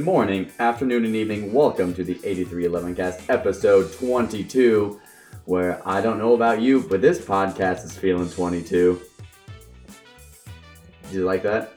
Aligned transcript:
Good 0.00 0.06
morning, 0.06 0.50
afternoon, 0.58 1.04
and 1.04 1.14
evening. 1.14 1.52
Welcome 1.52 1.92
to 1.92 2.02
the 2.02 2.18
8311 2.24 2.96
cast, 2.96 3.28
episode 3.28 3.92
22, 3.92 4.98
where 5.44 5.86
I 5.86 6.00
don't 6.00 6.16
know 6.16 6.32
about 6.32 6.62
you, 6.62 6.80
but 6.80 7.02
this 7.02 7.18
podcast 7.18 7.84
is 7.84 7.98
feeling 7.98 8.30
22. 8.30 8.98
Did 11.02 11.12
you 11.12 11.26
like 11.26 11.42
that? 11.42 11.76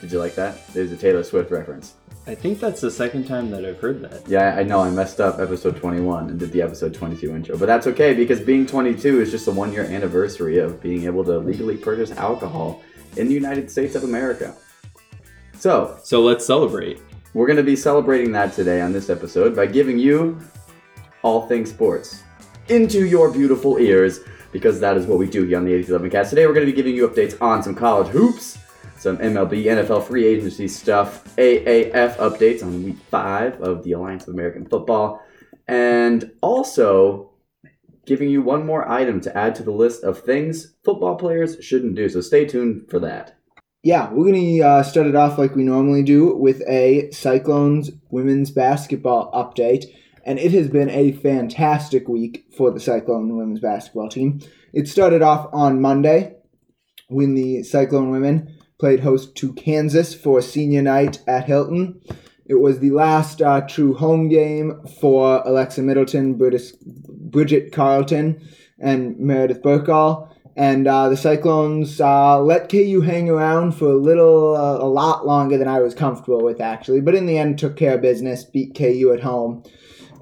Did 0.00 0.12
you 0.12 0.18
like 0.18 0.34
that? 0.36 0.66
There's 0.68 0.92
a 0.92 0.96
Taylor 0.96 1.22
Swift 1.22 1.50
reference. 1.50 1.96
I 2.26 2.34
think 2.34 2.58
that's 2.58 2.80
the 2.80 2.90
second 2.90 3.26
time 3.26 3.50
that 3.50 3.66
I've 3.66 3.80
heard 3.80 4.00
that. 4.00 4.26
Yeah, 4.26 4.56
I 4.56 4.62
know 4.62 4.80
I 4.80 4.88
messed 4.88 5.20
up 5.20 5.38
episode 5.38 5.76
21 5.76 6.30
and 6.30 6.38
did 6.38 6.52
the 6.52 6.62
episode 6.62 6.94
22 6.94 7.36
intro, 7.36 7.58
but 7.58 7.66
that's 7.66 7.86
okay 7.88 8.14
because 8.14 8.40
being 8.40 8.66
22 8.66 9.20
is 9.20 9.30
just 9.30 9.46
a 9.46 9.52
one 9.52 9.74
year 9.74 9.84
anniversary 9.84 10.56
of 10.56 10.80
being 10.80 11.04
able 11.04 11.22
to 11.24 11.36
legally 11.36 11.76
purchase 11.76 12.12
alcohol 12.12 12.82
in 13.18 13.28
the 13.28 13.34
United 13.34 13.70
States 13.70 13.94
of 13.94 14.04
America. 14.04 14.56
So, 15.58 15.98
So 16.02 16.22
let's 16.22 16.46
celebrate. 16.46 16.98
We're 17.36 17.46
going 17.46 17.58
to 17.58 17.62
be 17.62 17.76
celebrating 17.76 18.32
that 18.32 18.54
today 18.54 18.80
on 18.80 18.94
this 18.94 19.10
episode 19.10 19.54
by 19.54 19.66
giving 19.66 19.98
you 19.98 20.40
all 21.20 21.46
things 21.46 21.68
sports 21.68 22.22
into 22.68 23.04
your 23.04 23.30
beautiful 23.30 23.76
ears 23.76 24.20
because 24.52 24.80
that 24.80 24.96
is 24.96 25.04
what 25.04 25.18
we 25.18 25.28
do 25.28 25.44
here 25.44 25.58
on 25.58 25.66
the 25.66 25.74
8311 25.74 26.10
cast. 26.10 26.30
Today, 26.30 26.46
we're 26.46 26.54
going 26.54 26.64
to 26.64 26.72
be 26.72 26.74
giving 26.74 26.96
you 26.96 27.06
updates 27.06 27.38
on 27.42 27.62
some 27.62 27.74
college 27.74 28.08
hoops, 28.08 28.56
some 28.96 29.18
MLB, 29.18 29.66
NFL 29.66 30.04
free 30.04 30.26
agency 30.26 30.66
stuff, 30.66 31.24
AAF 31.36 32.16
updates 32.16 32.62
on 32.62 32.82
week 32.82 32.96
five 33.10 33.60
of 33.60 33.84
the 33.84 33.92
Alliance 33.92 34.26
of 34.26 34.32
American 34.32 34.64
Football, 34.64 35.22
and 35.68 36.32
also 36.40 37.32
giving 38.06 38.30
you 38.30 38.40
one 38.40 38.64
more 38.64 38.88
item 38.88 39.20
to 39.20 39.36
add 39.36 39.54
to 39.56 39.62
the 39.62 39.72
list 39.72 40.04
of 40.04 40.20
things 40.20 40.72
football 40.86 41.16
players 41.16 41.62
shouldn't 41.62 41.96
do. 41.96 42.08
So 42.08 42.22
stay 42.22 42.46
tuned 42.46 42.88
for 42.88 42.98
that. 43.00 43.35
Yeah, 43.82 44.10
we're 44.10 44.30
going 44.32 44.58
to 44.58 44.62
uh, 44.62 44.82
start 44.82 45.06
it 45.06 45.14
off 45.14 45.38
like 45.38 45.54
we 45.54 45.62
normally 45.62 46.02
do 46.02 46.34
with 46.34 46.62
a 46.68 47.10
Cyclones 47.12 47.90
women's 48.10 48.50
basketball 48.50 49.30
update. 49.32 49.84
And 50.24 50.40
it 50.40 50.50
has 50.52 50.68
been 50.68 50.90
a 50.90 51.12
fantastic 51.12 52.08
week 52.08 52.46
for 52.56 52.72
the 52.72 52.80
Cyclone 52.80 53.36
women's 53.36 53.60
basketball 53.60 54.08
team. 54.08 54.40
It 54.72 54.88
started 54.88 55.22
off 55.22 55.48
on 55.52 55.80
Monday 55.80 56.34
when 57.08 57.36
the 57.36 57.62
Cyclone 57.62 58.10
women 58.10 58.58
played 58.80 59.00
host 59.00 59.36
to 59.36 59.52
Kansas 59.52 60.14
for 60.14 60.42
senior 60.42 60.82
night 60.82 61.20
at 61.28 61.44
Hilton. 61.44 62.00
It 62.44 62.56
was 62.56 62.80
the 62.80 62.90
last 62.90 63.40
uh, 63.40 63.60
true 63.62 63.94
home 63.94 64.28
game 64.28 64.80
for 65.00 65.42
Alexa 65.44 65.82
Middleton, 65.82 66.36
Bridget 66.36 67.72
Carleton, 67.72 68.40
and 68.80 69.18
Meredith 69.18 69.62
Burkhall. 69.62 70.28
And 70.56 70.88
uh, 70.88 71.10
the 71.10 71.18
Cyclones 71.18 72.00
uh, 72.00 72.40
let 72.40 72.70
KU 72.70 73.02
hang 73.02 73.28
around 73.28 73.72
for 73.72 73.88
a 73.88 73.96
little, 73.96 74.56
uh, 74.56 74.78
a 74.78 74.88
lot 74.88 75.26
longer 75.26 75.58
than 75.58 75.68
I 75.68 75.80
was 75.80 75.94
comfortable 75.94 76.42
with, 76.42 76.62
actually. 76.62 77.02
But 77.02 77.14
in 77.14 77.26
the 77.26 77.36
end, 77.36 77.58
took 77.58 77.76
care 77.76 77.96
of 77.96 78.02
business, 78.02 78.44
beat 78.44 78.74
KU 78.74 79.12
at 79.12 79.22
home, 79.22 79.62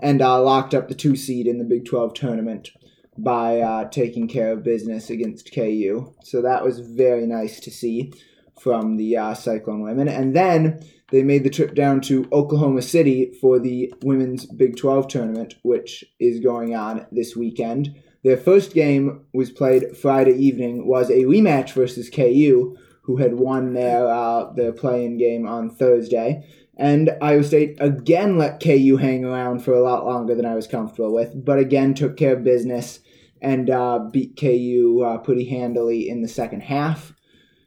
and 0.01 0.21
uh, 0.21 0.43
locked 0.43 0.75
up 0.75 0.89
the 0.89 0.95
two 0.95 1.15
seed 1.15 1.47
in 1.47 1.59
the 1.59 1.65
Big 1.65 1.85
12 1.85 2.15
tournament 2.15 2.71
by 3.17 3.61
uh, 3.61 3.89
taking 3.91 4.27
care 4.27 4.51
of 4.51 4.65
business 4.65 5.09
against 5.09 5.55
KU. 5.55 6.13
So 6.25 6.43
that 6.43 6.65
was 6.65 6.81
very 6.81 7.27
nice 7.27 7.61
to 7.61 7.71
see 7.71 8.13
from 8.61 8.97
the 8.97 9.17
uh, 9.17 9.35
Cyclone 9.35 9.83
women. 9.83 10.09
And 10.09 10.35
then 10.35 10.81
they 11.11 11.23
made 11.23 11.45
the 11.45 11.51
trip 11.51 11.77
down 11.77 12.01
to 12.03 12.29
Oklahoma 12.33 12.83
City 12.83 13.33
for 13.41 13.61
the 13.61 13.95
Women's 14.03 14.47
Big 14.47 14.77
12 14.77 15.07
tournament, 15.07 15.55
which 15.63 16.05
is 16.19 16.41
going 16.41 16.75
on 16.75 17.07
this 17.13 17.37
weekend. 17.37 17.95
Their 18.25 18.39
first 18.39 18.73
game 18.73 19.27
was 19.35 19.51
played 19.51 19.97
Friday 19.97 20.33
evening, 20.33 20.87
was 20.87 21.11
a 21.11 21.25
rematch 21.25 21.75
versus 21.75 22.09
KU, 22.09 22.77
who 23.03 23.19
had 23.19 23.35
won 23.35 23.75
their 23.75 24.09
uh, 24.09 24.51
their 24.55 24.73
play-in 24.73 25.19
game 25.19 25.47
on 25.47 25.69
Thursday. 25.69 26.49
And 26.77 27.11
Iowa 27.21 27.45
State 27.45 27.77
again 27.79 28.39
let 28.39 28.63
KU 28.63 28.97
hang 28.97 29.25
around 29.25 29.61
for 29.63 29.75
a 29.75 29.83
lot 29.83 30.07
longer 30.07 30.35
than 30.35 30.47
I 30.47 30.55
was 30.55 30.67
comfortable 30.67 31.15
with, 31.15 31.45
but 31.45 31.59
again 31.59 31.93
took 31.93 32.17
care 32.17 32.35
of 32.35 32.43
business 32.43 33.01
and 33.43 33.69
uh, 33.69 33.99
beat 34.11 34.39
KU 34.41 35.03
uh, 35.05 35.19
pretty 35.19 35.45
handily 35.45 36.09
in 36.09 36.23
the 36.23 36.29
second 36.29 36.63
half 36.63 37.13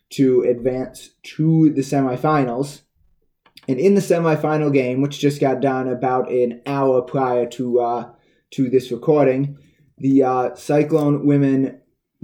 to 0.10 0.42
advance 0.42 1.12
to 1.22 1.72
the 1.72 1.82
semifinals. 1.82 2.82
And 3.68 3.80
in 3.80 3.94
the 3.94 4.02
semifinal 4.02 4.74
game, 4.74 5.02
which 5.02 5.20
just 5.20 5.40
got 5.40 5.62
done 5.62 5.88
about 5.88 6.32
an 6.32 6.62
hour 6.66 7.02
prior 7.04 7.46
to 7.50 7.80
uh, 7.80 8.12
to 8.52 8.70
this 8.70 8.92
recording, 8.92 9.60
the 9.98 10.24
uh, 10.24 10.56
Cyclone 10.56 11.26
women 11.26 11.82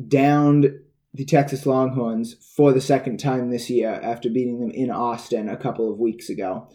downed 0.07 0.79
the 1.13 1.25
Texas 1.25 1.65
Longhorns 1.65 2.35
for 2.55 2.73
the 2.73 2.81
second 2.81 3.19
time 3.19 3.49
this 3.49 3.69
year 3.69 3.99
after 4.01 4.29
beating 4.29 4.59
them 4.59 4.71
in 4.71 4.89
Austin 4.91 5.47
a 5.47 5.57
couple 5.57 5.91
of 5.91 5.99
weeks 5.99 6.29
ago. 6.29 6.67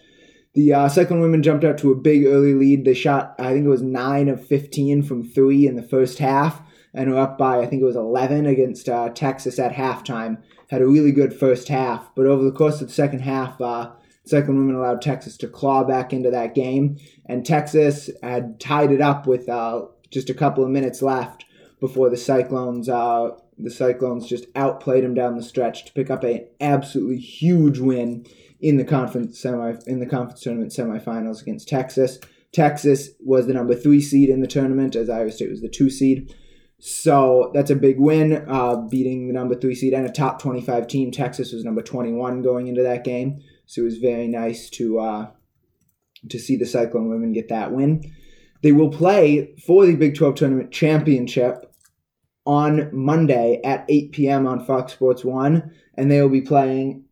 The 0.54 0.75
uh, 0.75 0.88
Cyclone 0.88 1.20
women 1.20 1.42
jumped 1.42 1.64
out 1.64 1.78
to 1.78 1.92
a 1.92 1.97
big 1.97 2.25
early 2.25 2.54
lead. 2.54 2.84
They 2.84 2.94
shot, 2.94 3.34
I 3.38 3.53
think 3.53 3.64
it 3.64 3.70
was 3.70 3.82
9 3.82 4.28
of 4.28 4.47
15 4.47 5.03
from 5.03 5.28
three 5.28 5.66
in 5.66 5.76
the 5.76 5.82
first 5.82 6.19
half, 6.19 6.62
and 6.94 7.10
were 7.10 7.19
up 7.19 7.37
by, 7.37 7.58
I 7.58 7.66
think 7.66 7.82
it 7.82 7.87
was 7.87 7.97
11 7.97 8.47
against 8.47 8.88
uh, 8.88 9.10
Texas 9.10 9.58
at 9.58 9.72
halftime. 9.72 10.42
Had 10.70 10.82
a 10.82 10.87
really 10.87 11.12
good 11.12 11.34
first 11.34 11.69
half, 11.69 12.10
but 12.14 12.26
over 12.26 12.44
the 12.44 12.53
course 12.53 12.81
of 12.81 12.88
the 12.88 12.94
second 12.94 13.20
half, 13.20 13.60
uh, 13.60 13.92
Cyclone 14.25 14.58
women 14.58 14.75
allowed 14.75 15.00
Texas 15.00 15.37
to 15.38 15.48
claw 15.48 15.84
back 15.84 16.12
into 16.12 16.31
that 16.31 16.54
game, 16.54 16.98
and 17.26 17.44
Texas 17.44 18.10
had 18.22 18.60
tied 18.60 18.92
it 18.92 19.00
up 19.00 19.26
with 19.26 19.48
uh, 19.48 19.87
just 20.10 20.30
a 20.30 20.34
couple 20.34 20.64
of 20.64 20.70
minutes 20.70 21.02
left 21.02 21.44
before 21.80 22.10
the 22.10 22.16
Cyclones 22.16 22.88
uh, 22.88 23.30
the 23.58 23.70
Cyclones 23.70 24.28
just 24.28 24.46
outplayed 24.54 25.04
them 25.04 25.14
down 25.14 25.36
the 25.36 25.42
stretch 25.42 25.84
to 25.84 25.92
pick 25.92 26.10
up 26.10 26.22
an 26.24 26.46
absolutely 26.60 27.19
huge 27.19 27.78
win 27.78 28.24
in 28.60 28.76
the 28.76 28.84
conference 28.84 29.38
semi 29.38 29.74
in 29.86 30.00
the 30.00 30.06
conference 30.06 30.41
tournament 30.41 30.72
semifinals 30.72 31.42
against 31.42 31.69
Texas. 31.69 32.19
Texas 32.52 33.10
was 33.20 33.46
the 33.46 33.52
number 33.52 33.74
three 33.74 34.00
seed 34.00 34.30
in 34.30 34.41
the 34.41 34.46
tournament, 34.46 34.96
as 34.96 35.10
Iowa 35.10 35.30
State 35.30 35.50
was 35.50 35.60
the 35.60 35.69
two 35.69 35.91
seed. 35.91 36.34
So 36.80 37.50
that's 37.54 37.70
a 37.70 37.76
big 37.76 37.98
win, 37.98 38.44
uh, 38.48 38.76
beating 38.76 39.26
the 39.26 39.34
number 39.34 39.56
three 39.56 39.75
seed 39.75 39.92
and 39.92 40.06
a 40.06 40.12
top 40.12 40.40
twenty-five 40.40 40.86
team. 40.86 41.10
Texas 41.10 41.52
was 41.52 41.64
number 41.64 41.82
twenty-one 41.82 42.42
going 42.42 42.69
into 42.69 42.82
that 42.82 43.04
game, 43.04 43.42
so 43.66 43.82
it 43.82 43.84
was 43.84 43.98
very 43.98 44.28
nice 44.28 44.70
to 44.70 45.00
uh, 45.00 45.30
to 46.28 46.38
see 46.38 46.56
the 46.56 46.66
Cyclone 46.66 47.08
women 47.08 47.32
get 47.32 47.48
that 47.48 47.72
win. 47.72 48.02
They 48.62 48.72
will 48.72 48.91
play 48.91 49.54
for 49.64 49.86
the 49.86 49.94
Big 49.94 50.16
12 50.16 50.34
Tournament 50.34 50.72
Championship 50.72 51.72
on 52.44 52.91
Monday 52.92 53.60
at 53.62 53.84
8 53.88 54.12
p.m. 54.12 54.46
on 54.46 54.64
Fox 54.64 54.92
Sports 54.92 55.24
1, 55.24 55.70
and 55.94 56.10
they 56.10 56.20
will 56.20 56.28
be 56.28 56.41
playing 56.41 57.04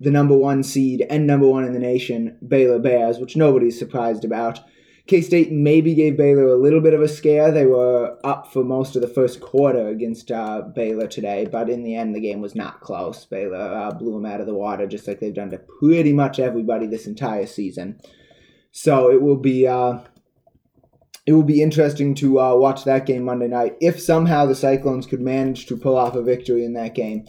the 0.00 0.10
number 0.10 0.36
one 0.36 0.62
seed 0.62 1.04
and 1.10 1.26
number 1.26 1.48
one 1.48 1.64
in 1.64 1.72
the 1.72 1.78
nation, 1.78 2.38
Baylor 2.46 2.78
Bears, 2.78 3.18
which 3.18 3.36
nobody's 3.36 3.78
surprised 3.78 4.24
about. 4.24 4.60
K 5.06 5.20
State 5.20 5.52
maybe 5.52 5.94
gave 5.94 6.16
Baylor 6.16 6.46
a 6.46 6.56
little 6.56 6.80
bit 6.80 6.94
of 6.94 7.02
a 7.02 7.08
scare. 7.08 7.52
They 7.52 7.66
were 7.66 8.16
up 8.24 8.50
for 8.50 8.64
most 8.64 8.96
of 8.96 9.02
the 9.02 9.08
first 9.08 9.40
quarter 9.40 9.88
against 9.88 10.30
uh, 10.30 10.62
Baylor 10.74 11.06
today, 11.06 11.46
but 11.50 11.68
in 11.68 11.82
the 11.82 11.94
end, 11.94 12.14
the 12.14 12.20
game 12.20 12.40
was 12.40 12.54
not 12.54 12.80
close. 12.80 13.26
Baylor 13.26 13.58
uh, 13.58 13.90
blew 13.90 14.14
them 14.14 14.24
out 14.24 14.40
of 14.40 14.46
the 14.46 14.54
water 14.54 14.86
just 14.86 15.06
like 15.06 15.20
they've 15.20 15.34
done 15.34 15.50
to 15.50 15.58
pretty 15.58 16.14
much 16.14 16.38
everybody 16.38 16.86
this 16.86 17.06
entire 17.06 17.46
season. 17.46 18.00
So 18.70 19.10
it 19.10 19.20
will 19.20 19.36
be. 19.36 19.66
Uh, 19.66 19.98
it 21.26 21.32
will 21.32 21.42
be 21.42 21.62
interesting 21.62 22.14
to 22.16 22.38
uh, 22.38 22.54
watch 22.54 22.84
that 22.84 23.06
game 23.06 23.24
Monday 23.24 23.48
night. 23.48 23.76
If 23.80 24.00
somehow 24.00 24.44
the 24.46 24.54
Cyclones 24.54 25.06
could 25.06 25.20
manage 25.20 25.66
to 25.66 25.76
pull 25.76 25.96
off 25.96 26.14
a 26.14 26.22
victory 26.22 26.64
in 26.64 26.74
that 26.74 26.94
game, 26.94 27.26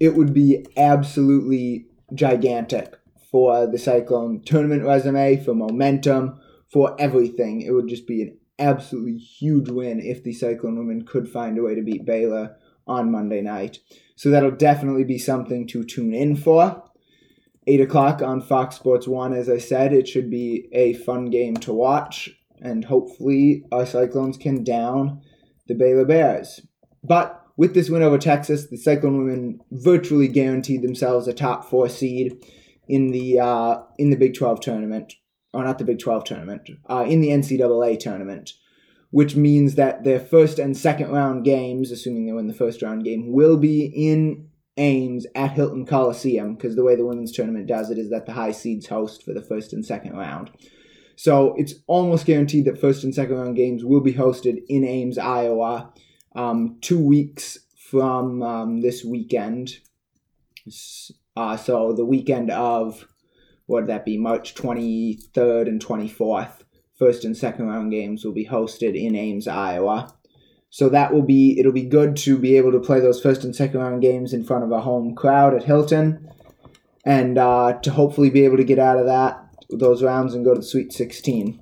it 0.00 0.14
would 0.14 0.34
be 0.34 0.66
absolutely 0.76 1.86
gigantic 2.12 2.96
for 3.30 3.66
the 3.66 3.78
Cyclone 3.78 4.42
tournament 4.44 4.84
resume, 4.84 5.36
for 5.36 5.54
momentum, 5.54 6.40
for 6.72 6.96
everything. 7.00 7.60
It 7.60 7.70
would 7.70 7.88
just 7.88 8.06
be 8.06 8.22
an 8.22 8.38
absolutely 8.58 9.18
huge 9.18 9.68
win 9.68 10.00
if 10.00 10.24
the 10.24 10.32
Cyclone 10.32 10.78
women 10.78 11.04
could 11.04 11.28
find 11.28 11.56
a 11.58 11.62
way 11.62 11.74
to 11.74 11.82
beat 11.82 12.04
Baylor 12.04 12.56
on 12.86 13.12
Monday 13.12 13.42
night. 13.42 13.78
So 14.16 14.30
that'll 14.30 14.50
definitely 14.50 15.04
be 15.04 15.18
something 15.18 15.66
to 15.68 15.84
tune 15.84 16.14
in 16.14 16.36
for. 16.36 16.82
8 17.68 17.80
o'clock 17.80 18.22
on 18.22 18.40
Fox 18.40 18.76
Sports 18.76 19.08
1, 19.08 19.32
as 19.32 19.48
I 19.48 19.58
said, 19.58 19.92
it 19.92 20.06
should 20.06 20.30
be 20.30 20.68
a 20.72 20.94
fun 20.94 21.26
game 21.30 21.56
to 21.58 21.72
watch 21.72 22.30
and 22.60 22.84
hopefully 22.84 23.64
our 23.72 23.86
Cyclones 23.86 24.36
can 24.36 24.64
down 24.64 25.20
the 25.66 25.74
Baylor 25.74 26.04
Bears. 26.04 26.60
But 27.02 27.42
with 27.56 27.74
this 27.74 27.88
win 27.88 28.02
over 28.02 28.18
Texas, 28.18 28.66
the 28.66 28.76
Cyclone 28.76 29.18
women 29.18 29.60
virtually 29.70 30.28
guaranteed 30.28 30.82
themselves 30.82 31.26
a 31.26 31.32
top 31.32 31.64
four 31.64 31.88
seed 31.88 32.36
in 32.88 33.10
the 33.10 33.40
uh, 33.40 33.78
in 33.98 34.10
the 34.10 34.16
Big 34.16 34.34
12 34.34 34.60
tournament, 34.60 35.14
or 35.52 35.64
not 35.64 35.78
the 35.78 35.84
Big 35.84 35.98
12 35.98 36.24
tournament, 36.24 36.70
uh, 36.88 37.04
in 37.06 37.20
the 37.20 37.28
NCAA 37.28 37.98
tournament, 37.98 38.52
which 39.10 39.36
means 39.36 39.74
that 39.74 40.04
their 40.04 40.20
first 40.20 40.58
and 40.58 40.76
second 40.76 41.10
round 41.10 41.44
games, 41.44 41.90
assuming 41.90 42.26
they 42.26 42.32
win 42.32 42.46
the 42.46 42.54
first 42.54 42.82
round 42.82 43.04
game, 43.04 43.32
will 43.32 43.56
be 43.56 43.86
in 43.86 44.48
Ames 44.76 45.26
at 45.34 45.52
Hilton 45.52 45.86
Coliseum, 45.86 46.54
because 46.54 46.76
the 46.76 46.84
way 46.84 46.94
the 46.94 47.06
women's 47.06 47.32
tournament 47.32 47.66
does 47.66 47.90
it 47.90 47.98
is 47.98 48.10
that 48.10 48.26
the 48.26 48.32
high 48.32 48.52
seeds 48.52 48.86
host 48.86 49.24
for 49.24 49.32
the 49.32 49.42
first 49.42 49.72
and 49.72 49.84
second 49.84 50.16
round. 50.16 50.50
So 51.16 51.54
it's 51.56 51.74
almost 51.86 52.26
guaranteed 52.26 52.66
that 52.66 52.80
first 52.80 53.02
and 53.02 53.14
second 53.14 53.36
round 53.36 53.56
games 53.56 53.84
will 53.84 54.02
be 54.02 54.12
hosted 54.12 54.62
in 54.68 54.84
Ames, 54.84 55.16
Iowa, 55.16 55.92
um, 56.34 56.76
two 56.82 57.02
weeks 57.02 57.58
from 57.90 58.42
um, 58.42 58.80
this 58.82 59.02
weekend. 59.02 59.78
Uh, 61.34 61.56
so 61.56 61.92
the 61.92 62.04
weekend 62.04 62.50
of 62.50 63.08
what 63.64 63.82
would 63.82 63.90
that 63.90 64.04
be? 64.04 64.18
March 64.18 64.54
23rd 64.54 65.68
and 65.68 65.84
24th. 65.84 66.62
First 66.98 67.24
and 67.24 67.36
second 67.36 67.66
round 67.66 67.90
games 67.90 68.24
will 68.24 68.32
be 68.32 68.46
hosted 68.46 68.94
in 68.94 69.16
Ames, 69.16 69.48
Iowa. 69.48 70.14
So 70.70 70.88
that 70.90 71.12
will 71.12 71.22
be 71.22 71.58
it'll 71.58 71.72
be 71.72 71.84
good 71.84 72.16
to 72.18 72.38
be 72.38 72.56
able 72.56 72.72
to 72.72 72.80
play 72.80 73.00
those 73.00 73.20
first 73.20 73.44
and 73.44 73.56
second 73.56 73.80
round 73.80 74.02
games 74.02 74.32
in 74.32 74.44
front 74.44 74.64
of 74.64 74.70
a 74.70 74.80
home 74.80 75.14
crowd 75.14 75.54
at 75.54 75.62
Hilton, 75.62 76.28
and 77.04 77.38
uh, 77.38 77.78
to 77.82 77.90
hopefully 77.90 78.30
be 78.30 78.44
able 78.44 78.56
to 78.56 78.64
get 78.64 78.78
out 78.78 78.98
of 78.98 79.06
that 79.06 79.45
those 79.70 80.02
rounds 80.02 80.34
and 80.34 80.44
go 80.44 80.54
to 80.54 80.60
the 80.60 80.66
Sweet 80.66 80.92
16, 80.92 81.60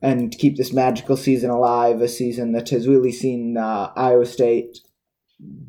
and 0.00 0.36
keep 0.38 0.56
this 0.56 0.72
magical 0.72 1.16
season 1.16 1.50
alive. 1.50 2.00
A 2.00 2.08
season 2.08 2.52
that 2.52 2.70
has 2.70 2.88
really 2.88 3.12
seen 3.12 3.56
uh, 3.56 3.92
Iowa 3.96 4.26
State 4.26 4.78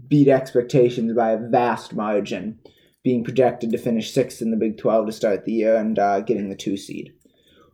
beat 0.07 0.27
expectations 0.27 1.13
by 1.13 1.31
a 1.31 1.38
vast 1.38 1.94
margin, 1.94 2.59
being 3.03 3.23
projected 3.23 3.71
to 3.71 3.77
finish 3.77 4.13
sixth 4.13 4.41
in 4.41 4.51
the 4.51 4.57
Big 4.57 4.77
12 4.77 5.07
to 5.07 5.11
start 5.11 5.45
the 5.45 5.53
year 5.53 5.75
and 5.75 6.00
uh, 6.00 6.19
getting 6.21 6.50
the 6.50 6.56
two 6.56 6.77
seed. 6.77 7.13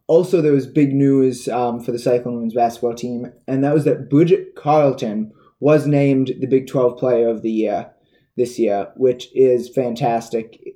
Also, 0.08 0.42
there 0.42 0.52
was 0.52 0.68
big 0.68 0.94
news 0.94 1.48
um, 1.48 1.80
for 1.80 1.92
the 1.92 1.98
Cyclone 1.98 2.36
women's 2.36 2.54
basketball 2.54 2.94
team, 2.94 3.32
and 3.48 3.64
that 3.64 3.74
was 3.74 3.86
that 3.86 4.10
Bridget 4.10 4.56
Carleton 4.56 5.32
was 5.60 5.88
named 5.88 6.32
the 6.40 6.48
Big 6.48 6.68
12 6.68 7.00
Player 7.00 7.28
of 7.28 7.42
the 7.42 7.52
Year 7.52 7.92
this 8.38 8.60
year, 8.60 8.92
which 8.98 9.30
is 9.34 9.70
fantastic. 9.70 10.75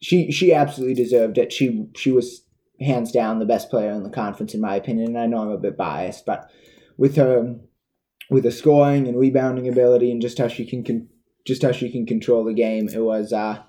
She 0.00 0.30
she 0.32 0.52
absolutely 0.52 0.94
deserved 0.94 1.38
it. 1.38 1.52
She 1.52 1.86
she 1.96 2.10
was 2.10 2.44
hands 2.80 3.12
down 3.12 3.38
the 3.38 3.44
best 3.44 3.70
player 3.70 3.90
in 3.90 4.02
the 4.02 4.10
conference 4.10 4.54
in 4.54 4.60
my 4.60 4.74
opinion. 4.74 5.08
And 5.08 5.18
I 5.18 5.26
know 5.26 5.42
I'm 5.42 5.50
a 5.50 5.58
bit 5.58 5.76
biased, 5.76 6.24
but 6.24 6.50
with 6.96 7.16
her 7.16 7.56
with 8.30 8.44
her 8.44 8.50
scoring 8.50 9.06
and 9.06 9.18
rebounding 9.18 9.68
ability 9.68 10.10
and 10.10 10.22
just 10.22 10.38
how 10.38 10.48
she 10.48 10.64
can, 10.64 11.08
just 11.46 11.62
how 11.62 11.72
she 11.72 11.90
can 11.90 12.06
control 12.06 12.44
the 12.44 12.54
game, 12.54 12.88
it 12.88 13.00
was 13.00 13.32
uh 13.32 13.62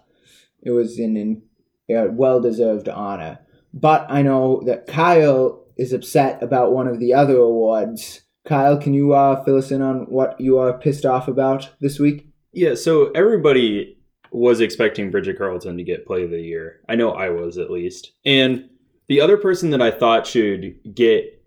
it 0.61 0.71
was 0.71 0.99
an, 0.99 1.17
an 1.17 1.41
a 1.89 2.07
well 2.09 2.39
deserved 2.39 2.87
honor. 2.87 3.39
But 3.73 4.05
I 4.09 4.21
know 4.21 4.61
that 4.65 4.87
Kyle 4.87 5.65
is 5.77 5.93
upset 5.93 6.43
about 6.43 6.73
one 6.73 6.87
of 6.87 6.99
the 6.99 7.13
other 7.13 7.37
awards. 7.37 8.21
Kyle, 8.45 8.77
can 8.77 8.93
you 8.93 9.13
uh, 9.13 9.43
fill 9.43 9.57
us 9.57 9.71
in 9.71 9.81
on 9.81 10.01
what 10.09 10.39
you 10.39 10.57
are 10.57 10.77
pissed 10.77 11.05
off 11.05 11.27
about 11.27 11.69
this 11.79 11.99
week? 11.99 12.27
Yeah, 12.51 12.75
so 12.75 13.11
everybody 13.11 13.97
was 14.31 14.61
expecting 14.61 15.11
Bridget 15.11 15.37
Carleton 15.37 15.77
to 15.77 15.83
get 15.83 16.05
Play 16.05 16.23
of 16.23 16.31
the 16.31 16.41
Year. 16.41 16.79
I 16.87 16.95
know 16.95 17.11
I 17.11 17.29
was 17.29 17.57
at 17.57 17.69
least. 17.69 18.13
And 18.25 18.69
the 19.07 19.21
other 19.21 19.37
person 19.37 19.71
that 19.71 19.81
I 19.81 19.91
thought 19.91 20.25
should 20.25 20.95
get 20.95 21.43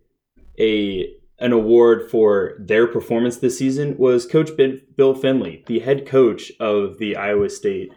a 0.58 1.14
an 1.40 1.52
award 1.52 2.08
for 2.10 2.54
their 2.60 2.86
performance 2.86 3.38
this 3.38 3.58
season 3.58 3.96
was 3.98 4.24
Coach 4.24 4.50
Bill 4.56 5.14
Fennelly, 5.14 5.66
the 5.66 5.80
head 5.80 6.06
coach 6.06 6.52
of 6.60 6.98
the 6.98 7.16
Iowa 7.16 7.50
State 7.50 7.92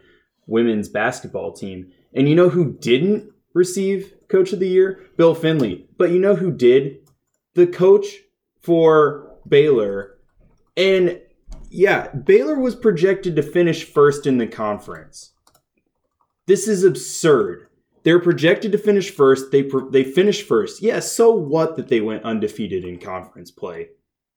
women's 0.48 0.90
basketball 0.90 1.52
team. 1.54 1.92
And 2.14 2.28
you 2.28 2.36
know 2.36 2.50
who 2.50 2.74
didn't 2.74 3.32
receive 3.54 4.14
Coach 4.28 4.54
of 4.54 4.60
the 4.60 4.68
Year? 4.68 5.06
Bill 5.18 5.36
Fennelly. 5.36 5.86
But 5.98 6.12
you 6.12 6.20
know 6.20 6.36
who 6.36 6.52
did? 6.52 6.98
The 7.54 7.68
coach 7.68 8.08
for 8.62 9.38
Baylor. 9.48 10.18
And 10.76 11.22
yeah, 11.70 12.08
Baylor 12.10 12.60
was 12.60 12.76
projected 12.76 13.36
to 13.36 13.44
finish 13.44 13.84
first 13.84 14.26
in 14.26 14.38
the 14.38 14.48
conference. 14.48 15.34
This 16.46 16.68
is 16.68 16.84
absurd. 16.84 17.68
They're 18.04 18.20
projected 18.20 18.72
to 18.72 18.78
finish 18.78 19.12
first. 19.12 19.52
They 19.52 19.70
they 19.92 20.04
finished 20.04 20.48
first. 20.48 20.82
Yeah, 20.82 21.00
so 21.00 21.32
what 21.32 21.76
that 21.76 21.90
they 21.90 22.00
went 22.00 22.24
undefeated 22.24 22.86
in 22.86 23.00
conference 23.00 23.52
play? 23.52 23.90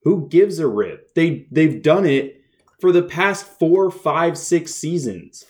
Who 0.03 0.29
gives 0.29 0.59
a 0.59 0.67
rip? 0.67 1.15
They 1.15 1.47
they've 1.51 1.83
done 1.83 2.07
it 2.07 2.43
for 2.81 2.93
the 2.93 3.03
past 3.03 3.47
four, 3.59 3.91
five, 3.91 4.37
six 4.37 4.75
seasons. 4.75 5.45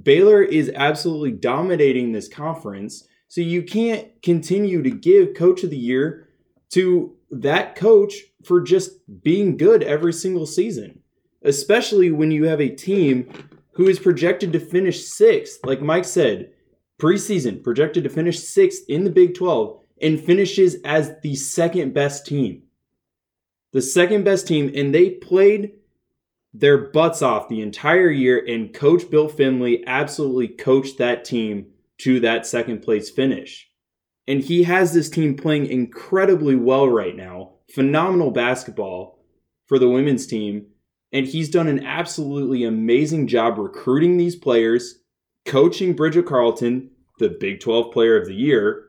Baylor 0.00 0.42
is 0.42 0.70
absolutely 0.74 1.32
dominating 1.32 2.12
this 2.12 2.28
conference. 2.28 3.06
So 3.28 3.40
you 3.40 3.62
can't 3.62 4.20
continue 4.22 4.82
to 4.82 4.90
give 4.90 5.34
coach 5.34 5.64
of 5.64 5.70
the 5.70 5.76
year 5.78 6.28
to 6.70 7.16
that 7.30 7.76
coach 7.76 8.14
for 8.44 8.60
just 8.60 8.90
being 9.22 9.56
good 9.56 9.82
every 9.82 10.12
single 10.12 10.46
season, 10.46 11.01
especially 11.44 12.10
when 12.10 12.30
you 12.30 12.44
have 12.44 12.60
a 12.60 12.68
team 12.68 13.30
who 13.72 13.88
is 13.88 13.98
projected 13.98 14.52
to 14.52 14.60
finish 14.60 15.04
sixth. 15.04 15.60
Like 15.64 15.80
Mike 15.80 16.04
said, 16.04 16.52
preseason 17.00 17.62
projected 17.62 18.04
to 18.04 18.10
finish 18.10 18.40
sixth 18.40 18.82
in 18.88 19.04
the 19.04 19.10
Big 19.10 19.34
12 19.34 19.80
and 20.00 20.20
finishes 20.20 20.76
as 20.84 21.12
the 21.22 21.34
second 21.34 21.94
best 21.94 22.26
team. 22.26 22.62
The 23.72 23.82
second 23.82 24.24
best 24.24 24.46
team, 24.46 24.70
and 24.74 24.94
they 24.94 25.10
played 25.10 25.72
their 26.52 26.76
butts 26.90 27.22
off 27.22 27.48
the 27.48 27.62
entire 27.62 28.10
year, 28.10 28.44
and 28.46 28.74
Coach 28.74 29.10
Bill 29.10 29.28
Fennelly 29.28 29.82
absolutely 29.86 30.48
coached 30.48 30.98
that 30.98 31.24
team 31.24 31.68
to 31.98 32.20
that 32.20 32.46
second 32.46 32.82
place 32.82 33.10
finish. 33.10 33.70
And 34.28 34.40
he 34.40 34.64
has 34.64 34.92
this 34.92 35.08
team 35.08 35.36
playing 35.36 35.66
incredibly 35.66 36.54
well 36.54 36.88
right 36.88 37.16
now. 37.16 37.54
Phenomenal 37.74 38.30
basketball 38.30 39.18
for 39.66 39.78
the 39.78 39.88
women's 39.88 40.26
team. 40.26 40.66
And 41.12 41.26
he's 41.26 41.50
done 41.50 41.68
an 41.68 41.84
absolutely 41.84 42.64
amazing 42.64 43.26
job 43.26 43.58
recruiting 43.58 44.16
these 44.16 44.36
players, 44.36 45.00
coaching 45.44 45.92
Bridget 45.92 46.26
Carleton, 46.26 46.90
the 47.18 47.28
Big 47.28 47.60
12 47.60 47.92
player 47.92 48.16
of 48.16 48.26
the 48.26 48.34
year. 48.34 48.88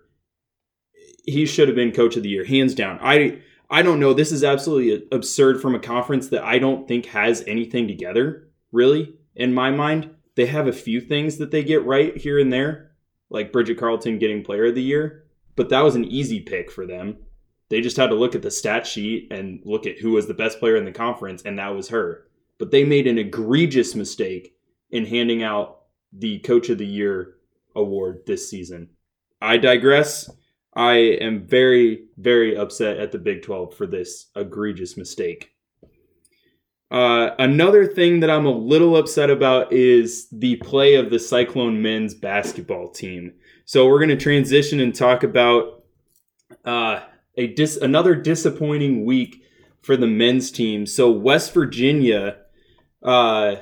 He 1.25 1.45
should 1.45 1.67
have 1.67 1.75
been 1.75 1.91
coach 1.91 2.15
of 2.15 2.23
the 2.23 2.29
year, 2.29 2.45
hands 2.45 2.73
down. 2.73 2.99
I 3.01 3.39
I 3.69 3.81
don't 3.81 3.99
know. 3.99 4.13
This 4.13 4.31
is 4.31 4.43
absolutely 4.43 5.07
absurd 5.11 5.61
from 5.61 5.73
a 5.73 5.79
conference 5.79 6.27
that 6.29 6.43
I 6.43 6.59
don't 6.59 6.87
think 6.87 7.07
has 7.07 7.43
anything 7.47 7.87
together, 7.87 8.49
really, 8.71 9.15
in 9.35 9.53
my 9.53 9.71
mind. 9.71 10.11
They 10.35 10.45
have 10.45 10.67
a 10.67 10.73
few 10.73 11.01
things 11.01 11.37
that 11.37 11.49
they 11.49 11.63
get 11.63 11.83
right 11.83 12.15
here 12.15 12.37
and 12.37 12.53
there, 12.53 12.91
like 13.29 13.51
Bridget 13.51 13.79
Carleton 13.79 14.19
getting 14.19 14.43
player 14.43 14.65
of 14.65 14.75
the 14.75 14.83
year, 14.83 15.23
but 15.55 15.69
that 15.69 15.81
was 15.81 15.95
an 15.95 16.05
easy 16.05 16.39
pick 16.39 16.71
for 16.71 16.85
them. 16.85 17.17
They 17.69 17.81
just 17.81 17.97
had 17.97 18.09
to 18.09 18.15
look 18.15 18.35
at 18.35 18.41
the 18.41 18.51
stat 18.51 18.85
sheet 18.85 19.31
and 19.31 19.59
look 19.63 19.85
at 19.85 19.99
who 19.99 20.11
was 20.11 20.27
the 20.27 20.33
best 20.33 20.59
player 20.59 20.75
in 20.75 20.85
the 20.85 20.91
conference, 20.91 21.41
and 21.43 21.57
that 21.59 21.75
was 21.75 21.89
her. 21.89 22.27
But 22.59 22.71
they 22.71 22.83
made 22.83 23.07
an 23.07 23.17
egregious 23.17 23.95
mistake 23.95 24.55
in 24.91 25.05
handing 25.05 25.43
out 25.43 25.81
the 26.11 26.39
Coach 26.39 26.69
of 26.69 26.77
the 26.77 26.85
Year 26.85 27.35
award 27.75 28.21
this 28.25 28.49
season. 28.49 28.89
I 29.41 29.57
digress. 29.57 30.29
I 30.75 30.93
am 30.93 31.45
very, 31.45 32.05
very 32.17 32.55
upset 32.55 32.97
at 32.97 33.11
the 33.11 33.17
Big 33.17 33.41
12 33.41 33.75
for 33.75 33.87
this 33.87 34.27
egregious 34.35 34.97
mistake. 34.97 35.51
Uh, 36.93 37.33
another 37.39 37.87
thing 37.87 38.19
that 38.19 38.29
I'm 38.29 38.45
a 38.45 38.51
little 38.51 38.95
upset 38.95 39.31
about 39.31 39.73
is 39.73 40.27
the 40.31 40.57
play 40.57 40.93
of 40.93 41.09
the 41.09 41.17
Cyclone 41.17 41.81
men's 41.81 42.13
basketball 42.13 42.89
team. 42.89 43.33
So 43.65 43.87
we're 43.87 43.97
going 43.97 44.09
to 44.09 44.15
transition 44.15 44.79
and 44.79 44.93
talk 44.93 45.23
about 45.23 45.83
uh, 46.63 46.99
a 47.35 47.47
dis- 47.47 47.77
another 47.77 48.15
disappointing 48.15 49.05
week 49.05 49.43
for 49.81 49.97
the 49.97 50.07
men's 50.07 50.51
team. 50.51 50.85
So 50.85 51.11
West 51.11 51.53
Virginia 51.53 52.37
uh, 53.03 53.55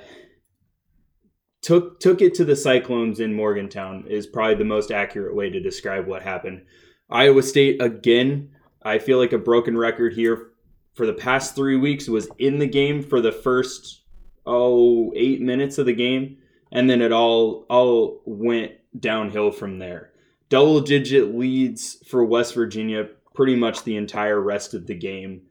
took 1.61 1.99
took 1.99 2.21
it 2.21 2.33
to 2.35 2.45
the 2.45 2.55
Cyclones 2.55 3.19
in 3.19 3.33
Morgantown 3.33 4.05
is 4.07 4.27
probably 4.27 4.55
the 4.55 4.65
most 4.65 4.91
accurate 4.91 5.35
way 5.35 5.49
to 5.49 5.59
describe 5.59 6.07
what 6.07 6.21
happened. 6.21 6.65
Iowa 7.09 7.43
State 7.43 7.81
again. 7.81 8.49
I 8.83 8.97
feel 8.97 9.19
like 9.19 9.33
a 9.33 9.37
broken 9.37 9.77
record 9.77 10.13
here 10.13 10.51
for 10.93 11.05
the 11.05 11.13
past 11.13 11.55
three 11.55 11.77
weeks 11.77 12.07
was 12.07 12.29
in 12.39 12.57
the 12.57 12.67
game 12.67 13.03
for 13.03 13.21
the 13.21 13.31
first 13.31 14.01
oh 14.45 15.13
eight 15.15 15.41
minutes 15.41 15.77
of 15.77 15.85
the 15.85 15.93
game, 15.93 16.37
and 16.71 16.89
then 16.89 17.01
it 17.01 17.11
all 17.11 17.65
all 17.69 18.21
went 18.25 18.73
downhill 18.99 19.51
from 19.51 19.79
there. 19.79 20.11
Double 20.49 20.81
digit 20.81 21.33
leads 21.35 21.97
for 22.07 22.25
West 22.25 22.53
Virginia 22.55 23.07
pretty 23.33 23.55
much 23.55 23.83
the 23.83 23.95
entire 23.95 24.39
rest 24.39 24.73
of 24.73 24.87
the 24.87 24.95
game, 24.95 25.41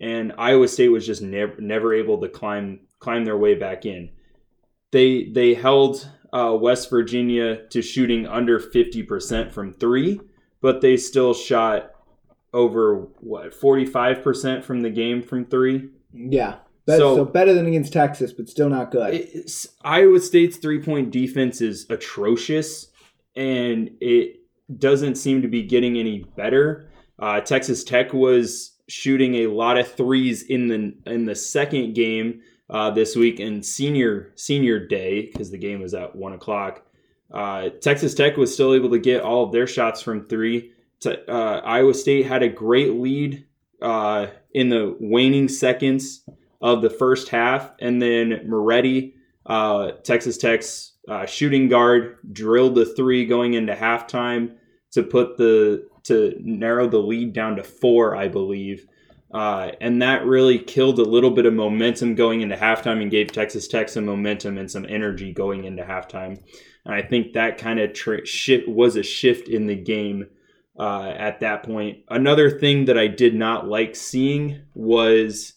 and 0.00 0.32
Iowa 0.38 0.68
State 0.68 0.88
was 0.88 1.06
just 1.06 1.22
never 1.22 1.60
never 1.60 1.94
able 1.94 2.20
to 2.20 2.28
climb 2.28 2.80
climb 2.98 3.24
their 3.24 3.36
way 3.36 3.54
back 3.54 3.86
in. 3.86 4.10
They 4.90 5.24
they 5.24 5.54
held 5.54 6.08
uh, 6.32 6.56
West 6.60 6.90
Virginia 6.90 7.66
to 7.68 7.82
shooting 7.82 8.26
under 8.26 8.58
fifty 8.58 9.02
percent 9.02 9.52
from 9.52 9.72
three, 9.72 10.20
but 10.60 10.80
they 10.80 10.96
still 10.96 11.34
shot 11.34 11.92
over 12.52 13.06
what 13.20 13.52
45% 13.52 14.64
from 14.64 14.80
the 14.80 14.90
game 14.90 15.22
from 15.22 15.44
three 15.44 15.88
Yeah. 16.12 16.56
So, 16.88 17.14
so, 17.14 17.24
better 17.24 17.54
than 17.54 17.66
against 17.66 17.92
Texas, 17.92 18.32
but 18.32 18.48
still 18.48 18.68
not 18.68 18.90
good. 18.90 19.28
Iowa 19.84 20.18
State's 20.18 20.56
three 20.56 20.82
point 20.82 21.12
defense 21.12 21.60
is 21.60 21.86
atrocious, 21.88 22.88
and 23.36 23.90
it 24.00 24.40
doesn't 24.76 25.14
seem 25.14 25.42
to 25.42 25.48
be 25.48 25.62
getting 25.62 25.98
any 25.98 26.24
better. 26.36 26.90
Uh, 27.20 27.40
Texas 27.40 27.84
Tech 27.84 28.12
was 28.12 28.72
shooting 28.88 29.36
a 29.36 29.46
lot 29.46 29.78
of 29.78 29.92
threes 29.92 30.42
in 30.42 30.68
the 30.68 30.94
in 31.06 31.26
the 31.26 31.34
second 31.34 31.94
game 31.94 32.40
uh, 32.70 32.90
this 32.90 33.14
week 33.14 33.38
and 33.38 33.64
senior 33.64 34.32
senior 34.36 34.84
day 34.84 35.26
because 35.26 35.50
the 35.50 35.58
game 35.58 35.80
was 35.80 35.94
at 35.94 36.16
one 36.16 36.32
o'clock. 36.32 36.82
Uh, 37.30 37.68
Texas 37.80 38.14
Tech 38.14 38.36
was 38.36 38.52
still 38.52 38.74
able 38.74 38.90
to 38.90 38.98
get 38.98 39.22
all 39.22 39.44
of 39.44 39.52
their 39.52 39.66
shots 39.66 40.02
from 40.02 40.26
three 40.26 40.72
uh, 41.06 41.60
Iowa 41.64 41.94
State 41.94 42.26
had 42.26 42.42
a 42.42 42.48
great 42.48 42.92
lead 42.92 43.46
uh, 43.80 44.26
in 44.52 44.68
the 44.68 44.96
waning 45.00 45.48
seconds 45.48 46.24
of 46.60 46.82
the 46.82 46.90
first 46.90 47.30
half, 47.30 47.72
and 47.80 48.02
then 48.02 48.42
Moretti, 48.46 49.14
uh, 49.46 49.92
Texas 50.04 50.36
Tech's 50.36 50.92
shooting 51.26 51.68
guard 51.68 52.18
drilled 52.32 52.74
the 52.74 52.84
three 52.84 53.24
going 53.24 53.54
into 53.54 53.74
halftime 53.74 54.56
to 54.92 55.02
put 55.02 55.36
the 55.36 55.88
to 56.04 56.34
narrow 56.40 56.88
the 56.88 56.98
lead 56.98 57.32
down 57.32 57.56
to 57.56 57.62
four, 57.62 58.16
I 58.16 58.28
believe. 58.28 58.86
Uh, 59.32 59.70
and 59.80 60.02
that 60.02 60.24
really 60.24 60.58
killed 60.58 60.98
a 60.98 61.04
little 61.04 61.30
bit 61.30 61.46
of 61.46 61.54
momentum 61.54 62.16
going 62.16 62.40
into 62.40 62.56
halftime 62.56 63.00
and 63.00 63.10
gave 63.10 63.30
Texas 63.30 63.68
Tech 63.68 63.88
some 63.88 64.04
momentum 64.04 64.58
and 64.58 64.70
some 64.70 64.84
energy 64.88 65.32
going 65.32 65.64
into 65.64 65.84
halftime. 65.84 66.40
And 66.84 66.94
I 66.94 67.02
think 67.02 67.32
that 67.32 67.58
kind 67.58 67.78
of 67.78 67.96
shift 68.26 68.68
was 68.68 68.96
a 68.96 69.02
shift 69.02 69.48
in 69.48 69.66
the 69.66 69.76
game 69.76 70.26
uh, 70.78 71.12
at 71.16 71.40
that 71.40 71.62
point. 71.62 71.98
Another 72.08 72.50
thing 72.50 72.86
that 72.86 72.98
I 72.98 73.06
did 73.06 73.34
not 73.34 73.68
like 73.68 73.94
seeing 73.94 74.62
was 74.74 75.52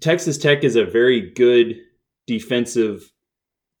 Texas 0.00 0.36
Tech 0.36 0.64
is 0.64 0.76
a 0.76 0.84
very 0.84 1.30
good 1.30 1.76
defensive 2.26 3.10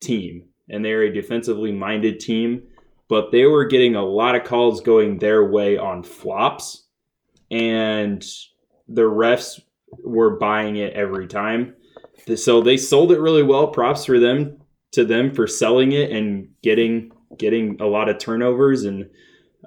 team, 0.00 0.48
and 0.68 0.84
they're 0.84 1.02
a 1.02 1.12
defensively 1.12 1.72
minded 1.72 2.20
team, 2.20 2.62
but 3.08 3.30
they 3.32 3.44
were 3.44 3.64
getting 3.64 3.94
a 3.94 4.04
lot 4.04 4.34
of 4.34 4.44
calls 4.44 4.80
going 4.80 5.18
their 5.18 5.44
way 5.44 5.76
on 5.76 6.02
flops. 6.02 6.86
And 7.50 8.24
the 8.88 9.02
refs 9.02 9.60
were 10.02 10.38
buying 10.38 10.76
it 10.76 10.94
every 10.94 11.26
time. 11.26 11.74
So 12.36 12.62
they 12.62 12.76
sold 12.76 13.12
it 13.12 13.20
really 13.20 13.42
well. 13.42 13.68
Props 13.68 14.06
for 14.06 14.18
them 14.18 14.58
to 14.92 15.04
them 15.04 15.34
for 15.34 15.46
selling 15.46 15.92
it 15.92 16.10
and 16.10 16.48
getting 16.62 17.12
getting 17.36 17.80
a 17.80 17.86
lot 17.86 18.08
of 18.08 18.18
turnovers 18.18 18.84
and 18.84 19.10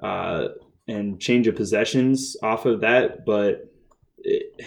uh, 0.02 0.48
and 0.86 1.20
change 1.20 1.46
of 1.46 1.56
possessions 1.56 2.36
off 2.42 2.66
of 2.66 2.80
that. 2.80 3.24
But 3.24 3.72
it, 4.18 4.64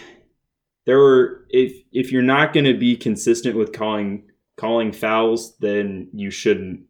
there 0.86 1.00
were 1.00 1.46
if 1.50 1.84
if 1.92 2.12
you're 2.12 2.22
not 2.22 2.54
going 2.54 2.66
to 2.66 2.78
be 2.78 2.96
consistent 2.96 3.58
with 3.58 3.74
calling 3.74 4.30
calling 4.58 4.92
fouls, 4.92 5.58
then 5.58 6.10
you 6.13 6.32
shouldn't. 6.32 6.82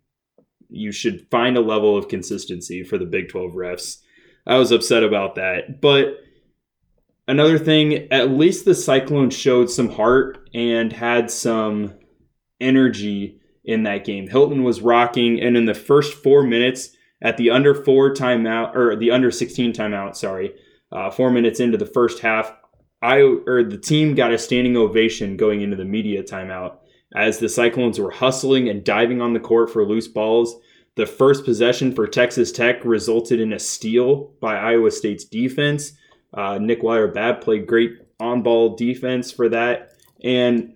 You 0.72 0.92
should 0.92 1.28
find 1.30 1.58
a 1.58 1.62
level 1.62 1.98
of 1.98 2.08
consistency 2.08 2.84
for 2.84 2.98
the 2.98 3.06
Big 3.06 3.30
12 3.30 3.52
refs. 3.52 3.98
I 4.48 4.58
was 4.58 4.72
upset 4.72 5.04
about 5.04 5.36
that, 5.36 5.82
but 5.82 6.18
another 7.28 7.60
thing, 7.60 8.12
at 8.12 8.32
least 8.32 8.66
the 8.66 8.74
Cyclones 8.74 9.36
showed 9.38 9.70
some 9.70 9.90
heart 9.90 10.50
and 10.54 10.92
had 10.92 11.30
some 11.30 11.94
energy 12.60 13.40
in 13.64 13.84
that 13.84 14.06
game. 14.06 14.28
Hilton 14.28 14.64
was 14.64 14.82
rocking, 14.82 15.40
and 15.40 15.56
in 15.56 15.66
the 15.66 15.74
first 15.74 16.14
four 16.14 16.44
minutes, 16.44 16.90
at 17.22 17.38
the 17.38 17.52
under 17.52 17.76
four 17.76 18.14
timeout 18.14 18.76
or 18.76 18.96
the 18.96 19.12
under 19.12 19.30
16 19.30 19.74
timeout, 19.74 20.16
sorry, 20.16 20.54
uh, 20.92 21.12
four 21.12 21.30
minutes 21.30 21.60
into 21.60 21.78
the 21.78 21.86
first 21.86 22.20
half, 22.20 22.52
I 23.02 23.20
or 23.20 23.64
the 23.64 23.78
team 23.78 24.16
got 24.16 24.34
a 24.34 24.38
standing 24.38 24.78
ovation 24.78 25.38
going 25.38 25.62
into 25.62 25.76
the 25.76 25.86
media 25.86 26.24
timeout 26.24 26.78
as 27.14 27.40
the 27.40 27.50
Cyclones 27.50 28.00
were 28.00 28.12
hustling 28.12 28.70
and 28.70 28.84
diving 28.84 29.22
on 29.22 29.34
the 29.34 29.40
court 29.40 29.70
for 29.70 29.86
loose 29.86 30.08
balls. 30.08 30.56
The 30.96 31.06
first 31.06 31.46
possession 31.46 31.94
for 31.94 32.08
Texas 32.08 32.52
Tech 32.52 32.84
resulted 32.84 33.40
in 33.40 33.54
a 33.54 33.60
steal 33.60 34.32
by 34.40 34.56
Iowa 34.56 34.92
State's 34.92 35.24
defense. 35.24 35.94
Uh, 36.34 36.58
Nick 36.58 36.84
Weiler 36.84 37.08
Babb 37.08 37.42
played 37.42 37.68
great 37.68 37.98
on 38.20 38.42
ball 38.42 38.76
defense 38.76 39.32
for 39.32 39.50
that. 39.50 39.94
And 40.24 40.76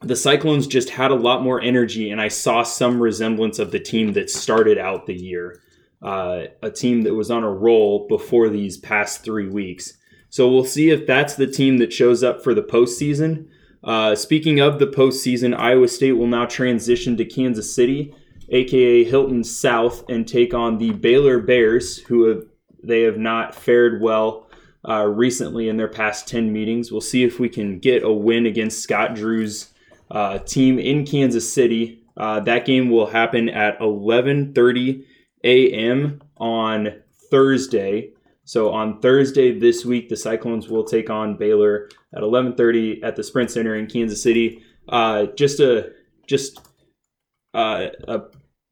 the 0.00 0.16
Cyclones 0.16 0.66
just 0.66 0.90
had 0.90 1.10
a 1.10 1.16
lot 1.16 1.42
more 1.42 1.60
energy, 1.60 2.10
and 2.10 2.20
I 2.20 2.28
saw 2.28 2.62
some 2.62 3.00
resemblance 3.00 3.58
of 3.58 3.70
the 3.70 3.78
team 3.78 4.14
that 4.14 4.30
started 4.30 4.78
out 4.78 5.06
the 5.06 5.14
year, 5.14 5.60
uh, 6.02 6.44
a 6.62 6.70
team 6.70 7.02
that 7.02 7.14
was 7.14 7.30
on 7.30 7.44
a 7.44 7.52
roll 7.52 8.08
before 8.08 8.48
these 8.48 8.76
past 8.78 9.22
three 9.22 9.48
weeks. 9.48 9.96
So 10.28 10.50
we'll 10.50 10.64
see 10.64 10.90
if 10.90 11.06
that's 11.06 11.34
the 11.36 11.46
team 11.46 11.78
that 11.78 11.92
shows 11.92 12.24
up 12.24 12.42
for 12.42 12.54
the 12.54 12.62
postseason. 12.62 13.48
Uh, 13.84 14.14
speaking 14.14 14.60
of 14.60 14.78
the 14.78 14.86
postseason, 14.86 15.56
Iowa 15.56 15.88
State 15.88 16.12
will 16.12 16.26
now 16.26 16.46
transition 16.46 17.16
to 17.16 17.24
Kansas 17.24 17.74
City, 17.74 18.14
aka 18.48 19.04
Hilton 19.04 19.42
South, 19.42 20.04
and 20.08 20.26
take 20.26 20.54
on 20.54 20.78
the 20.78 20.92
Baylor 20.92 21.40
Bears, 21.40 21.98
who 21.98 22.26
have 22.28 22.44
they 22.82 23.02
have 23.02 23.18
not 23.18 23.54
fared 23.54 24.00
well 24.00 24.48
uh, 24.88 25.06
recently 25.06 25.68
in 25.68 25.76
their 25.76 25.88
past 25.88 26.26
10 26.28 26.52
meetings. 26.52 26.90
We'll 26.90 27.00
see 27.00 27.22
if 27.22 27.38
we 27.38 27.48
can 27.48 27.78
get 27.78 28.02
a 28.02 28.12
win 28.12 28.46
against 28.46 28.82
Scott 28.82 29.14
Drew's 29.14 29.72
uh, 30.10 30.38
team 30.38 30.78
in 30.78 31.06
Kansas 31.06 31.52
City. 31.52 32.02
Uh, 32.16 32.40
that 32.40 32.66
game 32.66 32.90
will 32.90 33.06
happen 33.06 33.48
at 33.48 33.78
11:30 33.80 35.04
a.m. 35.44 36.20
on 36.36 36.94
Thursday. 37.30 38.11
So 38.44 38.70
on 38.70 39.00
Thursday 39.00 39.58
this 39.58 39.84
week, 39.84 40.08
the 40.08 40.16
Cyclones 40.16 40.68
will 40.68 40.84
take 40.84 41.10
on 41.10 41.36
Baylor 41.36 41.88
at 42.14 42.22
11:30 42.22 43.02
at 43.02 43.16
the 43.16 43.22
Sprint 43.22 43.50
Center 43.50 43.76
in 43.76 43.86
Kansas 43.86 44.22
City. 44.22 44.62
Uh, 44.88 45.26
just 45.36 45.60
a 45.60 45.92
just 46.26 46.60
uh, 47.54 47.86
a 48.08 48.22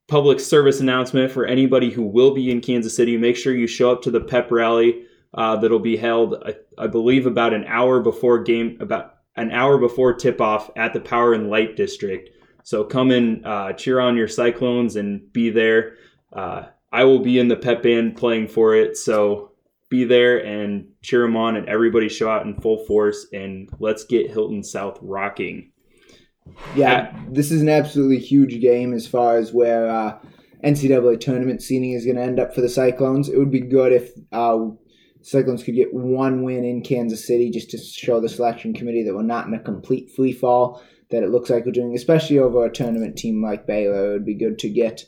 public 0.09 0.41
service 0.41 0.81
announcement 0.81 1.31
for 1.31 1.47
anybody 1.47 1.91
who 1.91 2.03
will 2.03 2.35
be 2.35 2.50
in 2.50 2.61
Kansas 2.61 2.97
City. 2.97 3.17
Make 3.17 3.37
sure 3.37 3.55
you 3.55 3.69
show 3.69 3.93
up 3.93 4.03
to 4.03 4.11
the 4.11 4.21
pep 4.21 4.50
rally 4.50 5.05
uh, 5.35 5.57
that'll 5.57 5.79
be 5.79 5.97
held, 5.97 6.43
I, 6.45 6.55
I, 6.77 6.87
believe, 6.89 7.27
about 7.27 7.55
an 7.55 7.65
hour 7.65 8.00
before 8.00 8.43
game, 8.43 8.77
about 8.81 9.15
an 9.37 9.53
hour 9.53 9.79
before 9.79 10.15
tip 10.15 10.41
off 10.41 10.71
at 10.77 10.93
the 10.93 11.00
Power 11.00 11.35
and 11.35 11.49
Light 11.49 11.77
District. 11.77 12.31
So 12.65 12.83
come 12.83 13.11
and 13.12 13.47
uh, 13.47 13.73
cheer 13.75 14.00
on 14.00 14.17
your 14.17 14.29
Cyclones 14.29 14.97
and 14.97 15.33
be 15.33 15.50
there. 15.50 15.97
Uh, 16.33 16.67
I 16.93 17.05
will 17.05 17.21
be 17.21 17.39
in 17.39 17.49
the 17.49 17.57
pep 17.57 17.83
band 17.83 18.17
playing 18.17 18.49
for 18.49 18.75
it, 18.75 18.97
so 18.97 19.50
be 19.90 20.04
there 20.04 20.38
and 20.38 20.87
cheer 21.02 21.23
them 21.23 21.37
on, 21.37 21.56
and 21.56 21.68
everybody 21.68 22.09
show 22.09 22.30
out 22.30 22.47
in 22.47 22.59
full 22.61 22.85
force, 22.87 23.26
and 23.32 23.68
let's 23.78 24.04
get 24.04 24.30
Hilton 24.30 24.62
South 24.62 24.99
rocking. 25.02 25.73
Yeah, 26.75 27.14
this 27.28 27.50
is 27.50 27.61
an 27.61 27.68
absolutely 27.68 28.18
huge 28.18 28.61
game 28.61 28.94
as 28.94 29.06
far 29.06 29.37
as 29.37 29.52
where 29.52 29.88
uh, 29.90 30.18
NCAA 30.64 31.20
tournament 31.20 31.62
seeding 31.62 31.92
is 31.92 32.04
going 32.04 32.16
to 32.16 32.23
end 32.23 32.40
up 32.40 32.54
for 32.54 32.61
the 32.61 32.68
Cyclones. 32.68 33.28
It 33.28 33.37
would 33.37 33.50
be 33.50 33.61
good 33.61 33.92
if 33.92 34.12
uh, 34.32 34.59
Cyclones 35.23 35.62
could 35.62 35.75
get 35.75 35.92
one 35.92 36.42
win 36.44 36.64
in 36.64 36.82
Kansas 36.82 37.26
City 37.26 37.50
just 37.50 37.70
to 37.70 37.78
show 37.78 38.20
the 38.20 38.28
selection 38.28 38.73
committee 38.73 39.02
that 39.04 39.14
we're 39.14 39.23
not 39.23 39.47
in 39.47 39.54
a 39.54 39.61
complete 39.61 40.11
free 40.14 40.32
fall 40.32 40.82
that 41.11 41.23
it 41.25 41.30
looks 41.30 41.50
like 41.50 41.66
we're 41.66 41.73
doing, 41.73 41.94
especially 41.94 42.38
over 42.38 42.64
a 42.64 42.73
tournament 42.73 43.16
team 43.16 43.42
like 43.42 43.66
Baylor. 43.66 44.11
It 44.11 44.12
would 44.12 44.26
be 44.26 44.35
good 44.35 44.59
to 44.61 44.68
get 44.68 45.04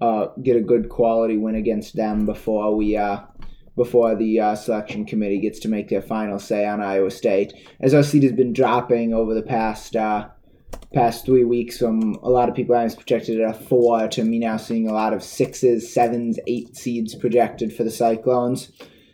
uh, 0.00 0.26
get 0.42 0.56
a 0.56 0.60
good 0.60 0.88
quality 0.90 1.38
win 1.38 1.54
against 1.54 1.96
them 1.96 2.26
before 2.26 2.76
we 2.76 2.96
uh, 2.96 3.20
before 3.76 4.16
the 4.16 4.40
uh, 4.40 4.54
selection 4.54 5.04
committee 5.04 5.38
gets 5.38 5.58
to 5.60 5.68
make 5.68 5.88
their 5.88 6.02
final 6.02 6.38
say 6.38 6.66
on 6.66 6.80
Iowa 6.80 7.10
State. 7.10 7.52
As 7.80 7.94
our 7.94 8.02
seed 8.02 8.22
has 8.22 8.32
been 8.32 8.52
dropping 8.52 9.12
over 9.12 9.34
the 9.34 9.42
past 9.42 9.94
uh, 9.94 10.28
past 10.92 11.26
three 11.26 11.44
weeks 11.44 11.78
from 11.78 12.14
a 12.22 12.30
lot 12.30 12.48
of 12.48 12.54
people 12.54 12.74
having 12.74 12.94
projected 12.96 13.40
at 13.40 13.50
a 13.50 13.54
four 13.54 14.08
to 14.08 14.24
me 14.24 14.38
now 14.38 14.56
seeing 14.56 14.88
a 14.88 14.92
lot 14.92 15.12
of 15.12 15.22
sixes, 15.22 15.92
sevens, 15.92 16.38
eight 16.46 16.76
seeds 16.76 17.14
projected 17.14 17.72
for 17.72 17.84
the 17.84 17.90
Cyclones. 17.90 18.72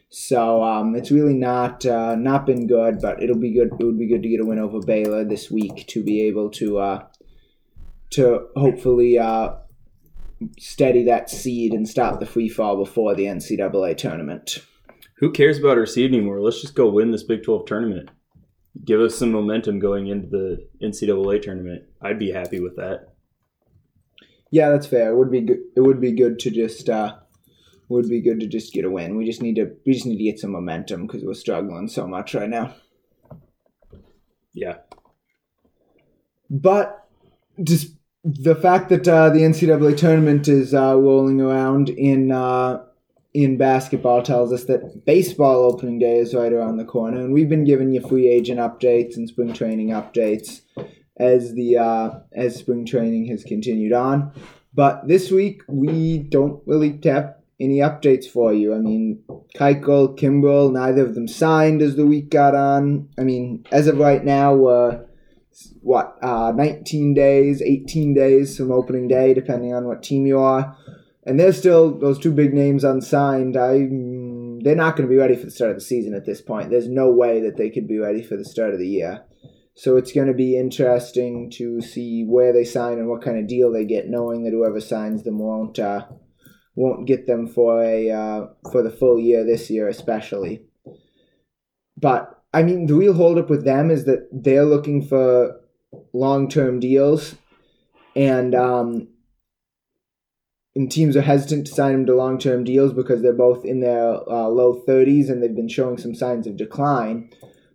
So 0.09 0.63
um, 0.63 0.95
it's 0.95 1.11
really 1.11 1.35
not 1.35 1.87
uh, 1.87 2.15
not 2.15 2.47
been 2.47 2.67
good, 2.67 3.01
but 3.01 3.23
it'll 3.23 3.39
be 3.39 3.53
good. 3.53 3.71
It 3.81 3.85
would 3.85 3.99
be 3.99 4.09
good 4.09 4.23
to 4.23 4.29
get 4.29 4.41
a 4.41 4.45
win 4.45 4.59
over 4.59 4.81
Baylor 4.81 5.25
this 5.25 5.51
week 5.51 5.87
to 5.89 6.05
be 6.05 6.23
able 6.23 6.51
to 6.51 6.79
uh, 6.79 7.07
to 8.11 8.49
hopefully 8.55 9.19
uh, 9.19 9.55
steady 10.59 11.05
that 11.05 11.31
seed 11.31 11.73
and 11.73 11.89
stop 11.89 12.21
the 12.21 12.27
free 12.27 12.49
fall 12.49 12.77
before 12.77 13.15
the 13.15 13.25
NCAA 13.25 13.97
tournament. 13.97 14.59
Who 15.19 15.31
cares 15.31 15.59
about 15.59 15.79
our 15.79 15.87
seed 15.87 16.13
anymore? 16.13 16.41
Let's 16.41 16.61
just 16.61 16.75
go 16.75 16.91
win 16.91 17.11
this 17.11 17.23
Big 17.23 17.43
Twelve 17.43 17.67
tournament. 17.67 18.11
Give 18.85 19.01
us 19.01 19.15
some 19.15 19.31
momentum 19.31 19.79
going 19.79 20.09
into 20.09 20.29
the 20.29 20.69
NCAA 20.83 21.43
tournament. 21.43 21.85
I'd 22.01 22.19
be 22.19 22.33
happy 22.33 22.61
with 22.61 22.77
that. 22.77 23.09
Yeah, 24.51 24.71
that's 24.71 24.87
fair. 24.87 25.11
It 25.11 25.17
would 25.17 25.31
be 25.31 25.41
good. 25.43 25.61
It 25.77 25.81
would 25.81 26.01
be 26.01 26.13
good 26.13 26.39
to 26.41 26.51
just 26.51 26.89
uh, 26.89 27.17
would 27.89 28.09
be 28.09 28.21
good 28.21 28.41
to 28.41 28.47
just 28.47 28.73
get 28.73 28.85
a 28.85 28.91
win. 28.91 29.17
We 29.17 29.25
just 29.25 29.43
need 29.43 29.57
to 29.57 29.71
we 29.87 29.93
just 29.93 30.07
need 30.07 30.19
to 30.19 30.25
get 30.25 30.39
some 30.39 30.51
momentum 30.51 31.07
because 31.07 31.25
we're 31.25 31.35
struggling 31.35 31.89
so 31.89 32.07
much 32.07 32.35
right 32.35 32.49
now. 32.49 32.75
Yeah. 34.53 34.79
But 36.51 37.07
just 37.63 37.95
the 38.25 38.55
fact 38.55 38.89
that 38.91 39.07
uh, 39.09 39.31
the 39.31 39.41
NCAA 39.41 39.97
tournament 39.97 40.49
is 40.49 40.75
uh, 40.75 40.97
rolling 40.97 41.41
around 41.41 41.89
in 41.89 42.31
uh, 42.31 42.85
in 43.35 43.57
basketball 43.57 44.23
tells 44.23 44.53
us 44.53 44.65
that 44.65 45.05
baseball 45.07 45.65
opening 45.65 45.99
day 45.99 46.19
is 46.19 46.35
right 46.35 46.53
around 46.53 46.77
the 46.77 46.85
corner, 46.85 47.19
and 47.19 47.33
we've 47.33 47.49
been 47.49 47.65
giving 47.65 47.93
you 47.93 48.01
free 48.01 48.29
agent 48.29 48.61
updates 48.61 49.17
and 49.17 49.29
spring 49.29 49.53
training 49.53 49.89
updates 49.89 50.61
as 51.17 51.55
the 51.55 51.79
uh, 51.79 52.11
as 52.33 52.57
spring 52.57 52.87
training 52.87 53.27
has 53.27 53.43
continued 53.43 53.93
on. 53.93 54.33
But 54.75 55.09
this 55.09 55.31
week 55.31 55.63
we 55.69 56.19
don't 56.19 56.63
really 56.67 56.99
have 57.05 57.37
any 57.61 57.79
updates 57.79 58.27
for 58.27 58.53
you? 58.53 58.75
I 58.75 58.79
mean, 58.79 59.23
Keuchel, 59.57 60.19
Kimbrel, 60.19 60.73
neither 60.73 61.05
of 61.05 61.15
them 61.15 61.29
signed 61.29 61.81
as 61.81 61.95
the 61.95 62.07
week 62.07 62.29
got 62.31 62.55
on. 62.55 63.09
I 63.19 63.23
mean, 63.23 63.65
as 63.71 63.87
of 63.87 63.99
right 63.99 64.25
now, 64.25 64.67
uh, 64.67 65.01
what, 65.83 66.17
uh, 66.23 66.53
19 66.53 67.15
days, 67.15 67.61
18 67.61 68.15
days 68.15 68.57
from 68.57 68.73
opening 68.73 69.09
day, 69.09 69.35
depending 69.35 69.75
on 69.75 69.87
what 69.87 70.03
team 70.03 70.27
you 70.27 70.39
are. 70.39 70.77
And 71.25 71.39
there's 71.39 71.59
still 71.59 71.97
those 71.99 72.19
two 72.19 72.33
big 72.33 72.53
names 72.53 72.83
unsigned. 72.83 73.57
I, 73.57 73.89
they're 74.65 74.77
not 74.77 74.97
going 74.97 75.09
to 75.09 75.13
be 75.13 75.17
ready 75.17 75.37
for 75.37 75.45
the 75.45 75.51
start 75.51 75.71
of 75.71 75.77
the 75.77 75.85
season 75.85 76.15
at 76.15 76.27
this 76.27 76.41
point. 76.41 76.71
There's 76.71 76.89
no 76.89 77.11
way 77.11 77.41
that 77.41 77.57
they 77.57 77.71
could 77.71 77.87
be 77.87 77.99
ready 77.99 78.23
for 78.23 78.37
the 78.37 78.45
start 78.45 78.73
of 78.73 78.81
the 78.81 78.89
year. 78.89 79.25
So 79.75 79.97
it's 79.97 80.13
going 80.13 80.27
to 80.27 80.35
be 80.35 80.57
interesting 80.57 81.51
to 81.53 81.81
see 81.81 82.25
where 82.25 82.53
they 82.53 82.65
sign 82.65 82.99
and 82.99 83.09
what 83.09 83.23
kind 83.23 83.39
of 83.39 83.47
deal 83.47 83.73
they 83.73 83.85
get, 83.85 84.09
knowing 84.09 84.45
that 84.45 84.53
whoever 84.53 84.81
signs 84.81 85.23
them 85.23 85.39
won't 85.39 85.79
uh, 85.79 86.07
won't 86.75 87.07
get 87.07 87.27
them 87.27 87.47
for 87.47 87.83
a 87.83 88.11
uh, 88.11 88.47
for 88.71 88.83
the 88.83 88.91
full 88.91 89.19
year 89.19 89.45
this 89.45 89.71
year, 89.71 89.89
especially. 89.89 90.63
But 91.97 92.43
I 92.53 92.63
mean, 92.63 92.87
the 92.87 92.95
real 92.95 93.15
holdup 93.15 93.49
with 93.49 93.65
them 93.65 93.91
is 93.91 94.05
that 94.05 94.29
they're 94.31 94.67
looking 94.67 95.01
for 95.07 95.59
long 96.13 96.49
term 96.49 96.81
deals, 96.81 97.37
and 98.15 98.55
um, 98.55 99.09
and 100.75 100.91
teams 100.91 101.17
are 101.17 101.23
hesitant 101.23 101.67
to 101.67 101.75
sign 101.75 101.93
them 101.93 102.07
to 102.07 102.15
long 102.15 102.39
term 102.39 102.65
deals 102.65 102.93
because 102.93 103.23
they're 103.23 103.33
both 103.33 103.65
in 103.65 103.81
their 103.81 104.15
uh, 104.29 104.49
low 104.49 104.83
30s 104.87 105.29
and 105.29 105.43
they've 105.43 105.55
been 105.55 105.69
showing 105.69 105.99
some 105.99 106.15
signs 106.15 106.47
of 106.47 106.57
decline. 106.57 107.31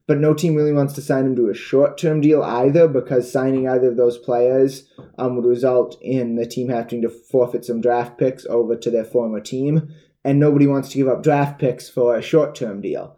But 0.08 0.20
no 0.20 0.34
team 0.34 0.56
really 0.56 0.74
wants 0.74 0.94
to 0.94 1.02
sign 1.02 1.26
them 1.26 1.36
to 1.36 1.50
a 1.50 1.54
short 1.54 1.98
term 1.98 2.22
deal 2.22 2.42
either 2.42 2.88
because 2.88 3.32
signing 3.32 3.68
either 3.68 3.90
of 3.90 3.98
those 3.98 4.18
players 4.18 4.90
um, 5.18 5.36
would 5.36 5.46
result 5.46 5.98
in 6.02 6.36
the 6.36 6.46
team 6.46 6.70
having 6.70 7.02
to 7.02 7.10
forfeit 7.10 7.66
some 7.66 7.82
draft 7.82 8.18
picks 8.18 8.46
over 8.46 8.76
to 8.76 8.90
their 8.90 9.04
former 9.04 9.42
team. 9.42 9.94
And 10.24 10.40
nobody 10.40 10.66
wants 10.66 10.90
to 10.90 10.98
give 10.98 11.08
up 11.08 11.24
draft 11.24 11.60
picks 11.60 11.90
for 11.90 12.16
a 12.16 12.22
short 12.22 12.56
term 12.56 12.82
deal. 12.82 13.18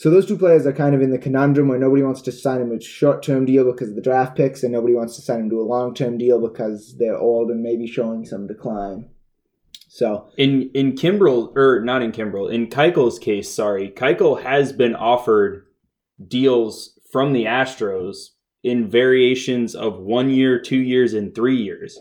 So 0.00 0.08
those 0.08 0.24
two 0.24 0.38
players 0.38 0.66
are 0.66 0.72
kind 0.72 0.94
of 0.94 1.02
in 1.02 1.10
the 1.10 1.18
conundrum 1.18 1.68
where 1.68 1.78
nobody 1.78 2.02
wants 2.02 2.22
to 2.22 2.32
sign 2.32 2.60
them 2.60 2.72
a 2.72 2.80
short 2.80 3.22
term 3.22 3.44
deal 3.44 3.70
because 3.70 3.90
of 3.90 3.96
the 3.96 4.00
draft 4.00 4.34
picks, 4.34 4.62
and 4.62 4.72
nobody 4.72 4.94
wants 4.94 5.14
to 5.16 5.20
sign 5.20 5.40
them 5.40 5.50
to 5.50 5.60
a 5.60 5.62
long 5.62 5.92
term 5.92 6.16
deal 6.16 6.40
because 6.40 6.96
they're 6.96 7.18
old 7.18 7.50
and 7.50 7.62
maybe 7.62 7.86
showing 7.86 8.24
some 8.24 8.46
decline. 8.46 9.10
So 9.88 10.30
in 10.38 10.70
in 10.72 10.92
Kimbrel 10.92 11.54
or 11.54 11.82
not 11.84 12.00
in 12.00 12.12
Kimbrel 12.12 12.50
in 12.50 12.68
Keuchel's 12.68 13.18
case, 13.18 13.52
sorry, 13.52 13.90
Keuchel 13.90 14.42
has 14.42 14.72
been 14.72 14.94
offered 14.94 15.66
deals 16.26 16.98
from 17.12 17.34
the 17.34 17.44
Astros 17.44 18.30
in 18.62 18.88
variations 18.88 19.74
of 19.74 19.98
one 19.98 20.30
year, 20.30 20.58
two 20.58 20.80
years, 20.80 21.12
and 21.12 21.34
three 21.34 21.62
years, 21.62 21.98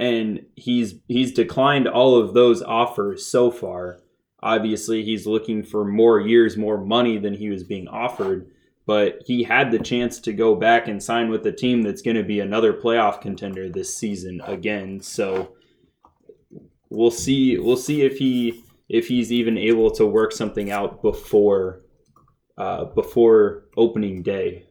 and 0.00 0.46
he's 0.56 0.96
he's 1.06 1.30
declined 1.30 1.86
all 1.86 2.18
of 2.18 2.34
those 2.34 2.60
offers 2.60 3.24
so 3.24 3.52
far. 3.52 4.00
Obviously, 4.42 5.04
he's 5.04 5.26
looking 5.26 5.62
for 5.62 5.84
more 5.84 6.20
years, 6.20 6.56
more 6.56 6.82
money 6.82 7.18
than 7.18 7.34
he 7.34 7.50
was 7.50 7.64
being 7.64 7.88
offered. 7.88 8.50
But 8.86 9.22
he 9.26 9.42
had 9.42 9.70
the 9.70 9.78
chance 9.78 10.18
to 10.20 10.32
go 10.32 10.54
back 10.54 10.88
and 10.88 11.02
sign 11.02 11.30
with 11.30 11.46
a 11.46 11.52
team 11.52 11.82
that's 11.82 12.02
going 12.02 12.16
to 12.16 12.22
be 12.22 12.40
another 12.40 12.72
playoff 12.72 13.20
contender 13.20 13.68
this 13.68 13.96
season 13.96 14.40
again. 14.44 15.00
So 15.00 15.52
we'll 16.88 17.10
see. 17.10 17.58
We'll 17.58 17.76
see 17.76 18.02
if 18.02 18.18
he 18.18 18.64
if 18.88 19.06
he's 19.06 19.30
even 19.30 19.56
able 19.56 19.90
to 19.92 20.06
work 20.06 20.32
something 20.32 20.70
out 20.70 21.02
before 21.02 21.82
uh, 22.58 22.86
before 22.86 23.64
opening 23.76 24.22
day. 24.22 24.64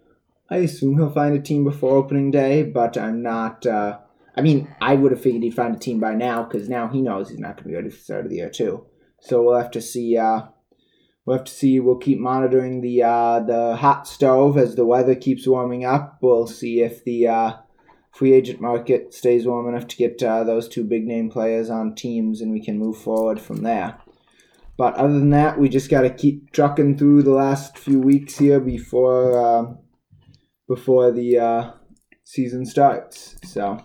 I 0.49 0.57
assume 0.57 0.97
he'll 0.97 1.11
find 1.11 1.35
a 1.35 1.41
team 1.41 1.63
before 1.63 1.95
opening 1.95 2.31
day, 2.31 2.63
but 2.63 2.97
I'm 2.97 3.21
not. 3.21 3.65
Uh, 3.65 3.99
I 4.35 4.41
mean, 4.41 4.73
I 4.81 4.95
would 4.95 5.11
have 5.11 5.21
figured 5.21 5.43
he'd 5.43 5.55
find 5.55 5.75
a 5.75 5.79
team 5.79 5.99
by 5.99 6.13
now 6.13 6.43
because 6.43 6.69
now 6.69 6.87
he 6.87 7.01
knows 7.01 7.29
he's 7.29 7.39
not 7.39 7.55
going 7.55 7.63
to 7.63 7.69
be 7.69 7.75
ready 7.75 7.89
for 7.89 7.97
the 7.97 8.03
start 8.03 8.25
of 8.25 8.29
the 8.29 8.37
year 8.37 8.49
too. 8.49 8.85
So 9.21 9.43
we'll 9.43 9.59
have 9.59 9.71
to 9.71 9.81
see. 9.81 10.17
Uh, 10.17 10.43
we'll 11.25 11.37
have 11.37 11.45
to 11.45 11.51
see. 11.51 11.79
We'll 11.79 11.97
keep 11.97 12.19
monitoring 12.19 12.81
the 12.81 13.03
uh, 13.03 13.39
the 13.41 13.75
hot 13.75 14.07
stove 14.07 14.57
as 14.57 14.75
the 14.75 14.85
weather 14.85 15.15
keeps 15.15 15.47
warming 15.47 15.85
up. 15.85 16.19
We'll 16.21 16.47
see 16.47 16.81
if 16.81 17.03
the 17.03 17.27
uh, 17.27 17.53
free 18.11 18.33
agent 18.33 18.61
market 18.61 19.13
stays 19.13 19.45
warm 19.45 19.67
enough 19.67 19.87
to 19.87 19.97
get 19.97 20.21
uh, 20.23 20.43
those 20.43 20.67
two 20.67 20.83
big 20.83 21.05
name 21.05 21.29
players 21.29 21.69
on 21.69 21.95
teams, 21.95 22.41
and 22.41 22.51
we 22.51 22.63
can 22.63 22.77
move 22.77 22.97
forward 22.97 23.39
from 23.39 23.63
there. 23.63 23.99
But 24.77 24.95
other 24.95 25.13
than 25.13 25.31
that, 25.31 25.59
we 25.59 25.67
just 25.67 25.89
got 25.89 26.01
to 26.01 26.09
keep 26.09 26.51
trucking 26.51 26.97
through 26.97 27.23
the 27.23 27.31
last 27.31 27.77
few 27.77 27.99
weeks 27.99 28.37
here 28.37 28.61
before 28.61 29.37
uh, 29.37 29.73
before 30.69 31.11
the 31.11 31.37
uh, 31.37 31.71
season 32.23 32.65
starts. 32.65 33.35
So, 33.43 33.77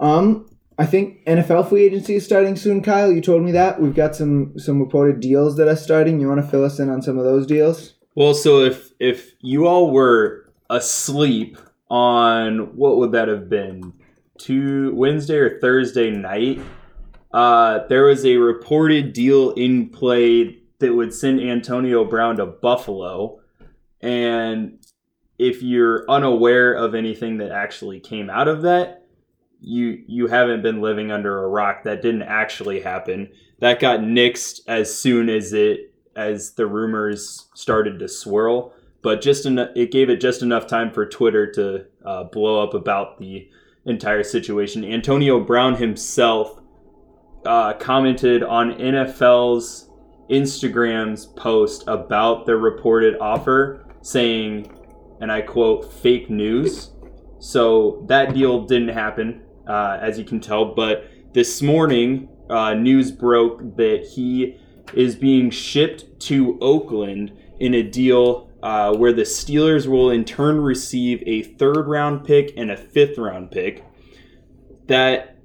um, 0.00 0.48
I 0.78 0.84
think 0.84 1.24
NFL 1.24 1.68
free 1.68 1.84
agency 1.84 2.16
is 2.16 2.24
starting 2.24 2.54
soon, 2.54 2.82
Kyle. 2.82 3.10
You 3.10 3.20
told 3.20 3.42
me 3.42 3.52
that. 3.52 3.80
We've 3.80 3.94
got 3.94 4.14
some 4.14 4.58
some 4.58 4.80
reported 4.80 5.20
deals 5.20 5.56
that 5.56 5.68
are 5.68 5.76
starting. 5.76 6.20
You 6.20 6.28
want 6.28 6.44
to 6.44 6.50
fill 6.50 6.64
us 6.64 6.78
in 6.78 6.90
on 6.90 7.02
some 7.02 7.18
of 7.18 7.24
those 7.24 7.46
deals? 7.46 7.94
Well, 8.14 8.34
so 8.34 8.60
if 8.60 8.92
if 8.98 9.32
you 9.40 9.66
all 9.66 9.90
were 9.90 10.52
asleep 10.68 11.58
on 11.88 12.76
what 12.76 12.96
would 12.98 13.12
that 13.12 13.28
have 13.28 13.48
been? 13.48 13.92
To 14.40 14.94
Wednesday 14.94 15.36
or 15.36 15.58
Thursday 15.60 16.10
night, 16.10 16.60
uh, 17.32 17.86
there 17.88 18.04
was 18.04 18.26
a 18.26 18.36
reported 18.36 19.14
deal 19.14 19.52
in 19.52 19.88
play 19.88 20.58
that 20.78 20.94
would 20.94 21.14
send 21.14 21.40
Antonio 21.40 22.04
Brown 22.04 22.36
to 22.36 22.44
Buffalo. 22.44 23.40
And 24.02 24.78
if 25.38 25.62
you're 25.62 26.04
unaware 26.10 26.74
of 26.74 26.94
anything 26.94 27.38
that 27.38 27.50
actually 27.50 27.98
came 27.98 28.28
out 28.28 28.46
of 28.46 28.62
that, 28.62 29.05
you 29.60 30.02
you 30.06 30.26
haven't 30.26 30.62
been 30.62 30.80
living 30.80 31.10
under 31.10 31.44
a 31.44 31.48
rock. 31.48 31.84
That 31.84 32.02
didn't 32.02 32.22
actually 32.22 32.80
happen. 32.80 33.30
That 33.60 33.80
got 33.80 34.00
nixed 34.00 34.60
as 34.68 34.96
soon 34.96 35.28
as 35.28 35.52
it 35.52 35.92
as 36.14 36.52
the 36.52 36.66
rumors 36.66 37.48
started 37.54 37.98
to 37.98 38.08
swirl. 38.08 38.72
But 39.02 39.20
just 39.20 39.46
en- 39.46 39.70
it 39.76 39.92
gave 39.92 40.10
it 40.10 40.20
just 40.20 40.42
enough 40.42 40.66
time 40.66 40.90
for 40.90 41.06
Twitter 41.06 41.50
to 41.52 41.86
uh, 42.04 42.24
blow 42.24 42.62
up 42.62 42.74
about 42.74 43.18
the 43.18 43.48
entire 43.84 44.24
situation. 44.24 44.84
Antonio 44.84 45.38
Brown 45.40 45.76
himself 45.76 46.60
uh, 47.44 47.74
commented 47.74 48.42
on 48.42 48.72
NFL's 48.72 49.90
Instagram's 50.30 51.26
post 51.26 51.84
about 51.86 52.46
the 52.46 52.56
reported 52.56 53.16
offer, 53.20 53.86
saying, 54.02 54.72
and 55.20 55.30
I 55.30 55.40
quote, 55.40 55.92
"fake 55.92 56.28
news." 56.28 56.90
So 57.38 58.04
that 58.08 58.34
deal 58.34 58.64
didn't 58.64 58.88
happen 58.88 59.42
uh, 59.66 59.98
as 60.00 60.18
you 60.18 60.24
can 60.24 60.40
tell. 60.40 60.74
But 60.74 61.10
this 61.32 61.62
morning, 61.62 62.28
uh, 62.48 62.74
news 62.74 63.10
broke 63.10 63.76
that 63.76 64.06
he 64.14 64.58
is 64.94 65.16
being 65.16 65.50
shipped 65.50 66.20
to 66.20 66.58
Oakland 66.60 67.32
in 67.58 67.74
a 67.74 67.82
deal 67.82 68.50
uh, 68.62 68.94
where 68.96 69.12
the 69.12 69.22
Steelers 69.22 69.86
will 69.86 70.10
in 70.10 70.24
turn 70.24 70.60
receive 70.60 71.22
a 71.26 71.42
third 71.42 71.86
round 71.86 72.24
pick 72.24 72.52
and 72.56 72.70
a 72.70 72.76
fifth 72.76 73.18
round 73.18 73.50
pick. 73.50 73.84
That 74.86 75.36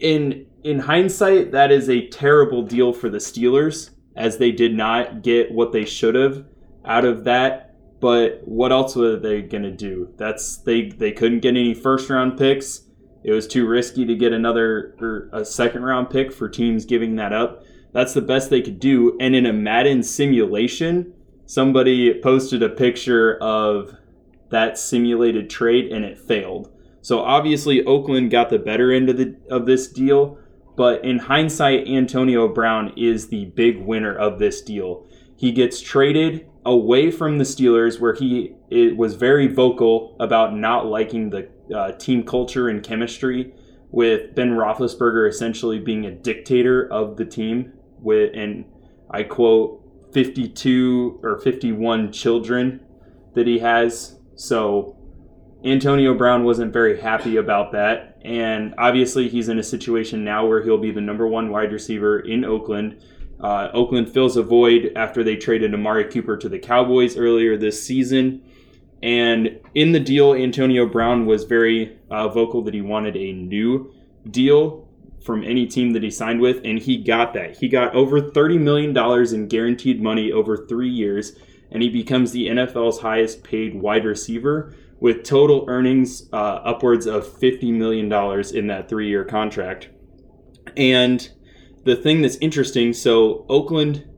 in 0.00 0.46
in 0.64 0.78
hindsight, 0.78 1.52
that 1.52 1.72
is 1.72 1.88
a 1.88 2.06
terrible 2.08 2.62
deal 2.62 2.92
for 2.92 3.08
the 3.08 3.18
Steelers, 3.18 3.90
as 4.16 4.38
they 4.38 4.52
did 4.52 4.74
not 4.74 5.22
get 5.22 5.50
what 5.50 5.72
they 5.72 5.84
should 5.84 6.14
have 6.14 6.44
out 6.84 7.04
of 7.04 7.24
that. 7.24 7.74
But 8.00 8.42
what 8.44 8.72
else 8.72 8.96
were 8.96 9.16
they 9.16 9.42
gonna 9.42 9.70
do? 9.70 10.12
That's 10.16 10.58
they 10.58 10.88
they 10.88 11.12
couldn't 11.12 11.40
get 11.40 11.50
any 11.50 11.74
first 11.74 12.10
round 12.10 12.38
picks. 12.38 12.82
It 13.24 13.32
was 13.32 13.46
too 13.46 13.66
risky 13.66 14.04
to 14.04 14.14
get 14.14 14.32
another 14.32 14.94
or 15.00 15.28
a 15.32 15.44
second 15.44 15.82
round 15.82 16.10
pick 16.10 16.32
for 16.32 16.48
teams 16.48 16.84
giving 16.84 17.16
that 17.16 17.32
up. 17.32 17.64
That's 17.92 18.14
the 18.14 18.22
best 18.22 18.50
they 18.50 18.62
could 18.62 18.80
do. 18.80 19.16
And 19.20 19.34
in 19.34 19.46
a 19.46 19.52
Madden 19.52 20.02
simulation, 20.02 21.12
somebody 21.46 22.20
posted 22.20 22.62
a 22.62 22.68
picture 22.68 23.36
of 23.42 23.94
that 24.50 24.78
simulated 24.78 25.50
trade 25.50 25.92
and 25.92 26.04
it 26.04 26.18
failed. 26.18 26.70
So 27.00 27.20
obviously 27.20 27.84
Oakland 27.84 28.30
got 28.30 28.50
the 28.50 28.58
better 28.58 28.92
end 28.92 29.08
of 29.08 29.16
the 29.16 29.36
of 29.50 29.66
this 29.66 29.88
deal, 29.88 30.38
but 30.76 31.04
in 31.04 31.18
hindsight 31.18 31.88
Antonio 31.88 32.48
Brown 32.48 32.92
is 32.96 33.28
the 33.28 33.46
big 33.46 33.78
winner 33.78 34.14
of 34.16 34.38
this 34.38 34.62
deal. 34.62 35.06
He 35.36 35.52
gets 35.52 35.80
traded 35.80 36.46
away 36.64 37.10
from 37.10 37.38
the 37.38 37.44
Steelers 37.44 37.98
where 37.98 38.14
he 38.14 38.54
was 38.96 39.14
very 39.14 39.48
vocal 39.48 40.16
about 40.20 40.54
not 40.54 40.86
liking 40.86 41.30
the 41.30 41.48
uh, 41.74 41.92
team 41.92 42.24
culture 42.24 42.68
and 42.68 42.82
chemistry 42.82 43.54
with 43.90 44.34
Ben 44.34 44.50
Roethlisberger 44.50 45.28
essentially 45.28 45.78
being 45.78 46.06
a 46.06 46.10
dictator 46.10 46.90
of 46.90 47.16
the 47.16 47.24
team 47.24 47.72
with 47.98 48.32
and 48.34 48.64
I 49.10 49.22
quote 49.22 49.82
52 50.12 51.20
or 51.22 51.38
51 51.38 52.12
children 52.12 52.80
that 53.34 53.46
he 53.46 53.58
has. 53.58 54.18
So 54.34 54.96
Antonio 55.64 56.14
Brown 56.14 56.44
wasn't 56.44 56.72
very 56.72 57.00
happy 57.00 57.36
about 57.36 57.72
that. 57.72 58.18
And 58.24 58.74
obviously, 58.78 59.28
he's 59.28 59.48
in 59.48 59.58
a 59.58 59.62
situation 59.62 60.24
now 60.24 60.46
where 60.46 60.62
he'll 60.62 60.78
be 60.78 60.90
the 60.90 61.00
number 61.00 61.26
one 61.26 61.50
wide 61.50 61.72
receiver 61.72 62.20
in 62.20 62.44
Oakland. 62.44 63.02
Uh, 63.40 63.68
Oakland 63.72 64.08
fills 64.08 64.36
a 64.36 64.42
void 64.42 64.92
after 64.96 65.24
they 65.24 65.36
traded 65.36 65.74
Amari 65.74 66.04
Cooper 66.04 66.36
to 66.36 66.48
the 66.48 66.58
Cowboys 66.58 67.16
earlier 67.16 67.56
this 67.56 67.82
season. 67.82 68.42
And 69.02 69.60
in 69.74 69.92
the 69.92 70.00
deal, 70.00 70.34
Antonio 70.34 70.86
Brown 70.86 71.26
was 71.26 71.44
very 71.44 71.98
uh, 72.10 72.28
vocal 72.28 72.62
that 72.62 72.74
he 72.74 72.80
wanted 72.80 73.16
a 73.16 73.32
new 73.32 73.92
deal 74.30 74.88
from 75.24 75.44
any 75.44 75.66
team 75.66 75.92
that 75.92 76.02
he 76.02 76.10
signed 76.10 76.40
with, 76.40 76.60
and 76.64 76.78
he 76.78 76.96
got 76.96 77.34
that. 77.34 77.56
He 77.56 77.68
got 77.68 77.94
over 77.94 78.20
$30 78.20 78.60
million 78.60 78.96
in 79.34 79.48
guaranteed 79.48 80.02
money 80.02 80.32
over 80.32 80.66
three 80.66 80.88
years, 80.88 81.32
and 81.70 81.82
he 81.82 81.88
becomes 81.88 82.32
the 82.32 82.48
NFL's 82.48 83.00
highest 83.00 83.42
paid 83.42 83.74
wide 83.74 84.04
receiver 84.04 84.74
with 85.00 85.24
total 85.24 85.64
earnings 85.68 86.28
uh, 86.32 86.60
upwards 86.64 87.06
of 87.06 87.26
$50 87.26 87.72
million 87.72 88.04
in 88.54 88.66
that 88.68 88.88
three 88.88 89.08
year 89.08 89.24
contract. 89.24 89.88
And 90.76 91.28
the 91.84 91.96
thing 91.96 92.22
that's 92.22 92.36
interesting 92.36 92.92
so, 92.92 93.44
Oakland, 93.48 94.08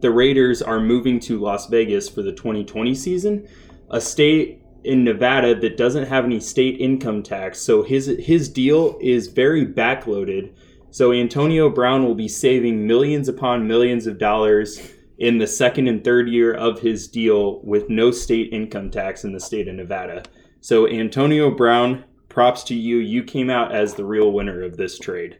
the 0.00 0.10
Raiders 0.10 0.60
are 0.60 0.80
moving 0.80 1.20
to 1.20 1.38
Las 1.38 1.68
Vegas 1.68 2.08
for 2.08 2.22
the 2.22 2.32
2020 2.32 2.94
season. 2.94 3.48
A 3.92 4.00
state 4.00 4.62
in 4.84 5.04
Nevada 5.04 5.54
that 5.60 5.76
doesn't 5.76 6.06
have 6.06 6.24
any 6.24 6.40
state 6.40 6.80
income 6.80 7.22
tax. 7.22 7.60
So 7.60 7.82
his 7.82 8.06
his 8.18 8.48
deal 8.48 8.98
is 9.00 9.28
very 9.28 9.66
backloaded. 9.66 10.54
So 10.90 11.12
Antonio 11.12 11.70
Brown 11.70 12.04
will 12.04 12.14
be 12.14 12.28
saving 12.28 12.86
millions 12.86 13.28
upon 13.28 13.68
millions 13.68 14.06
of 14.06 14.18
dollars 14.18 14.80
in 15.18 15.38
the 15.38 15.46
second 15.46 15.86
and 15.86 16.02
third 16.02 16.28
year 16.28 16.52
of 16.52 16.80
his 16.80 17.06
deal 17.06 17.60
with 17.62 17.88
no 17.88 18.10
state 18.10 18.52
income 18.52 18.90
tax 18.90 19.24
in 19.24 19.32
the 19.32 19.40
state 19.40 19.68
of 19.68 19.74
Nevada. 19.74 20.24
So 20.60 20.88
Antonio 20.88 21.50
Brown, 21.50 22.04
props 22.28 22.64
to 22.64 22.74
you. 22.74 22.96
You 22.96 23.22
came 23.22 23.50
out 23.50 23.72
as 23.72 23.94
the 23.94 24.04
real 24.04 24.32
winner 24.32 24.62
of 24.62 24.76
this 24.76 24.98
trade. 24.98 25.38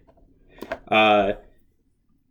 Uh, 0.89 1.33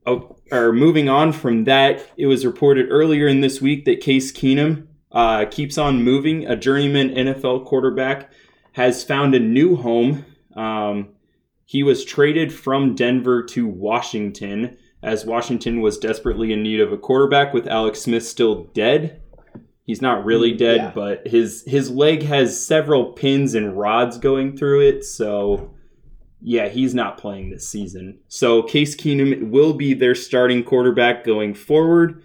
oh, 0.06 0.38
or 0.52 0.72
moving 0.72 1.10
on 1.10 1.34
from 1.34 1.66
that, 1.66 2.06
it 2.16 2.28
was 2.28 2.46
reported 2.46 2.88
earlier 2.90 3.28
in 3.28 3.42
this 3.42 3.60
week 3.60 3.86
that 3.86 4.02
Case 4.02 4.32
Keenum 4.32 4.88
uh, 5.12 5.46
keeps 5.46 5.78
on 5.78 6.04
moving. 6.04 6.46
A 6.48 6.56
journeyman 6.56 7.10
NFL 7.10 7.66
quarterback 7.66 8.32
has 8.74 9.04
found 9.04 9.36
a 9.36 9.40
new 9.40 9.76
home. 9.76 10.26
Um, 10.56 11.10
he 11.66 11.84
was 11.84 12.04
traded 12.06 12.54
from 12.54 12.96
Denver 12.96 13.44
to 13.44 13.68
Washington 13.68 14.78
as 15.04 15.26
Washington 15.26 15.82
was 15.82 15.98
desperately 15.98 16.54
in 16.54 16.62
need 16.64 16.80
of 16.80 16.92
a 16.92 16.98
quarterback 16.98 17.54
with 17.54 17.68
Alex 17.68 18.02
Smith 18.02 18.26
still 18.26 18.66
dead. 18.74 19.22
He's 19.84 20.02
not 20.02 20.24
really 20.26 20.54
dead, 20.54 20.78
Yeah. 20.78 20.92
but 20.94 21.28
his 21.28 21.64
his 21.66 21.90
leg 21.90 22.24
has 22.24 22.64
several 22.66 23.14
pins 23.14 23.56
and 23.56 23.78
rods 23.78 24.18
going 24.18 24.56
through 24.56 24.82
it, 24.88 25.04
so 25.04 25.72
yeah, 26.40 26.70
he's 26.70 26.94
not 26.96 27.18
playing 27.18 27.50
this 27.50 27.68
season. 27.68 28.20
So 28.28 28.64
Case 28.64 28.96
Keenum 28.96 29.50
will 29.50 29.74
be 29.74 29.94
their 29.94 30.16
starting 30.16 30.64
quarterback 30.64 31.24
going 31.24 31.54
forward, 31.56 32.24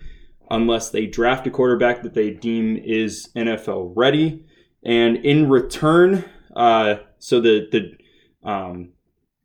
unless 0.51 0.91
they 0.91 1.07
draft 1.07 1.47
a 1.47 1.51
quarterback 1.51 2.03
that 2.03 2.15
they 2.15 2.31
deem 2.31 2.77
is 2.77 3.31
NFL 3.37 3.93
ready. 3.95 4.45
And 4.85 5.17
in 5.19 5.49
return, 5.49 6.25
uh, 6.55 6.97
so 7.19 7.41
the 7.41 7.69
the 7.71 8.49
um, 8.49 8.91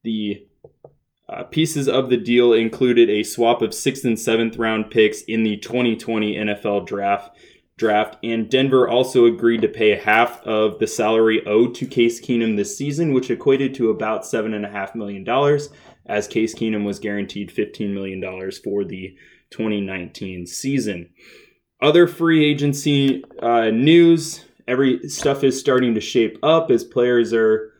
the 0.03 0.45
uh, 1.27 1.43
pieces 1.43 1.87
of 1.87 2.09
the 2.09 2.17
deal 2.17 2.53
included 2.53 3.09
a 3.09 3.23
swap 3.23 3.61
of 3.61 3.73
sixth 3.73 4.03
and 4.05 4.19
seventh 4.19 4.57
round 4.57 4.91
picks 4.91 5.21
in 5.21 5.43
the 5.43 5.57
2020 5.57 6.35
NFL 6.35 6.85
draft. 6.85 7.37
Draft 7.77 8.17
and 8.23 8.47
Denver 8.47 8.87
also 8.87 9.25
agreed 9.25 9.61
to 9.61 9.67
pay 9.67 9.95
half 9.95 10.43
of 10.43 10.77
the 10.77 10.85
salary 10.85 11.43
owed 11.47 11.73
to 11.75 11.87
Case 11.87 12.21
Keenum 12.21 12.55
this 12.55 12.77
season, 12.77 13.11
which 13.11 13.31
equated 13.31 13.73
to 13.75 13.89
about 13.89 14.25
seven 14.25 14.53
and 14.53 14.65
a 14.65 14.69
half 14.69 14.93
million 14.93 15.23
dollars, 15.23 15.69
as 16.05 16.27
Case 16.27 16.53
Keenum 16.53 16.85
was 16.85 16.99
guaranteed 16.99 17.49
$15 17.49 17.91
million 17.91 18.21
for 18.63 18.83
the 18.83 19.15
2019 19.51 20.47
season. 20.47 21.09
Other 21.81 22.07
free 22.07 22.43
agency 22.45 23.23
uh, 23.41 23.69
news: 23.69 24.45
every 24.67 25.07
stuff 25.09 25.43
is 25.43 25.59
starting 25.59 25.93
to 25.95 26.01
shape 26.01 26.37
up 26.43 26.71
as 26.71 26.83
players 26.83 27.33
are 27.33 27.71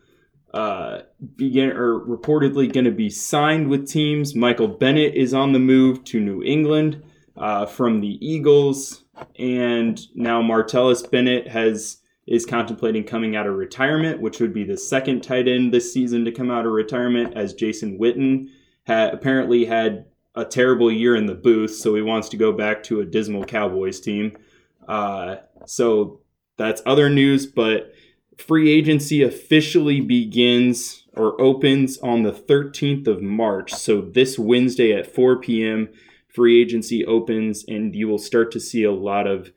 uh, 0.54 1.02
begin 1.36 1.70
or 1.70 2.00
reportedly 2.00 2.72
going 2.72 2.86
to 2.86 2.92
be 2.92 3.10
signed 3.10 3.70
with 3.70 3.88
teams. 3.90 4.36
Michael 4.36 4.68
Bennett 4.68 5.16
is 5.16 5.34
on 5.34 5.54
the 5.54 5.60
move 5.60 6.04
to 6.06 6.20
New 6.20 6.44
England 6.44 7.02
uh, 7.38 7.66
from 7.66 8.02
the 8.02 8.18
Eagles, 8.26 9.04
and 9.40 10.00
now 10.14 10.42
Martellus 10.42 11.10
Bennett 11.10 11.48
has 11.48 11.98
is 12.28 12.46
contemplating 12.46 13.04
coming 13.04 13.36
out 13.36 13.48
of 13.48 13.56
retirement, 13.56 14.22
which 14.22 14.40
would 14.40 14.54
be 14.54 14.64
the 14.64 14.78
second 14.78 15.22
tight 15.22 15.48
end 15.48 15.74
this 15.74 15.92
season 15.92 16.24
to 16.26 16.32
come 16.32 16.52
out 16.52 16.66
of 16.66 16.72
retirement, 16.72 17.36
as 17.36 17.54
Jason 17.54 17.98
Witten 17.98 18.48
had 18.84 19.14
apparently 19.14 19.66
had 19.66 20.06
a 20.36 20.46
terrible 20.46 20.92
year 20.92 21.16
in 21.16 21.26
the 21.26 21.36
booth, 21.36 21.76
so 21.76 21.96
he 21.96 22.02
wants 22.02 22.30
to 22.30 22.38
go 22.38 22.52
back 22.52 22.84
to 22.84 23.02
a 23.02 23.06
dismal 23.06 23.44
Cowboys 23.44 24.00
team. 24.00 24.38
Uh, 24.88 25.38
so 25.66 26.22
that's 26.58 26.82
other 26.86 27.10
news, 27.10 27.46
but 27.46 27.94
free 28.38 28.72
agency 28.72 29.24
officially 29.24 30.02
begins 30.02 31.06
or 31.14 31.40
opens 31.42 31.98
on 32.00 32.24
the 32.24 32.32
13th 32.32 33.08
of 33.08 33.22
March. 33.22 33.74
So 33.74 34.02
this 34.02 34.40
Wednesday 34.40 34.94
at 34.94 35.14
4 35.14 35.40
p.m., 35.40 35.90
free 36.28 36.62
agency 36.62 37.06
opens, 37.06 37.66
and 37.68 37.94
you 37.94 38.08
will 38.08 38.18
start 38.18 38.52
to 38.54 38.60
see 38.60 38.84
a 38.84 38.92
lot 38.92 39.28
of 39.28 39.52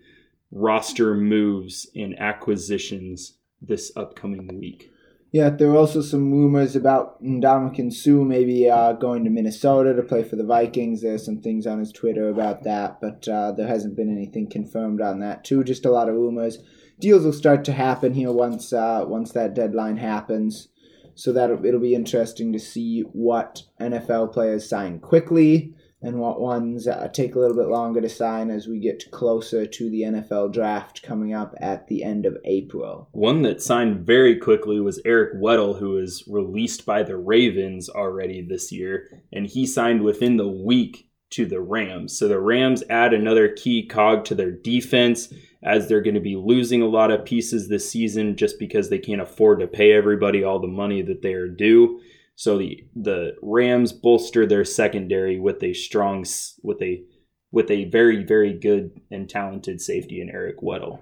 roster 0.51 1.15
moves 1.15 1.89
and 1.95 2.19
acquisitions 2.19 3.35
this 3.61 3.93
upcoming 3.97 4.59
week. 4.59 4.91
Yeah, 5.35 5.51
there 5.51 5.71
were 5.71 5.79
also 5.79 6.01
some 6.01 6.31
rumors 6.31 6.77
about 6.77 7.21
Ndamukong 7.21 7.93
Suh 7.93 8.23
maybe 8.23 8.71
uh, 8.71 8.93
going 8.93 9.25
to 9.25 9.31
Minnesota 9.31 9.93
to 9.93 10.03
play 10.05 10.23
for 10.23 10.37
the 10.37 10.45
Vikings. 10.45 11.03
There's 11.03 11.25
some 11.25 11.41
things 11.41 11.67
on 11.67 11.81
his 11.81 11.91
Twitter 11.91 12.29
about 12.29 12.63
that, 12.63 13.01
but 13.01 13.27
uh, 13.27 13.51
there 13.51 13.67
hasn't 13.67 13.97
been 13.97 14.17
anything 14.17 14.49
confirmed 14.49 15.01
on 15.01 15.19
that 15.19 15.43
too. 15.43 15.65
Just 15.65 15.87
a 15.87 15.91
lot 15.91 16.09
of 16.09 16.15
rumors. 16.15 16.59
Deals 17.01 17.25
will 17.25 17.33
start 17.33 17.65
to 17.65 17.73
happen 17.73 18.15
here 18.15 18.31
once 18.31 18.73
uh, 18.73 19.05
once 19.09 19.33
that 19.33 19.55
deadline 19.55 19.97
happens. 19.97 20.69
So 21.17 21.33
that 21.33 21.51
it'll 21.51 21.81
be 21.81 21.97
interesting 21.97 22.53
to 22.53 22.61
see 22.61 23.01
what 23.01 23.65
NFL 23.81 24.33
players 24.33 24.69
sign 24.69 25.01
quickly 25.01 25.75
and 26.05 26.19
what 26.19 26.39
ones 26.39 26.87
uh, 26.87 27.09
take 27.13 27.35
a 27.35 27.39
little 27.39 27.57
bit 27.57 27.69
longer 27.69 28.01
to 28.01 28.09
sign 28.09 28.51
as 28.51 28.69
we 28.69 28.79
get 28.79 29.11
closer 29.11 29.65
to 29.65 29.91
the 29.91 30.03
NFL 30.03 30.53
draft 30.53 31.03
coming 31.03 31.33
up 31.33 31.55
at 31.61 31.89
the 31.89 32.05
end 32.05 32.27
of 32.27 32.37
April. 32.45 33.09
One 33.13 33.41
that 33.43 33.63
signed 33.63 34.07
very 34.07 34.37
quickly 34.37 34.81
was 34.81 35.01
Eric 35.07 35.35
Weddle, 35.37 35.79
who 35.79 35.91
was 35.91 36.23
released 36.29 36.85
by 36.85 37.03
the 37.03 37.17
Ravens 37.17 37.89
already 37.89 38.43
this 38.43 38.71
year, 38.71 39.23
and 39.33 39.47
he 39.47 39.67
signed 39.67 40.03
within 40.03 40.37
the 40.37 40.49
week 40.49 41.09
to 41.31 41.47
the 41.47 41.61
Rams. 41.61 42.17
So 42.17 42.29
the 42.29 42.39
Rams 42.39 42.85
add 42.91 43.15
another 43.15 43.49
key 43.49 43.87
cog 43.87 44.27
to 44.27 44.35
their 44.35 44.53
defense 44.53 45.33
as 45.63 45.89
they're 45.89 46.03
going 46.03 46.15
to 46.15 46.21
be 46.21 46.37
losing 46.37 46.83
a 46.83 46.87
lot 46.87 47.11
of 47.11 47.25
pieces 47.25 47.69
this 47.69 47.91
season 47.91 48.37
just 48.37 48.59
because 48.59 48.91
they 48.91 48.99
can't 48.99 49.23
afford 49.23 49.61
to 49.61 49.67
pay 49.67 49.93
everybody 49.93 50.45
all 50.45 50.61
the 50.61 50.69
money 50.69 51.01
that 51.01 51.23
they 51.23 51.33
are 51.33 51.49
due. 51.49 52.01
So 52.37 52.59
the 52.59 52.85
the 52.95 53.37
Rams 53.43 53.93
bolster 53.93 54.47
their 54.47 54.65
secondary 54.65 55.39
with 55.39 55.63
a 55.63 55.73
strong 55.73 56.25
with 56.63 56.83
a 56.83 57.05
with 57.53 57.71
a 57.71 57.85
very 57.87 58.25
very 58.25 58.53
good 58.53 59.01
and 59.11 59.29
talented 59.29 59.81
safety 59.81 60.21
in 60.21 60.31
Eric 60.31 60.61
Weddle. 60.61 61.01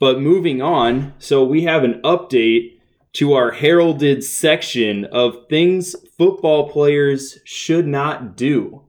But 0.00 0.20
moving 0.20 0.62
on, 0.62 1.14
so 1.18 1.44
we 1.44 1.62
have 1.62 1.82
an 1.82 2.00
update 2.02 2.78
to 3.14 3.32
our 3.32 3.50
heralded 3.50 4.22
section 4.22 5.04
of 5.06 5.48
things 5.48 5.96
football 6.16 6.70
players 6.70 7.38
should 7.44 7.86
not 7.86 8.36
do. 8.36 8.82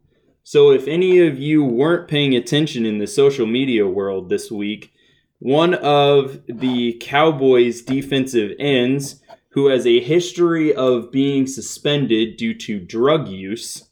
So 0.44 0.72
if 0.72 0.88
any 0.88 1.20
of 1.26 1.40
you 1.40 1.64
weren't 1.64 2.08
paying 2.08 2.36
attention 2.36 2.86
in 2.86 2.98
the 2.98 3.08
social 3.08 3.48
media 3.48 3.88
world 3.88 4.30
this 4.30 4.52
week, 4.52 4.92
one 5.40 5.74
of 5.76 6.42
the 6.48 6.98
Cowboys 7.00 7.82
defensive 7.82 8.52
ends 8.60 9.22
who 9.52 9.68
has 9.68 9.86
a 9.86 10.00
history 10.00 10.74
of 10.74 11.12
being 11.12 11.48
suspended 11.48 12.38
due 12.38 12.54
to 12.54 12.80
drug 12.80 13.28
use 13.28 13.90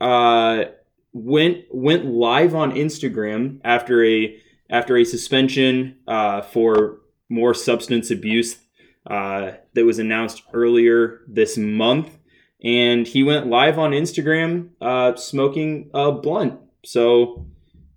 uh, 0.00 0.64
went 1.12 1.64
went 1.70 2.04
live 2.04 2.54
on 2.54 2.72
Instagram 2.72 3.60
after 3.64 4.04
a 4.04 4.36
after 4.68 4.96
a 4.96 5.04
suspension 5.04 5.96
uh, 6.06 6.42
for 6.42 6.98
more 7.28 7.54
substance 7.54 8.10
abuse 8.10 8.58
uh, 9.06 9.52
that 9.74 9.84
was 9.84 9.98
announced 9.98 10.42
earlier 10.52 11.20
this 11.28 11.56
month, 11.56 12.18
and 12.62 13.06
he 13.06 13.22
went 13.22 13.46
live 13.46 13.78
on 13.78 13.92
Instagram 13.92 14.70
uh, 14.80 15.14
smoking 15.16 15.90
a 15.94 16.12
blunt. 16.12 16.60
So 16.84 17.46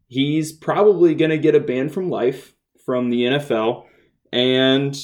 he's 0.08 0.52
probably 0.52 1.16
gonna 1.16 1.38
get 1.38 1.56
a 1.56 1.60
ban 1.60 1.90
from 1.90 2.10
life 2.10 2.54
from 2.86 3.10
the 3.10 3.24
NFL, 3.24 3.86
and 4.32 4.98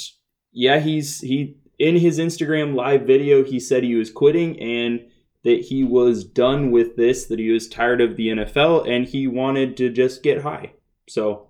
yeah, 0.54 0.80
he's 0.80 1.20
he 1.20 1.58
in 1.80 1.98
his 1.98 2.20
Instagram 2.20 2.76
live 2.76 3.02
video 3.02 3.44
he 3.44 3.60
said 3.60 3.84
he 3.84 3.96
was 3.96 4.12
quitting 4.12 4.60
and 4.60 5.08
that 5.44 5.62
he 5.62 5.84
was 5.84 6.24
done 6.24 6.72
with 6.72 6.96
this, 6.96 7.28
that 7.28 7.38
he 7.38 7.52
was 7.52 7.68
tired 7.68 8.02
of 8.02 8.18
the 8.18 8.30
NFL 8.30 8.90
and 8.90 9.06
he 9.06 9.28
wanted 9.28 9.78
to 9.78 9.92
just 9.92 10.24
get 10.24 10.42
high. 10.42 10.74
So 11.08 11.50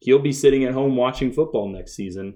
he'll 0.00 0.18
be 0.18 0.32
sitting 0.32 0.64
at 0.64 0.74
home 0.74 0.94
watching 0.94 1.32
football 1.32 1.66
next 1.66 1.94
season 1.94 2.34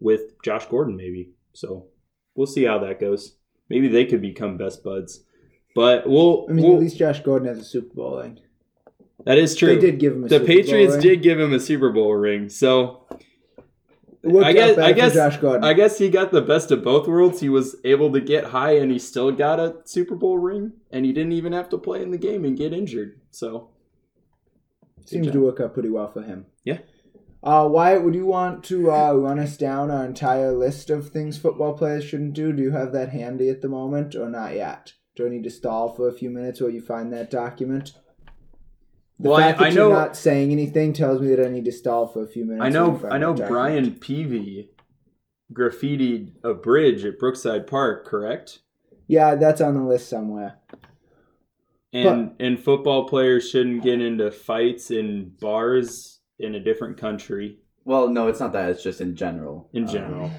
with 0.00 0.42
Josh 0.42 0.66
Gordon, 0.66 0.96
maybe. 0.96 1.30
So 1.52 1.86
we'll 2.34 2.48
see 2.48 2.64
how 2.64 2.80
that 2.80 3.00
goes. 3.00 3.36
Maybe 3.68 3.86
they 3.86 4.04
could 4.04 4.20
become 4.20 4.56
best 4.56 4.82
buds. 4.82 5.22
But 5.76 6.08
we'll, 6.08 6.46
I 6.48 6.52
mean, 6.52 6.64
we'll 6.64 6.74
at 6.76 6.80
least 6.80 6.96
Josh 6.96 7.20
Gordon 7.20 7.46
has 7.46 7.58
a 7.58 7.64
Super 7.64 7.94
Bowl 7.94 8.18
ring. 8.18 8.40
that 9.24 9.38
is 9.38 9.54
true. 9.54 9.74
They 9.74 9.80
did 9.80 10.00
give 10.00 10.14
him 10.14 10.24
a 10.24 10.28
the 10.28 10.38
Super 10.38 10.46
Bowl 10.46 10.56
Patriots 10.56 10.96
did 10.96 11.22
give 11.22 11.38
him 11.38 11.52
a 11.52 11.60
Super 11.60 11.90
Bowl 11.92 12.12
ring. 12.14 12.48
So 12.48 13.05
I 14.44 14.52
guess- 14.52 14.78
I 14.78 14.92
guess- 14.92 15.14
Josh 15.14 15.36
Gordon. 15.38 15.64
I 15.64 15.72
guess 15.74 15.98
he 15.98 16.08
got 16.10 16.32
the 16.32 16.42
best 16.42 16.70
of 16.70 16.82
both 16.82 17.06
worlds. 17.08 17.40
He 17.40 17.48
was 17.48 17.76
able 17.84 18.12
to 18.12 18.20
get 18.20 18.44
high 18.44 18.72
and 18.72 18.90
he 18.90 18.98
still 18.98 19.30
got 19.32 19.60
a 19.60 19.76
Super 19.84 20.14
Bowl 20.14 20.38
ring 20.38 20.72
and 20.90 21.04
he 21.04 21.12
didn't 21.12 21.32
even 21.32 21.52
have 21.52 21.68
to 21.70 21.78
play 21.78 22.02
in 22.02 22.10
the 22.10 22.18
game 22.18 22.44
and 22.44 22.56
get 22.56 22.72
injured. 22.72 23.20
So 23.30 23.70
Seems 25.04 25.30
to 25.30 25.40
work 25.40 25.60
out 25.60 25.72
pretty 25.74 25.90
well 25.90 26.10
for 26.10 26.22
him. 26.22 26.46
Yeah. 26.64 26.78
Uh, 27.42 27.68
Wyatt, 27.70 28.02
would 28.02 28.14
you 28.16 28.26
want 28.26 28.64
to 28.64 28.90
uh, 28.90 29.12
run 29.12 29.38
us 29.38 29.56
down 29.56 29.88
our 29.90 30.04
entire 30.04 30.50
list 30.50 30.90
of 30.90 31.10
things 31.10 31.38
football 31.38 31.74
players 31.74 32.04
shouldn't 32.04 32.34
do? 32.34 32.52
Do 32.52 32.60
you 32.60 32.72
have 32.72 32.92
that 32.92 33.10
handy 33.10 33.48
at 33.48 33.62
the 33.62 33.68
moment 33.68 34.16
or 34.16 34.28
not 34.28 34.54
yet? 34.54 34.94
Do 35.14 35.26
I 35.26 35.28
need 35.30 35.44
to 35.44 35.50
stall 35.50 35.94
for 35.94 36.08
a 36.08 36.12
few 36.12 36.28
minutes 36.28 36.60
while 36.60 36.70
you 36.70 36.80
find 36.80 37.12
that 37.12 37.30
document? 37.30 37.92
The 39.18 39.30
Well, 39.30 39.38
I- 39.38 39.42
fact 39.42 39.58
that 39.58 39.64
I 39.64 39.68
you're 39.68 39.88
know- 39.88 39.92
not 39.94 40.16
saying 40.16 40.52
anything 40.52 40.92
tells 40.92 41.20
me 41.20 41.28
that 41.34 41.44
I 41.44 41.48
need 41.48 41.64
to 41.64 41.72
stall 41.72 42.06
for 42.06 42.22
a 42.22 42.26
few 42.26 42.44
minutes. 42.44 42.62
I 42.64 42.68
know 42.68 43.00
I 43.10 43.18
know 43.18 43.32
Brian 43.34 43.94
Peavy 43.94 44.70
graffitied 45.52 46.32
a 46.44 46.54
bridge 46.54 47.04
at 47.04 47.18
Brookside 47.18 47.66
Park, 47.66 48.04
correct? 48.04 48.60
Yeah, 49.06 49.34
that's 49.36 49.60
on 49.60 49.74
the 49.74 49.82
list 49.82 50.08
somewhere. 50.08 50.56
And 51.92 52.32
and 52.38 52.58
football 52.62 53.08
players 53.08 53.48
shouldn't 53.48 53.82
get 53.82 54.00
into 54.02 54.30
fights 54.30 54.90
in 54.90 55.32
bars 55.40 56.20
in 56.38 56.54
a 56.54 56.60
different 56.60 56.98
country 56.98 57.60
Well, 57.84 58.08
no, 58.08 58.26
it's 58.26 58.40
not 58.40 58.52
that. 58.52 58.68
It's 58.70 58.82
just 58.82 59.00
in 59.00 59.14
general. 59.14 59.70
in 59.72 59.84
Um, 59.84 59.88
general. 59.88 60.30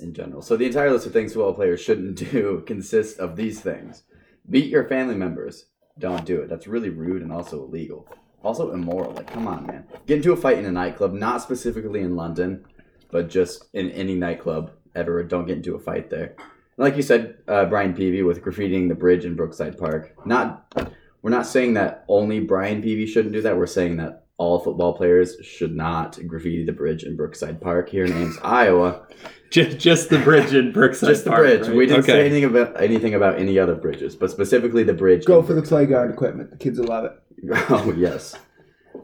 in 0.00 0.12
general. 0.12 0.42
So 0.42 0.56
the 0.56 0.66
entire 0.66 0.90
list 0.90 1.06
of 1.06 1.12
things 1.12 1.32
football 1.32 1.54
players 1.54 1.80
shouldn't 1.80 2.16
do 2.32 2.62
consists 2.66 3.18
of 3.18 3.36
these 3.36 3.60
things: 3.60 4.02
beat 4.50 4.66
your 4.68 4.84
family 4.88 5.14
members. 5.14 5.66
Don't 5.98 6.24
do 6.24 6.40
it. 6.40 6.48
That's 6.48 6.66
really 6.66 6.88
rude 6.88 7.22
and 7.22 7.32
also 7.32 7.64
illegal. 7.64 8.08
Also 8.42 8.72
immoral. 8.72 9.12
Like, 9.12 9.32
come 9.32 9.46
on, 9.46 9.66
man. 9.66 9.86
Get 10.06 10.16
into 10.16 10.32
a 10.32 10.36
fight 10.36 10.58
in 10.58 10.64
a 10.64 10.72
nightclub, 10.72 11.12
not 11.12 11.42
specifically 11.42 12.00
in 12.00 12.16
London, 12.16 12.64
but 13.10 13.28
just 13.28 13.66
in 13.72 13.90
any 13.90 14.14
nightclub 14.14 14.72
ever. 14.94 15.22
Don't 15.22 15.46
get 15.46 15.58
into 15.58 15.74
a 15.74 15.78
fight 15.78 16.10
there. 16.10 16.34
And 16.36 16.78
like 16.78 16.96
you 16.96 17.02
said, 17.02 17.36
uh, 17.46 17.66
Brian 17.66 17.94
Peavy 17.94 18.22
with 18.22 18.42
graffitiing 18.42 18.88
the 18.88 18.94
bridge 18.94 19.24
in 19.24 19.36
Brookside 19.36 19.78
Park. 19.78 20.14
Not, 20.26 20.72
we're 21.20 21.30
not 21.30 21.46
saying 21.46 21.74
that 21.74 22.04
only 22.08 22.40
Brian 22.40 22.82
Peavy 22.82 23.06
shouldn't 23.06 23.34
do 23.34 23.42
that. 23.42 23.56
We're 23.56 23.66
saying 23.66 23.98
that 23.98 24.21
all 24.42 24.58
football 24.58 24.92
players 24.92 25.36
should 25.42 25.74
not 25.76 26.18
graffiti 26.26 26.64
the 26.64 26.72
bridge 26.72 27.04
in 27.04 27.16
Brookside 27.16 27.60
Park 27.60 27.88
here 27.88 28.04
in 28.04 28.12
Ames, 28.12 28.36
Iowa. 28.42 29.06
Just 29.50 29.78
just 29.78 30.08
the 30.08 30.18
bridge 30.18 30.54
in 30.54 30.72
Brookside 30.72 31.08
Park. 31.08 31.12
Just 31.12 31.24
the 31.24 31.30
Park, 31.30 31.42
bridge. 31.42 31.68
right? 31.68 31.76
We 31.76 31.84
didn't 31.86 32.04
say 32.04 32.20
anything 32.20 32.44
about 32.44 32.80
anything 32.80 33.14
about 33.14 33.38
any 33.38 33.58
other 33.58 33.74
bridges, 33.74 34.16
but 34.16 34.30
specifically 34.30 34.82
the 34.82 34.94
bridge. 34.94 35.26
Go 35.26 35.40
in 35.40 35.44
for 35.46 35.52
the 35.52 35.60
Brookside 35.60 35.68
playground 35.68 36.10
equipment. 36.10 36.50
The 36.52 36.56
kids 36.56 36.78
will 36.78 36.86
love 36.86 37.04
it. 37.04 37.12
Oh 37.68 37.92
yes. 37.94 38.34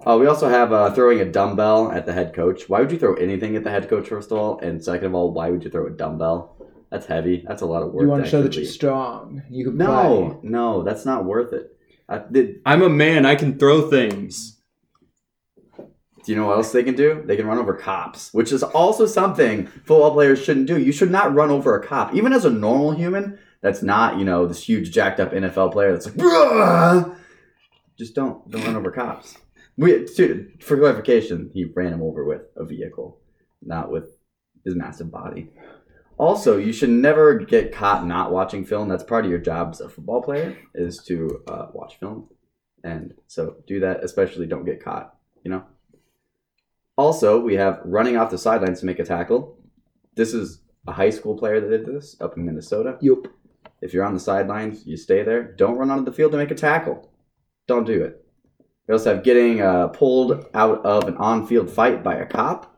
Uh, 0.07 0.16
we 0.18 0.27
also 0.27 0.48
have 0.48 0.72
uh, 0.72 0.90
throwing 0.94 1.20
a 1.20 1.24
dumbbell 1.31 1.92
at 1.92 2.07
the 2.07 2.14
head 2.14 2.33
coach. 2.35 2.66
Why 2.66 2.81
would 2.81 2.90
you 2.90 2.98
throw 2.98 3.14
anything 3.16 3.57
at 3.57 3.64
the 3.64 3.70
head 3.70 3.90
coach 3.90 4.09
first 4.09 4.33
of 4.33 4.38
all, 4.38 4.59
and 4.61 4.83
second 4.83 5.09
of 5.09 5.14
all, 5.14 5.33
why 5.33 5.51
would 5.51 5.62
you 5.64 5.70
throw 5.70 5.87
a 5.87 5.90
dumbbell? 5.90 6.57
That's 6.90 7.05
heavy. 7.07 7.44
That's 7.46 7.61
a 7.61 7.66
lot 7.66 7.83
of 7.83 7.92
work. 7.92 8.03
You 8.03 8.09
want 8.09 8.24
to 8.24 8.31
show 8.31 8.40
that 8.40 8.48
actually 8.48 8.62
you're 8.64 8.72
strong. 8.72 9.42
You 9.51 9.66
can 9.66 9.77
No, 9.77 10.40
no, 10.42 10.83
that's 10.83 11.05
not 11.05 11.27
worth 11.27 11.53
it. 11.53 11.77
I, 12.09 12.22
did, 12.31 12.62
I'm 12.64 12.83
a 12.83 12.88
man. 12.88 13.27
I 13.27 13.35
can 13.35 13.59
throw 13.59 13.90
things. 13.90 14.58
Do 16.29 16.35
you 16.35 16.38
know 16.38 16.49
what 16.49 16.59
else 16.59 16.73
they 16.73 16.83
can 16.83 16.95
do? 16.95 17.23
They 17.25 17.37
can 17.37 17.47
run 17.47 17.57
over 17.57 17.73
cops, 17.73 18.35
which 18.35 18.53
is 18.53 18.62
also 18.62 19.07
something 19.07 19.67
football 19.67 20.12
players 20.12 20.45
shouldn't 20.45 20.67
do. 20.67 20.79
You 20.79 20.93
should 20.93 21.11
not 21.11 21.35
run 21.35 21.49
over 21.49 21.75
a 21.75 21.83
cop, 21.83 22.14
even 22.14 22.35
as 22.35 22.45
a 22.45 22.51
normal 22.51 22.91
human. 22.91 23.38
That's 23.62 23.83
not, 23.83 24.19
you 24.19 24.27
know, 24.27 24.47
this 24.47 24.62
huge 24.62 24.91
jacked 24.91 25.21
up 25.21 25.33
NFL 25.33 25.73
player 25.73 25.91
that's 25.91 26.05
like, 26.05 26.17
"Bruh!" 26.17 27.17
just 27.97 28.14
don't 28.14 28.47
don't 28.51 28.62
run 28.62 28.77
over 28.77 28.91
cops. 28.91 29.38
We 29.79 30.05
to, 30.05 30.51
for 30.61 30.77
clarification, 30.77 31.51
he 31.55 31.64
ran 31.64 31.95
him 31.95 32.03
over 32.03 32.27
with 32.27 32.43
a 32.59 32.64
vehicle, 32.67 33.19
not 33.62 33.91
with 33.91 34.11
his 34.67 34.77
massive 34.77 35.11
body. 35.11 35.49
Also, 36.19 36.59
you 36.59 36.75
should 36.75 36.91
never 36.91 37.38
get 37.38 37.73
caught 37.73 38.07
not 38.07 38.33
watching 38.33 38.67
film. 38.67 38.91
That's 38.91 39.03
part 39.03 39.25
of 39.25 39.31
your 39.31 39.41
job 39.41 39.71
as 39.71 39.81
a 39.81 39.88
football 39.88 40.21
player 40.21 40.59
is 40.75 41.03
to 41.05 41.43
uh, 41.49 41.69
watch 41.73 41.99
film, 41.99 42.29
and 42.85 43.14
so 43.29 43.57
do 43.67 43.81
that. 43.81 44.05
Especially 44.05 44.47
don't 44.47 44.67
get 44.67 44.85
caught. 44.85 45.17
You 45.43 45.53
know. 45.53 45.64
Also, 46.98 47.38
we 47.38 47.54
have 47.54 47.80
running 47.84 48.16
off 48.16 48.30
the 48.30 48.37
sidelines 48.37 48.80
to 48.80 48.87
make 48.87 48.98
a 48.98 49.04
tackle. 49.04 49.56
This 50.16 50.34
is 50.34 50.62
a 50.88 50.92
high 50.92 51.11
school 51.11 51.38
player 51.38 51.61
that 51.61 51.70
did 51.70 51.87
this 51.87 52.16
up 52.20 52.37
in 52.37 52.44
Minnesota. 52.44 52.98
Yup. 53.00 53.28
If 53.80 53.94
you're 53.94 54.04
on 54.04 54.14
the 54.14 54.20
sidelines, 54.20 54.84
you 54.84 54.96
stay 54.96 55.22
there. 55.22 55.44
Don't 55.44 55.78
run 55.78 55.92
onto 55.92 56.04
the 56.04 56.12
field 56.12 56.32
to 56.32 56.38
make 56.38 56.50
a 56.50 56.56
tackle. 56.56 57.08
Don't 57.68 57.87
do 57.87 58.02
it. 58.02 58.26
We 58.88 58.92
also 58.92 59.14
have 59.14 59.22
getting 59.22 59.61
uh, 59.61 59.88
pulled 59.88 60.46
out 60.54 60.84
of 60.84 61.06
an 61.06 61.16
on-field 61.18 61.70
fight 61.70 62.02
by 62.02 62.16
a 62.16 62.26
cop. 62.26 62.74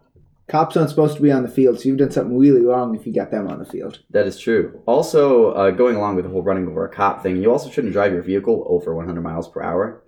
Cops 0.48 0.76
aren't 0.76 0.90
supposed 0.90 1.16
to 1.16 1.22
be 1.22 1.32
on 1.32 1.42
the 1.42 1.48
field, 1.48 1.80
so 1.80 1.88
you've 1.88 1.98
done 1.98 2.10
something 2.10 2.36
really 2.36 2.66
wrong 2.66 2.94
if 2.94 3.06
you 3.06 3.14
got 3.14 3.30
them 3.30 3.48
on 3.48 3.58
the 3.58 3.64
field. 3.64 4.00
That 4.10 4.26
is 4.26 4.38
true. 4.38 4.82
Also, 4.84 5.52
uh, 5.52 5.70
going 5.70 5.96
along 5.96 6.16
with 6.16 6.26
the 6.26 6.30
whole 6.30 6.42
running 6.42 6.68
over 6.68 6.84
a 6.84 6.90
cop 6.90 7.22
thing, 7.22 7.36
you 7.36 7.50
also 7.50 7.70
shouldn't 7.70 7.94
drive 7.94 8.12
your 8.12 8.22
vehicle 8.22 8.66
over 8.66 8.94
100 8.94 9.22
miles 9.22 9.48
per 9.48 9.62
hour. 9.62 10.02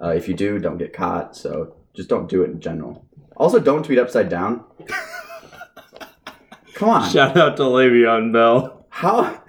Uh, 0.00 0.10
if 0.10 0.28
you 0.28 0.34
do, 0.34 0.60
don't 0.60 0.78
get 0.78 0.92
caught. 0.92 1.34
So 1.34 1.74
just 1.96 2.08
don't 2.08 2.28
do 2.28 2.42
it 2.42 2.50
in 2.50 2.60
general. 2.60 3.04
Also, 3.36 3.58
don't 3.58 3.84
tweet 3.84 3.98
upside 3.98 4.28
down. 4.28 4.64
Come 6.74 6.88
on. 6.90 7.10
Shout 7.10 7.36
out 7.36 7.56
to 7.56 7.62
Le'Veon 7.64 8.32
Bell. 8.32 8.86
How 8.90 9.42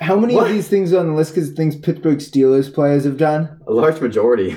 How 0.00 0.16
many 0.18 0.34
What? 0.34 0.46
of 0.48 0.52
these 0.52 0.68
things 0.68 0.92
are 0.92 1.00
on 1.00 1.06
the 1.08 1.14
list 1.14 1.34
because 1.34 1.50
things 1.52 1.74
Pittsburgh 1.76 2.18
Steelers 2.18 2.72
players 2.72 3.04
have 3.04 3.16
done? 3.16 3.60
a 3.66 3.72
large 3.72 4.00
majority. 4.00 4.56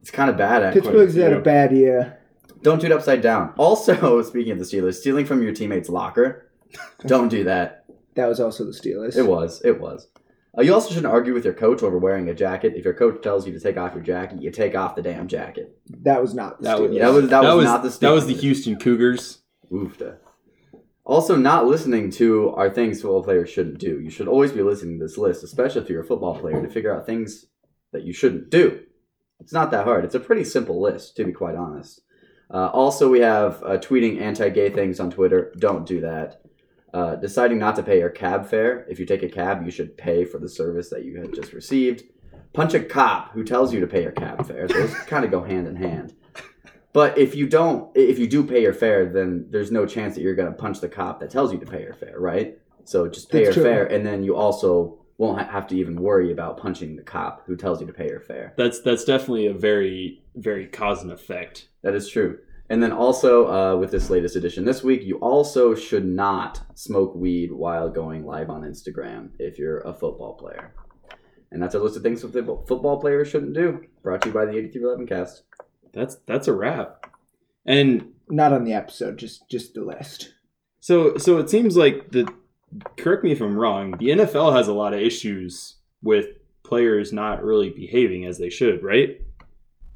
It's 0.00 0.10
kind 0.10 0.30
of 0.30 0.36
bad. 0.38 0.62
at 0.62 0.72
Pittsburgh's 0.72 1.14
had 1.14 1.32
a 1.34 1.40
bad 1.40 1.72
year. 1.72 2.18
Don't 2.62 2.78
tweet 2.80 2.92
upside 2.92 3.20
down. 3.22 3.52
Also, 3.58 4.22
speaking 4.28 4.52
of 4.52 4.58
the 4.58 4.64
Steelers, 4.64 4.94
stealing 4.94 5.26
from 5.26 5.42
your 5.42 5.52
teammate's 5.52 5.88
locker. 5.88 6.50
Don't 7.06 7.28
do 7.28 7.44
that. 7.44 7.84
That 8.14 8.26
was 8.26 8.40
also 8.40 8.64
the 8.64 8.72
Steelers. 8.72 9.16
It 9.16 9.26
was. 9.26 9.60
It 9.64 9.80
was. 9.80 10.08
Uh, 10.56 10.62
you 10.62 10.74
also 10.74 10.88
shouldn't 10.88 11.06
argue 11.12 11.32
with 11.32 11.44
your 11.44 11.54
coach 11.54 11.82
over 11.82 11.98
wearing 11.98 12.28
a 12.28 12.34
jacket. 12.34 12.72
If 12.76 12.84
your 12.84 12.94
coach 12.94 13.22
tells 13.22 13.46
you 13.46 13.52
to 13.52 13.60
take 13.60 13.76
off 13.76 13.94
your 13.94 14.02
jacket, 14.02 14.42
you 14.42 14.50
take 14.50 14.74
off 14.74 14.96
the 14.96 15.02
damn 15.02 15.28
jacket. 15.28 15.76
That 16.02 16.20
was 16.22 16.34
not 16.34 16.58
the 16.58 16.64
That 16.64 16.78
Steelers. 16.78 16.88
was, 16.90 16.98
That 16.98 17.12
was- 17.12 17.28
that 17.30 17.52
was 17.54 17.64
not 17.64 17.82
the 17.82 17.98
that 18.00 18.10
was 18.10 18.26
the 18.26 18.34
Houston 18.34 18.76
Cougars. 18.78 19.38
Oofda. 19.70 20.16
Also, 21.04 21.34
not 21.36 21.66
listening 21.66 22.10
to 22.12 22.50
are 22.50 22.70
things 22.70 23.00
football 23.02 23.22
players 23.24 23.50
shouldn't 23.50 23.78
do. 23.78 24.00
You 24.00 24.10
should 24.10 24.28
always 24.28 24.52
be 24.52 24.62
listening 24.62 24.98
to 24.98 25.04
this 25.04 25.18
list, 25.18 25.42
especially 25.42 25.82
if 25.82 25.88
you're 25.90 26.02
a 26.02 26.06
football 26.06 26.38
player, 26.38 26.60
to 26.62 26.68
figure 26.68 26.94
out 26.94 27.06
things 27.06 27.46
that 27.92 28.02
you 28.04 28.12
shouldn't 28.12 28.50
do. 28.50 28.80
It's 29.40 29.52
not 29.52 29.70
that 29.72 29.84
hard. 29.86 30.04
It's 30.04 30.14
a 30.14 30.20
pretty 30.20 30.44
simple 30.44 30.80
list, 30.80 31.16
to 31.16 31.24
be 31.24 31.32
quite 31.32 31.56
honest. 31.56 32.02
Uh, 32.52 32.66
also, 32.68 33.08
we 33.08 33.20
have 33.20 33.62
uh, 33.64 33.78
tweeting 33.78 34.20
anti-gay 34.20 34.70
things 34.70 35.00
on 35.00 35.10
Twitter. 35.10 35.52
Don't 35.58 35.86
do 35.86 36.00
that. 36.02 36.42
Uh, 36.92 37.16
deciding 37.16 37.58
not 37.58 37.76
to 37.76 37.82
pay 37.82 37.98
your 38.00 38.10
cab 38.10 38.46
fare. 38.46 38.84
If 38.88 38.98
you 39.00 39.06
take 39.06 39.22
a 39.22 39.28
cab, 39.28 39.64
you 39.64 39.70
should 39.70 39.96
pay 39.96 40.24
for 40.24 40.38
the 40.38 40.48
service 40.48 40.90
that 40.90 41.04
you 41.04 41.20
had 41.20 41.32
just 41.34 41.52
received. 41.52 42.02
Punch 42.52 42.74
a 42.74 42.80
cop 42.80 43.32
who 43.32 43.44
tells 43.44 43.72
you 43.72 43.80
to 43.80 43.86
pay 43.86 44.02
your 44.02 44.12
cab 44.12 44.46
fare. 44.46 44.66
Those 44.66 44.94
kind 45.06 45.24
of 45.24 45.30
go 45.30 45.42
hand 45.42 45.66
in 45.68 45.76
hand. 45.76 46.14
But 46.92 47.16
if 47.16 47.36
you 47.36 47.48
don't, 47.48 47.90
if 47.94 48.18
you 48.18 48.26
do 48.26 48.42
pay 48.42 48.62
your 48.62 48.72
fare, 48.72 49.06
then 49.06 49.46
there's 49.50 49.70
no 49.70 49.86
chance 49.86 50.16
that 50.16 50.22
you're 50.22 50.34
going 50.34 50.50
to 50.50 50.58
punch 50.58 50.80
the 50.80 50.88
cop 50.88 51.20
that 51.20 51.30
tells 51.30 51.52
you 51.52 51.58
to 51.58 51.66
pay 51.66 51.82
your 51.82 51.94
fare, 51.94 52.18
right? 52.18 52.58
So 52.84 53.06
just 53.06 53.30
pay 53.30 53.44
That's 53.44 53.56
your 53.56 53.64
true. 53.64 53.72
fare, 53.72 53.86
and 53.86 54.04
then 54.04 54.24
you 54.24 54.34
also 54.34 54.98
won't 55.16 55.38
ha- 55.38 55.52
have 55.52 55.68
to 55.68 55.76
even 55.76 56.00
worry 56.00 56.32
about 56.32 56.56
punching 56.56 56.96
the 56.96 57.02
cop 57.02 57.44
who 57.46 57.54
tells 57.56 57.80
you 57.80 57.86
to 57.86 57.92
pay 57.92 58.08
your 58.08 58.20
fare. 58.20 58.54
That's 58.56 58.80
that's 58.80 59.04
definitely 59.04 59.46
a 59.46 59.54
very 59.54 60.22
very 60.34 60.66
cause 60.66 61.02
and 61.02 61.12
effect. 61.12 61.68
That 61.82 61.94
is 61.94 62.08
true. 62.08 62.38
And 62.68 62.82
then 62.82 62.92
also 62.92 63.46
uh, 63.48 63.76
with 63.76 63.90
this 63.90 64.10
latest 64.10 64.36
edition 64.36 64.64
this 64.64 64.82
week, 64.82 65.02
you 65.02 65.16
also 65.18 65.74
should 65.74 66.06
not 66.06 66.62
smoke 66.74 67.14
weed 67.16 67.52
while 67.52 67.88
going 67.90 68.24
live 68.24 68.48
on 68.48 68.62
Instagram 68.62 69.30
if 69.38 69.58
you're 69.58 69.80
a 69.80 69.92
football 69.92 70.34
player. 70.34 70.72
And 71.52 71.62
that's 71.62 71.74
a 71.74 71.78
list 71.80 71.96
of 71.96 72.02
things 72.02 72.22
that 72.22 72.32
football 72.68 73.00
players 73.00 73.28
shouldn't 73.28 73.54
do. 73.54 73.84
Brought 74.02 74.22
to 74.22 74.28
you 74.28 74.34
by 74.34 74.44
the 74.44 74.56
8311 74.56 75.06
cast. 75.06 75.42
That's 75.92 76.16
that's 76.26 76.48
a 76.48 76.52
wrap. 76.52 77.06
And 77.66 78.12
Not 78.28 78.52
on 78.52 78.64
the 78.64 78.72
episode, 78.72 79.18
just 79.18 79.48
just 79.48 79.74
the 79.74 79.82
list. 79.82 80.34
so 80.78 81.16
so 81.16 81.38
it 81.38 81.50
seems 81.50 81.76
like 81.76 82.10
the 82.12 82.32
correct 82.96 83.24
me 83.24 83.32
if 83.32 83.40
I'm 83.40 83.56
wrong, 83.56 83.96
the 83.98 84.10
NFL 84.10 84.54
has 84.54 84.68
a 84.68 84.72
lot 84.72 84.94
of 84.94 85.00
issues 85.00 85.76
with 86.02 86.26
players 86.62 87.12
not 87.12 87.42
really 87.42 87.70
behaving 87.70 88.24
as 88.26 88.38
they 88.38 88.50
should, 88.50 88.82
right? 88.82 89.20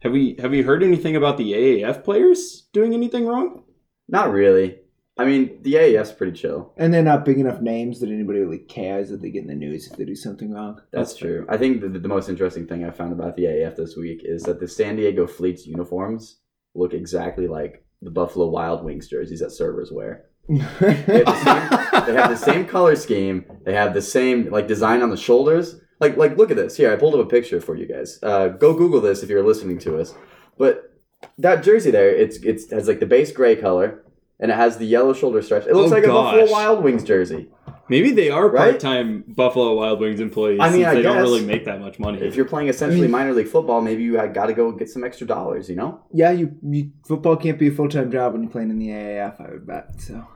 Have 0.02 0.12
we 0.12 0.36
have 0.40 0.50
we 0.50 0.62
heard 0.62 0.82
anything 0.82 1.16
about 1.16 1.38
the 1.38 1.52
AAF 1.52 2.02
players 2.04 2.66
doing 2.72 2.92
anything 2.92 3.26
wrong? 3.26 3.62
Not 4.08 4.32
really. 4.32 4.80
I 5.16 5.24
mean, 5.24 5.62
the 5.62 5.74
AAF's 5.74 6.12
pretty 6.12 6.32
chill. 6.32 6.72
And 6.76 6.92
they're 6.92 7.02
not 7.02 7.24
big 7.24 7.38
enough 7.38 7.60
names 7.60 8.00
that 8.00 8.10
anybody 8.10 8.40
really 8.40 8.58
cares 8.58 9.10
that 9.10 9.22
they 9.22 9.30
get 9.30 9.42
in 9.42 9.48
the 9.48 9.54
news 9.54 9.88
if 9.88 9.96
they 9.96 10.04
do 10.04 10.16
something 10.16 10.52
wrong. 10.52 10.80
That's, 10.90 11.10
That's 11.10 11.16
true. 11.20 11.46
I 11.48 11.56
think 11.56 11.82
the, 11.82 11.88
the 11.88 12.08
most 12.08 12.28
interesting 12.28 12.66
thing 12.66 12.84
I 12.84 12.90
found 12.90 13.12
about 13.12 13.36
the 13.36 13.44
AAF 13.44 13.76
this 13.76 13.96
week 13.96 14.22
is 14.24 14.42
that 14.42 14.58
the 14.58 14.66
San 14.66 14.96
Diego 14.96 15.26
Fleet's 15.26 15.66
uniforms 15.66 16.40
look 16.74 16.92
exactly 16.94 17.46
like 17.46 17.84
the 18.02 18.10
Buffalo 18.10 18.48
Wild 18.48 18.84
Wings 18.84 19.08
jerseys 19.08 19.40
that 19.40 19.52
servers 19.52 19.92
wear. 19.92 20.26
They 20.48 20.58
have 20.58 21.24
the 21.26 21.36
same, 21.44 22.06
they 22.06 22.20
have 22.20 22.30
the 22.30 22.36
same 22.36 22.66
color 22.66 22.96
scheme. 22.96 23.44
They 23.64 23.74
have 23.74 23.94
the 23.94 24.02
same 24.02 24.50
like 24.50 24.68
design 24.68 25.00
on 25.00 25.10
the 25.10 25.16
shoulders. 25.16 25.76
Like 26.00 26.16
like 26.16 26.36
look 26.36 26.50
at 26.50 26.56
this. 26.56 26.76
Here, 26.76 26.92
I 26.92 26.96
pulled 26.96 27.14
up 27.14 27.24
a 27.24 27.28
picture 27.28 27.60
for 27.60 27.76
you 27.76 27.86
guys. 27.86 28.18
Uh, 28.22 28.48
go 28.48 28.74
Google 28.74 29.00
this 29.00 29.22
if 29.22 29.30
you're 29.30 29.46
listening 29.46 29.78
to 29.80 29.98
us. 29.98 30.14
But 30.58 30.92
that 31.38 31.62
jersey 31.62 31.90
there, 31.90 32.10
it's 32.10 32.36
it's 32.38 32.70
has 32.70 32.88
like 32.88 33.00
the 33.00 33.06
base 33.06 33.32
gray 33.32 33.56
color 33.56 34.03
and 34.40 34.50
it 34.50 34.54
has 34.54 34.76
the 34.78 34.84
yellow 34.86 35.12
shoulder 35.12 35.40
stripes. 35.42 35.66
It 35.66 35.74
looks 35.74 35.92
Oh, 35.92 35.94
like 35.94 36.04
a 36.04 36.08
Buffalo. 36.08 36.50
Wild 36.50 36.82
Wings 36.84 37.04
jersey. 37.04 37.48
Maybe 37.88 38.12
they 38.12 38.30
are 38.30 38.48
Right? 38.48 38.70
part-time 38.70 39.24
Buffalo 39.28 39.74
Wild 39.74 40.00
Wings 40.00 40.18
employees. 40.18 40.58
I 40.60 40.70
mean, 40.70 40.78
since 40.80 40.86
I 40.86 40.94
they 40.94 41.02
don't 41.02 41.16
guess. 41.16 41.22
really 41.22 41.44
make 41.44 41.66
that 41.66 41.80
much 41.80 41.98
money. 41.98 42.18
If 42.20 42.34
you're 42.34 42.46
playing 42.46 42.68
essentially 42.68 43.00
I 43.00 43.02
mean- 43.02 43.10
minor 43.10 43.32
league 43.34 43.48
football, 43.48 43.82
maybe 43.82 44.02
you 44.02 44.14
got 44.28 44.46
to 44.46 44.54
go 44.54 44.72
get 44.72 44.88
some 44.88 45.04
extra 45.04 45.26
dollars. 45.26 45.68
You 45.68 45.76
know. 45.76 46.00
yeah, 46.12 46.30
you, 46.30 46.56
you 46.62 46.90
football 47.06 47.36
can't 47.36 47.58
be 47.58 47.68
a 47.68 47.70
full 47.70 47.88
time 47.90 48.10
job 48.10 48.32
when 48.32 48.42
you're 48.42 48.50
playing 48.50 48.70
in 48.70 48.78
the 48.78 48.88
AAF. 48.88 49.38
I 49.40 49.50
would 49.50 49.66
bet. 49.66 50.00
So 50.00 50.26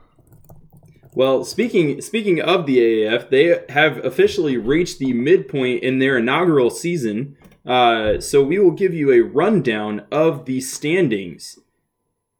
Well, 1.14 1.42
speaking 1.42 2.02
speaking 2.02 2.38
of 2.40 2.66
the 2.66 2.78
AAF, 2.78 3.30
they 3.30 3.64
have 3.70 4.04
officially 4.04 4.58
reached 4.58 4.98
the 4.98 5.12
midpoint 5.14 5.82
in 5.82 5.98
their 6.00 6.18
inaugural 6.18 6.68
season. 6.70 7.34
Uh, 7.66 8.20
so 8.20 8.42
we 8.42 8.58
will 8.58 8.70
give 8.72 8.92
you 8.94 9.10
a 9.10 9.20
rundown 9.20 10.02
of 10.12 10.44
the 10.44 10.60
standings, 10.60 11.58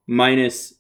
minus 0.07 0.73
or 0.73 0.78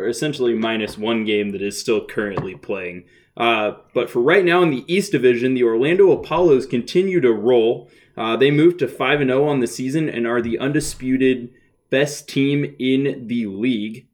essentially 0.00 0.54
minus 0.54 0.98
one 0.98 1.24
game 1.24 1.50
that 1.50 1.62
is 1.62 1.80
still 1.80 2.04
currently 2.04 2.54
playing. 2.54 3.04
Uh, 3.36 3.72
but 3.94 4.10
for 4.10 4.20
right 4.20 4.44
now 4.44 4.62
in 4.62 4.70
the 4.70 4.84
East 4.92 5.12
Division, 5.12 5.54
the 5.54 5.62
Orlando 5.62 6.10
Apollos 6.10 6.66
continue 6.66 7.20
to 7.20 7.32
roll. 7.32 7.88
Uh, 8.16 8.36
they 8.36 8.50
moved 8.50 8.80
to 8.80 8.88
five 8.88 9.20
and 9.20 9.30
zero 9.30 9.46
on 9.48 9.60
the 9.60 9.66
season 9.66 10.08
and 10.08 10.26
are 10.26 10.42
the 10.42 10.58
undisputed 10.58 11.50
best 11.90 12.28
team 12.28 12.74
in 12.78 13.26
the 13.28 13.46
league. 13.46 14.08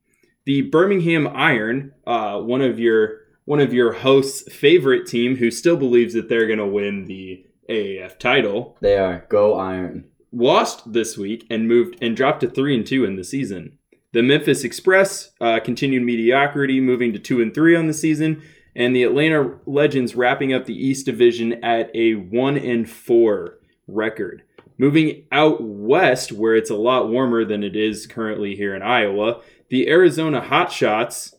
The 0.45 0.61
Birmingham 0.63 1.27
Iron, 1.27 1.93
uh, 2.07 2.39
one 2.41 2.61
of 2.61 2.79
your 2.79 3.21
one 3.47 3.61
of 3.61 3.73
your 3.75 3.93
hosts' 3.93 4.51
favorite 4.53 5.07
team, 5.07 5.37
who 5.37 5.51
still 5.51 5.77
believes 5.77 6.15
that 6.15 6.29
they're 6.29 6.47
going 6.47 6.59
to 6.59 6.67
win 6.67 7.05
the 7.07 7.45
AAF 7.69 8.19
title, 8.19 8.77
They 8.81 8.97
are 8.99 9.25
go 9.29 9.55
Iron. 9.55 10.05
lost 10.33 10.93
this 10.93 11.17
week 11.19 11.47
and 11.51 11.69
moved 11.69 11.97
and 12.03 12.17
dropped 12.17 12.41
to 12.41 12.49
three 12.51 12.75
and 12.77 12.87
two 12.87 13.05
in 13.07 13.17
the 13.17 13.25
season. 13.25 13.79
The 14.15 14.23
Memphis 14.23 14.63
Express 14.63 15.33
uh, 15.41 15.59
continued 15.59 16.05
mediocrity, 16.05 16.81
moving 16.81 17.13
to 17.13 17.19
two 17.19 17.43
and 17.43 17.53
three 17.53 17.75
on 17.75 17.89
the 17.89 17.93
season, 17.93 18.45
and 18.77 18.95
the 18.95 19.03
Atlanta 19.03 19.59
Legends 19.67 20.15
wrapping 20.15 20.53
up 20.53 20.67
the 20.67 20.87
East 20.87 21.05
Division 21.05 21.55
at 21.65 21.91
a 21.97 22.15
one 22.15 22.57
and 22.57 22.89
four 22.89 23.59
record. 23.89 24.45
Moving 24.79 25.25
out 25.33 25.61
west, 25.61 26.31
where 26.31 26.55
it's 26.55 26.71
a 26.71 26.77
lot 26.77 27.09
warmer 27.09 27.45
than 27.45 27.65
it 27.65 27.75
is 27.75 28.07
currently 28.07 28.55
here 28.55 28.73
in 28.73 28.83
Iowa, 28.83 29.41
the 29.69 29.89
Arizona 29.89 30.41
Hotshots 30.41 31.35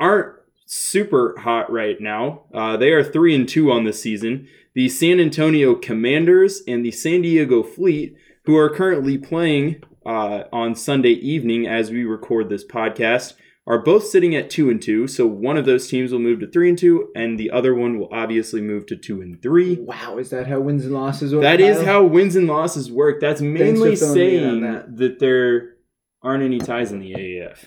aren't 0.00 0.34
super 0.66 1.38
hot 1.38 1.70
right 1.70 2.00
now. 2.00 2.46
Uh, 2.52 2.76
they 2.76 2.90
are 2.90 3.04
three 3.04 3.32
and 3.32 3.48
two 3.48 3.70
on 3.70 3.84
the 3.84 3.92
season. 3.92 4.48
The 4.74 4.88
San 4.88 5.20
Antonio 5.20 5.76
Commanders 5.76 6.62
and 6.66 6.84
the 6.84 6.90
San 6.90 7.22
Diego 7.22 7.62
Fleet, 7.62 8.16
who 8.44 8.56
are 8.56 8.74
currently 8.74 9.18
playing 9.18 9.84
uh, 10.06 10.44
on 10.52 10.74
Sunday 10.74 11.10
evening 11.10 11.66
as 11.66 11.90
we 11.90 12.04
record 12.04 12.48
this 12.48 12.64
podcast, 12.64 13.34
are 13.66 13.82
both 13.82 14.06
sitting 14.06 14.36
at 14.36 14.48
two 14.48 14.70
and 14.70 14.80
two. 14.80 15.08
So 15.08 15.26
one 15.26 15.56
of 15.56 15.66
those 15.66 15.88
teams 15.88 16.12
will 16.12 16.20
move 16.20 16.40
to 16.40 16.46
three 16.46 16.68
and 16.68 16.78
two, 16.78 17.10
and 17.16 17.38
the 17.38 17.50
other 17.50 17.74
one 17.74 17.98
will 17.98 18.08
obviously 18.12 18.60
move 18.60 18.86
to 18.86 18.96
two 18.96 19.20
and 19.20 19.42
three. 19.42 19.76
Wow, 19.76 20.18
is 20.18 20.30
that 20.30 20.46
how 20.46 20.60
wins 20.60 20.84
and 20.84 20.94
losses 20.94 21.34
work? 21.34 21.42
That 21.42 21.60
is 21.60 21.82
how 21.82 22.04
wins 22.04 22.36
and 22.36 22.46
losses 22.46 22.90
work. 22.90 23.20
That's 23.20 23.40
mainly 23.40 23.96
filling 23.96 24.14
me 24.14 24.36
in 24.36 24.44
on 24.44 24.50
saying 24.50 24.60
that. 24.60 24.96
that. 24.96 25.18
there 25.18 25.74
aren't 26.22 26.44
any 26.44 26.58
ties 26.58 26.92
in 26.92 27.00
the 27.00 27.12
AAF. 27.12 27.58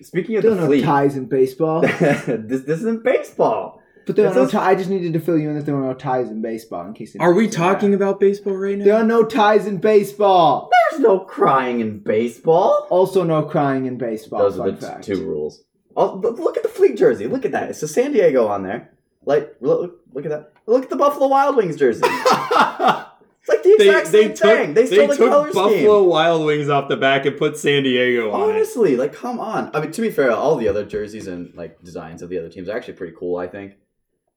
Speaking 0.00 0.36
of 0.36 0.42
There 0.42 0.52
are 0.52 0.54
the 0.54 0.60
no 0.60 0.66
fleet, 0.68 0.84
ties 0.84 1.16
in 1.16 1.26
baseball. 1.26 1.80
this 1.80 2.62
this 2.62 2.78
isn't 2.80 3.02
baseball. 3.02 3.82
But 4.08 4.16
there 4.16 4.30
are 4.30 4.34
no 4.34 4.44
a- 4.44 4.50
ties. 4.50 4.66
I 4.66 4.74
just 4.74 4.90
needed 4.90 5.12
to 5.12 5.20
fill 5.20 5.38
you 5.38 5.50
in 5.50 5.56
that 5.56 5.66
there 5.66 5.76
are 5.76 5.86
no 5.86 5.94
ties 5.94 6.30
in 6.30 6.40
baseball 6.40 6.86
in 6.86 6.94
case. 6.94 7.14
Are 7.20 7.32
we 7.32 7.44
anyone 7.44 7.52
said 7.52 7.60
that. 7.60 7.72
talking 7.74 7.94
about 7.94 8.20
baseball 8.20 8.56
right 8.56 8.78
now? 8.78 8.84
There 8.84 8.94
are 8.94 9.04
no 9.04 9.22
ties 9.22 9.66
in 9.66 9.78
baseball. 9.78 10.70
There's 10.90 11.00
no 11.02 11.20
crying 11.20 11.80
in 11.80 11.98
baseball. 12.00 12.86
Also, 12.90 13.22
no 13.22 13.42
crying 13.42 13.86
in 13.86 13.98
baseball. 13.98 14.40
Those 14.40 14.58
are 14.58 14.70
the 14.70 14.76
fact. 14.78 15.04
two 15.04 15.26
rules. 15.26 15.62
Oh, 15.96 16.14
look 16.16 16.38
look 16.38 16.56
at 16.56 16.62
the 16.62 16.68
fleet 16.68 16.96
jersey. 16.96 17.26
Look 17.26 17.44
at 17.44 17.52
that. 17.52 17.70
It's 17.70 17.82
a 17.82 17.88
San 17.88 18.12
Diego 18.12 18.46
on 18.46 18.62
there. 18.62 18.94
Like 19.24 19.56
look, 19.60 20.00
look 20.12 20.24
at 20.24 20.30
that. 20.30 20.52
Look 20.66 20.84
at 20.84 20.90
the 20.90 20.96
Buffalo 20.96 21.28
Wild 21.28 21.56
Wings 21.56 21.76
jersey. 21.76 22.02
It's 23.48 23.56
like 23.56 23.62
the 23.62 23.86
exact 23.86 24.12
they 24.12 24.22
same 24.22 24.34
took, 24.34 24.58
thing. 24.58 24.74
They 24.74 24.86
stole 24.86 25.06
the 25.06 25.16
took 25.16 25.30
color 25.30 25.46
Buffalo 25.46 26.00
scheme. 26.00 26.10
Wild 26.10 26.44
Wings 26.44 26.68
off 26.68 26.88
the 26.88 26.96
back 26.96 27.24
and 27.24 27.36
put 27.36 27.56
San 27.56 27.82
Diego 27.82 28.30
on 28.30 28.50
it. 28.50 28.52
Honestly, 28.54 28.96
like 28.96 29.14
come 29.14 29.40
on. 29.40 29.70
I 29.74 29.80
mean, 29.80 29.90
to 29.92 30.02
be 30.02 30.10
fair, 30.10 30.32
all 30.32 30.56
the 30.56 30.68
other 30.68 30.84
jerseys 30.84 31.26
and 31.26 31.54
like 31.54 31.82
designs 31.82 32.20
of 32.20 32.28
the 32.28 32.38
other 32.38 32.50
teams 32.50 32.68
are 32.68 32.76
actually 32.76 32.94
pretty 32.94 33.14
cool. 33.18 33.38
I 33.38 33.46
think. 33.46 33.74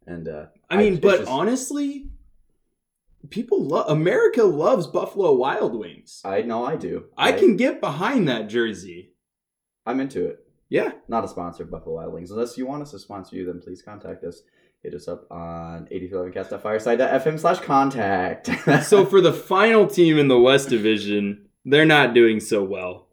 And 0.07 0.27
uh, 0.27 0.45
I 0.69 0.77
mean, 0.77 0.93
it's 0.93 1.01
but 1.01 1.19
just- 1.19 1.29
honestly, 1.31 2.07
people 3.29 3.63
love 3.63 3.89
America 3.89 4.43
loves 4.43 4.87
Buffalo 4.87 5.33
Wild 5.33 5.75
Wings. 5.75 6.21
I 6.25 6.41
know 6.41 6.65
I 6.65 6.75
do. 6.75 7.05
I 7.17 7.31
can 7.33 7.55
get 7.57 7.79
behind 7.81 8.27
that 8.27 8.49
jersey. 8.49 9.13
I'm 9.85 9.99
into 9.99 10.25
it. 10.25 10.45
Yeah. 10.69 10.91
Not 11.07 11.25
a 11.25 11.27
sponsor 11.27 11.63
of 11.63 11.71
Buffalo 11.71 11.95
Wild 11.95 12.13
Wings. 12.13 12.31
Unless 12.31 12.57
you 12.57 12.65
want 12.65 12.81
us 12.83 12.91
to 12.91 12.99
sponsor 12.99 13.35
you, 13.35 13.45
then 13.45 13.59
please 13.61 13.81
contact 13.81 14.23
us. 14.23 14.41
Hit 14.83 14.93
us 14.95 15.07
up 15.07 15.29
on 15.29 15.85
8311cast.fireside.fm 15.91 17.39
slash 17.39 17.59
contact. 17.59 18.49
So 18.83 19.05
for 19.05 19.21
the 19.21 19.33
final 19.33 19.85
team 19.85 20.17
in 20.17 20.27
the 20.27 20.39
West 20.39 20.69
Division, 20.69 21.45
they're 21.65 21.85
not 21.85 22.13
doing 22.15 22.39
so 22.39 22.63
well. 22.63 23.07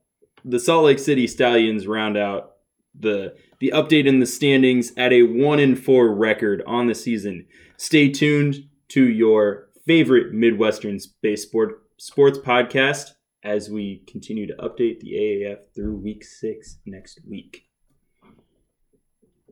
The 0.44 0.58
Salt 0.60 0.84
Lake 0.84 0.98
City 0.98 1.26
Stallions 1.26 1.86
round 1.86 2.16
out 2.16 2.52
the 3.00 3.34
the 3.60 3.72
update 3.74 4.06
in 4.06 4.20
the 4.20 4.26
standings 4.26 4.92
at 4.96 5.12
a 5.12 5.22
one 5.22 5.58
and 5.58 5.78
four 5.82 6.14
record 6.14 6.62
on 6.66 6.86
the 6.86 6.94
season. 6.94 7.46
Stay 7.76 8.08
tuned 8.08 8.68
to 8.88 9.02
your 9.04 9.68
favorite 9.86 10.32
Midwestern 10.32 10.98
space 11.00 11.42
sport 11.42 11.82
sports 11.96 12.38
podcast 12.38 13.12
as 13.44 13.70
we 13.70 14.02
continue 14.06 14.46
to 14.46 14.54
update 14.54 15.00
the 15.00 15.12
AAF 15.14 15.58
through 15.74 15.96
week 15.96 16.24
six 16.24 16.78
next 16.86 17.20
week. 17.28 17.64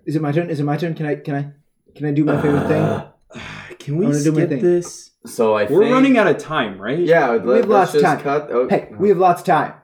Is 0.04 0.14
it 0.16 0.22
my 0.22 0.32
turn? 0.32 0.50
Is 0.50 0.60
it 0.60 0.64
my 0.64 0.76
turn? 0.76 0.94
Can 0.94 1.06
I? 1.06 1.16
Can 1.16 1.34
I? 1.34 1.52
Can 1.96 2.06
I 2.06 2.12
do 2.12 2.24
my 2.24 2.40
favorite 2.40 2.68
thing? 2.68 2.82
Uh, 2.82 3.10
Can 3.78 3.96
we 3.96 4.06
I 4.06 4.10
do 4.22 4.32
my 4.32 4.38
skip 4.38 4.48
thing. 4.50 4.62
this? 4.62 5.10
So 5.26 5.54
I 5.54 5.64
We're 5.64 5.80
think- 5.82 5.92
running 5.92 6.18
out 6.18 6.26
of 6.28 6.38
time, 6.38 6.80
right? 6.80 6.98
Yeah, 6.98 7.30
let, 7.30 7.44
We 7.44 7.54
have 7.56 7.64
us 7.64 7.68
lots 7.70 7.94
of 7.94 8.00
just 8.02 8.14
time. 8.14 8.22
cut. 8.22 8.48
Oh, 8.50 8.68
Hey, 8.68 8.90
we 8.98 9.08
have 9.08 9.18
lots 9.18 9.40
of 9.40 9.46
time. 9.46 9.74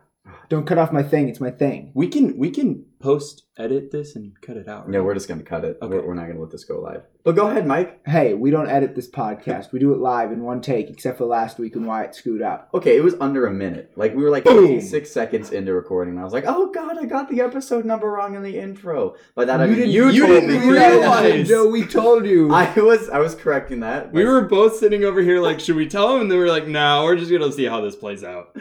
Don't 0.52 0.66
cut 0.66 0.76
off 0.76 0.92
my 0.92 1.02
thing. 1.02 1.30
It's 1.30 1.40
my 1.40 1.50
thing. 1.50 1.92
We 1.94 2.08
can 2.08 2.36
we 2.36 2.50
can 2.50 2.84
post 3.00 3.44
edit 3.56 3.90
this 3.90 4.16
and 4.16 4.38
cut 4.42 4.58
it 4.58 4.68
out. 4.68 4.86
Yeah, 4.92 5.00
we're 5.00 5.14
just 5.14 5.26
gonna 5.26 5.42
cut 5.42 5.64
it. 5.64 5.78
Okay. 5.80 5.96
We're, 5.96 6.08
we're 6.08 6.14
not 6.14 6.26
gonna 6.26 6.40
let 6.40 6.50
this 6.50 6.64
go 6.64 6.78
live. 6.78 7.04
But 7.24 7.36
go 7.36 7.48
ahead, 7.48 7.66
Mike. 7.66 8.06
Hey, 8.06 8.34
we 8.34 8.50
don't 8.50 8.68
edit 8.68 8.94
this 8.94 9.10
podcast. 9.10 9.72
We 9.72 9.78
do 9.78 9.94
it 9.94 9.98
live 9.98 10.30
in 10.30 10.42
one 10.42 10.60
take, 10.60 10.90
except 10.90 11.16
for 11.16 11.24
last 11.24 11.58
week 11.58 11.74
when 11.74 11.86
Wyatt 11.86 12.14
screwed 12.14 12.42
up. 12.42 12.68
Okay, 12.74 12.98
it 12.98 13.02
was 13.02 13.14
under 13.18 13.46
a 13.46 13.50
minute. 13.50 13.92
Like 13.96 14.14
we 14.14 14.22
were 14.22 14.28
like 14.28 14.44
Boom. 14.44 14.66
56 14.66 15.10
seconds 15.10 15.52
into 15.52 15.72
recording. 15.72 16.12
And 16.12 16.20
I 16.20 16.24
was 16.24 16.34
like, 16.34 16.44
"Oh 16.46 16.70
God, 16.70 16.98
I 16.98 17.06
got 17.06 17.30
the 17.30 17.40
episode 17.40 17.86
number 17.86 18.10
wrong 18.10 18.34
in 18.34 18.42
the 18.42 18.58
intro." 18.58 19.16
By 19.34 19.46
that 19.46 19.58
I 19.58 19.66
mean 19.66 19.76
didn't, 19.76 19.92
you, 19.92 20.10
you 20.10 20.26
told 20.26 20.40
didn't 20.42 20.60
me. 20.60 20.68
realize. 20.68 21.48
Joe. 21.48 21.66
We 21.66 21.86
told 21.86 22.26
you. 22.26 22.52
I 22.52 22.70
was 22.78 23.08
I 23.08 23.20
was 23.20 23.34
correcting 23.34 23.80
that. 23.80 24.12
We 24.12 24.26
were 24.26 24.42
both 24.42 24.76
sitting 24.76 25.02
over 25.02 25.22
here 25.22 25.40
like, 25.40 25.60
should 25.60 25.76
we 25.76 25.88
tell 25.88 26.14
him? 26.14 26.20
And 26.20 26.30
then 26.30 26.36
we 26.36 26.44
were 26.44 26.50
like, 26.50 26.68
no, 26.68 27.04
we're 27.04 27.16
just 27.16 27.30
gonna 27.30 27.50
see 27.50 27.64
how 27.64 27.80
this 27.80 27.96
plays 27.96 28.22
out. 28.22 28.54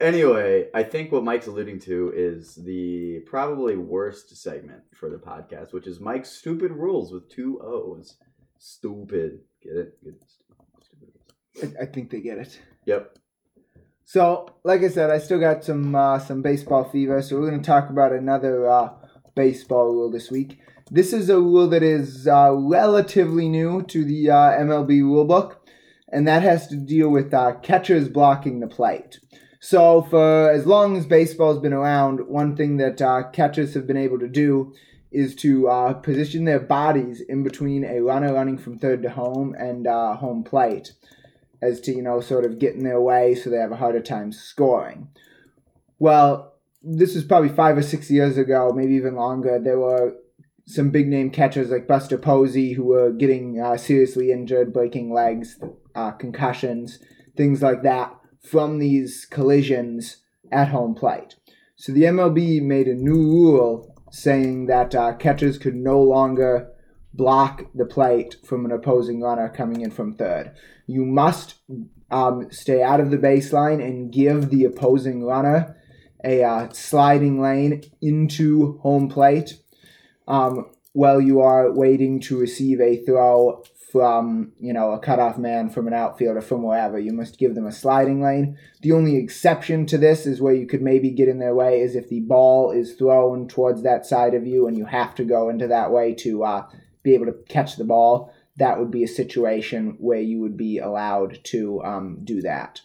Anyway, 0.00 0.68
I 0.72 0.84
think 0.84 1.10
what 1.10 1.24
Mike's 1.24 1.48
alluding 1.48 1.80
to 1.80 2.12
is 2.14 2.54
the 2.54 3.20
probably 3.26 3.76
worst 3.76 4.36
segment 4.36 4.82
for 4.94 5.10
the 5.10 5.16
podcast, 5.16 5.72
which 5.72 5.88
is 5.88 5.98
Mike's 5.98 6.30
stupid 6.30 6.70
rules 6.70 7.12
with 7.12 7.28
two 7.28 7.60
O's. 7.60 8.16
Stupid. 8.58 9.40
Get 9.60 9.72
it? 9.76 10.04
Get 10.04 10.14
it? 10.14 10.22
Stupid. 10.82 11.76
I, 11.80 11.82
I 11.82 11.86
think 11.86 12.10
they 12.10 12.20
get 12.20 12.38
it. 12.38 12.60
Yep. 12.86 13.18
So, 14.04 14.48
like 14.62 14.82
I 14.82 14.88
said, 14.88 15.10
I 15.10 15.18
still 15.18 15.40
got 15.40 15.64
some 15.64 15.94
uh, 15.94 16.18
some 16.20 16.42
baseball 16.42 16.84
fever. 16.84 17.20
So 17.20 17.38
we're 17.38 17.50
going 17.50 17.60
to 17.60 17.66
talk 17.66 17.90
about 17.90 18.12
another 18.12 18.68
uh, 18.68 18.90
baseball 19.34 19.86
rule 19.86 20.10
this 20.10 20.30
week. 20.30 20.60
This 20.90 21.12
is 21.12 21.28
a 21.28 21.40
rule 21.40 21.68
that 21.68 21.82
is 21.82 22.26
uh, 22.26 22.52
relatively 22.54 23.48
new 23.48 23.82
to 23.82 24.04
the 24.04 24.30
uh, 24.30 24.50
MLB 24.60 25.02
rulebook, 25.02 25.56
and 26.10 26.26
that 26.26 26.42
has 26.42 26.68
to 26.68 26.76
deal 26.76 27.10
with 27.10 27.34
uh, 27.34 27.56
catchers 27.62 28.08
blocking 28.08 28.60
the 28.60 28.68
plate. 28.68 29.18
So, 29.60 30.02
for 30.02 30.50
as 30.50 30.66
long 30.66 30.96
as 30.96 31.06
baseball's 31.06 31.58
been 31.58 31.72
around, 31.72 32.20
one 32.28 32.56
thing 32.56 32.76
that 32.76 33.02
uh, 33.02 33.24
catchers 33.32 33.74
have 33.74 33.86
been 33.86 33.96
able 33.96 34.18
to 34.20 34.28
do 34.28 34.72
is 35.10 35.34
to 35.36 35.68
uh, 35.68 35.94
position 35.94 36.44
their 36.44 36.60
bodies 36.60 37.20
in 37.20 37.42
between 37.42 37.84
a 37.84 38.00
runner 38.00 38.32
running 38.34 38.58
from 38.58 38.78
third 38.78 39.02
to 39.02 39.10
home 39.10 39.54
and 39.58 39.86
uh, 39.86 40.14
home 40.14 40.44
plate 40.44 40.92
as 41.60 41.80
to, 41.80 41.92
you 41.92 42.02
know, 42.02 42.20
sort 42.20 42.44
of 42.44 42.58
get 42.58 42.74
in 42.74 42.84
their 42.84 43.00
way 43.00 43.34
so 43.34 43.50
they 43.50 43.56
have 43.56 43.72
a 43.72 43.76
harder 43.76 44.02
time 44.02 44.30
scoring. 44.30 45.08
Well, 45.98 46.54
this 46.82 47.16
was 47.16 47.24
probably 47.24 47.48
five 47.48 47.76
or 47.76 47.82
six 47.82 48.10
years 48.10 48.38
ago, 48.38 48.70
maybe 48.72 48.94
even 48.94 49.16
longer. 49.16 49.58
There 49.58 49.80
were 49.80 50.14
some 50.66 50.90
big 50.90 51.08
name 51.08 51.30
catchers 51.30 51.70
like 51.70 51.88
Buster 51.88 52.18
Posey 52.18 52.74
who 52.74 52.84
were 52.84 53.10
getting 53.10 53.60
uh, 53.60 53.76
seriously 53.76 54.30
injured, 54.30 54.72
breaking 54.72 55.12
legs, 55.12 55.58
uh, 55.96 56.12
concussions, 56.12 57.00
things 57.34 57.60
like 57.62 57.82
that 57.82 58.17
from 58.42 58.78
these 58.78 59.24
collisions 59.24 60.18
at 60.50 60.68
home 60.68 60.94
plate. 60.94 61.36
So 61.76 61.92
the 61.92 62.02
MLB 62.02 62.62
made 62.62 62.88
a 62.88 62.94
new 62.94 63.14
rule 63.14 63.94
saying 64.10 64.66
that 64.66 64.94
uh, 64.94 65.14
catchers 65.14 65.58
could 65.58 65.74
no 65.74 66.00
longer 66.00 66.70
block 67.12 67.64
the 67.74 67.84
plate 67.84 68.36
from 68.44 68.64
an 68.64 68.72
opposing 68.72 69.20
runner 69.20 69.48
coming 69.48 69.80
in 69.80 69.90
from 69.90 70.14
third. 70.14 70.52
You 70.86 71.04
must 71.04 71.54
um, 72.10 72.50
stay 72.50 72.82
out 72.82 73.00
of 73.00 73.10
the 73.10 73.18
baseline 73.18 73.84
and 73.84 74.12
give 74.12 74.50
the 74.50 74.64
opposing 74.64 75.24
runner 75.24 75.76
a 76.24 76.42
uh, 76.42 76.68
sliding 76.70 77.40
lane 77.40 77.82
into 78.00 78.78
home 78.78 79.08
plate 79.08 79.54
um, 80.26 80.70
while 80.92 81.20
you 81.20 81.40
are 81.40 81.72
waiting 81.72 82.20
to 82.20 82.38
receive 82.38 82.80
a 82.80 83.04
throw 83.04 83.62
from 83.90 84.52
you 84.58 84.72
know 84.72 84.92
a 84.92 84.98
cutoff 84.98 85.38
man 85.38 85.70
from 85.70 85.86
an 85.86 85.94
outfielder 85.94 86.40
from 86.40 86.62
wherever. 86.62 86.98
You 86.98 87.12
must 87.12 87.38
give 87.38 87.54
them 87.54 87.66
a 87.66 87.72
sliding 87.72 88.22
lane. 88.22 88.58
The 88.82 88.92
only 88.92 89.16
exception 89.16 89.86
to 89.86 89.98
this 89.98 90.26
is 90.26 90.40
where 90.40 90.54
you 90.54 90.66
could 90.66 90.82
maybe 90.82 91.10
get 91.10 91.28
in 91.28 91.38
their 91.38 91.54
way 91.54 91.80
is 91.80 91.94
if 91.94 92.08
the 92.08 92.20
ball 92.20 92.70
is 92.70 92.94
thrown 92.94 93.48
towards 93.48 93.82
that 93.82 94.06
side 94.06 94.34
of 94.34 94.46
you 94.46 94.66
and 94.66 94.76
you 94.76 94.84
have 94.84 95.14
to 95.16 95.24
go 95.24 95.48
into 95.48 95.66
that 95.68 95.90
way 95.90 96.14
to 96.16 96.44
uh, 96.44 96.66
be 97.02 97.14
able 97.14 97.26
to 97.26 97.36
catch 97.48 97.76
the 97.76 97.84
ball. 97.84 98.32
That 98.56 98.78
would 98.78 98.90
be 98.90 99.04
a 99.04 99.08
situation 99.08 99.96
where 100.00 100.20
you 100.20 100.40
would 100.40 100.56
be 100.56 100.78
allowed 100.78 101.38
to 101.44 101.82
um, 101.84 102.18
do 102.24 102.42
that. 102.42 102.82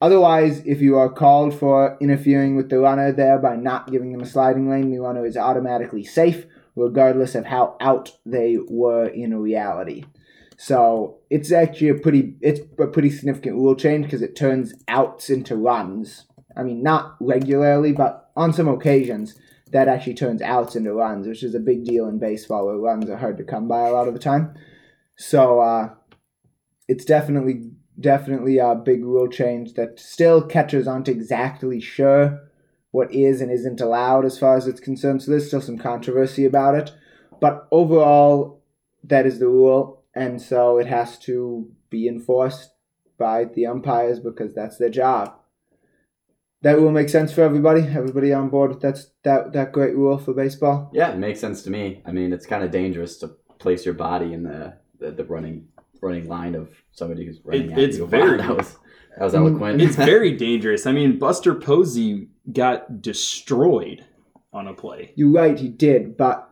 Otherwise, 0.00 0.62
if 0.66 0.80
you 0.80 0.96
are 0.96 1.12
called 1.12 1.54
for 1.54 1.96
interfering 2.00 2.56
with 2.56 2.70
the 2.70 2.78
runner 2.80 3.12
there 3.12 3.38
by 3.38 3.54
not 3.54 3.92
giving 3.92 4.10
them 4.10 4.22
a 4.22 4.26
sliding 4.26 4.68
lane, 4.68 4.90
the 4.90 4.98
runner 4.98 5.24
is 5.24 5.36
automatically 5.36 6.02
safe, 6.02 6.46
regardless 6.76 7.34
of 7.34 7.46
how 7.46 7.76
out 7.80 8.12
they 8.24 8.58
were 8.68 9.06
in 9.06 9.36
reality. 9.38 10.04
So 10.56 11.18
it's 11.28 11.50
actually 11.50 11.88
a 11.88 11.94
pretty 11.94 12.36
it's 12.40 12.60
a 12.78 12.86
pretty 12.86 13.10
significant 13.10 13.56
rule 13.56 13.74
change 13.74 14.04
because 14.04 14.22
it 14.22 14.36
turns 14.36 14.74
outs 14.88 15.28
into 15.28 15.56
runs. 15.56 16.26
I 16.56 16.62
mean, 16.62 16.82
not 16.82 17.16
regularly, 17.20 17.92
but 17.92 18.30
on 18.36 18.52
some 18.52 18.68
occasions 18.68 19.34
that 19.72 19.88
actually 19.88 20.14
turns 20.14 20.42
outs 20.42 20.76
into 20.76 20.92
runs, 20.92 21.26
which 21.26 21.42
is 21.42 21.54
a 21.54 21.60
big 21.60 21.84
deal 21.84 22.06
in 22.06 22.18
baseball 22.18 22.66
where 22.66 22.76
runs 22.76 23.08
are 23.08 23.16
hard 23.16 23.38
to 23.38 23.44
come 23.44 23.66
by 23.66 23.86
a 23.86 23.92
lot 23.92 24.06
of 24.06 24.14
the 24.14 24.20
time. 24.20 24.54
So 25.16 25.60
uh, 25.60 25.94
it's 26.88 27.04
definitely 27.04 27.70
definitely 27.98 28.58
a 28.58 28.74
big 28.74 29.04
rule 29.04 29.28
change 29.28 29.74
that 29.74 29.98
still 29.98 30.42
catchers 30.42 30.86
aren't 30.86 31.08
exactly 31.08 31.80
sure 31.80 32.40
what 32.92 33.12
is 33.12 33.40
and 33.40 33.50
isn't 33.50 33.80
allowed 33.80 34.24
as 34.24 34.38
far 34.38 34.56
as 34.56 34.66
it's 34.66 34.80
concerned. 34.80 35.22
So 35.22 35.30
there's 35.32 35.48
still 35.48 35.60
some 35.60 35.78
controversy 35.78 36.44
about 36.44 36.74
it. 36.76 36.92
But 37.40 37.66
overall, 37.72 38.62
that 39.04 39.26
is 39.26 39.38
the 39.40 39.48
rule. 39.48 40.02
And 40.14 40.40
so 40.40 40.78
it 40.78 40.86
has 40.86 41.18
to 41.20 41.68
be 41.90 42.06
enforced 42.06 42.70
by 43.18 43.44
the 43.44 43.66
umpires 43.66 44.20
because 44.20 44.54
that's 44.54 44.76
their 44.78 44.90
job. 44.90 45.34
That 46.62 46.78
rule 46.78 46.92
makes 46.92 47.10
sense 47.10 47.32
for 47.32 47.40
everybody. 47.42 47.80
Everybody 47.80 48.32
on 48.32 48.48
board 48.48 48.70
with 48.70 48.80
that 48.82 48.98
that 49.24 49.52
that 49.52 49.72
great 49.72 49.96
rule 49.96 50.16
for 50.18 50.32
baseball. 50.32 50.90
Yeah, 50.94 51.10
it 51.12 51.18
makes 51.18 51.40
sense 51.40 51.62
to 51.62 51.70
me. 51.70 52.02
I 52.06 52.12
mean, 52.12 52.32
it's 52.32 52.46
kind 52.46 52.62
of 52.62 52.70
dangerous 52.70 53.16
to 53.18 53.28
place 53.58 53.84
your 53.84 53.94
body 53.94 54.32
in 54.32 54.44
the 54.44 54.74
the, 55.00 55.10
the 55.10 55.24
running 55.24 55.66
running 56.00 56.28
line 56.28 56.54
of 56.54 56.70
somebody 56.92 57.26
who's 57.26 57.40
running 57.44 57.70
It- 57.70 57.72
at 57.72 57.78
it's 57.80 57.96
you. 57.98 58.06
very- 58.18 58.38
Wow, 58.38 58.60
that 59.16 59.24
was 59.24 59.32
that 59.32 59.42
was 59.42 59.52
Mm, 59.52 59.56
eloquent. 59.60 59.82
It's 59.82 59.96
very 59.96 60.32
dangerous. 60.36 60.86
I 60.86 60.92
mean, 60.92 61.18
Buster 61.18 61.54
Posey 61.54 62.28
got 62.52 63.02
destroyed 63.02 64.04
on 64.52 64.66
a 64.68 64.74
play. 64.74 65.12
You're 65.16 65.30
right, 65.32 65.58
he 65.58 65.68
did, 65.68 66.16
but 66.16 66.48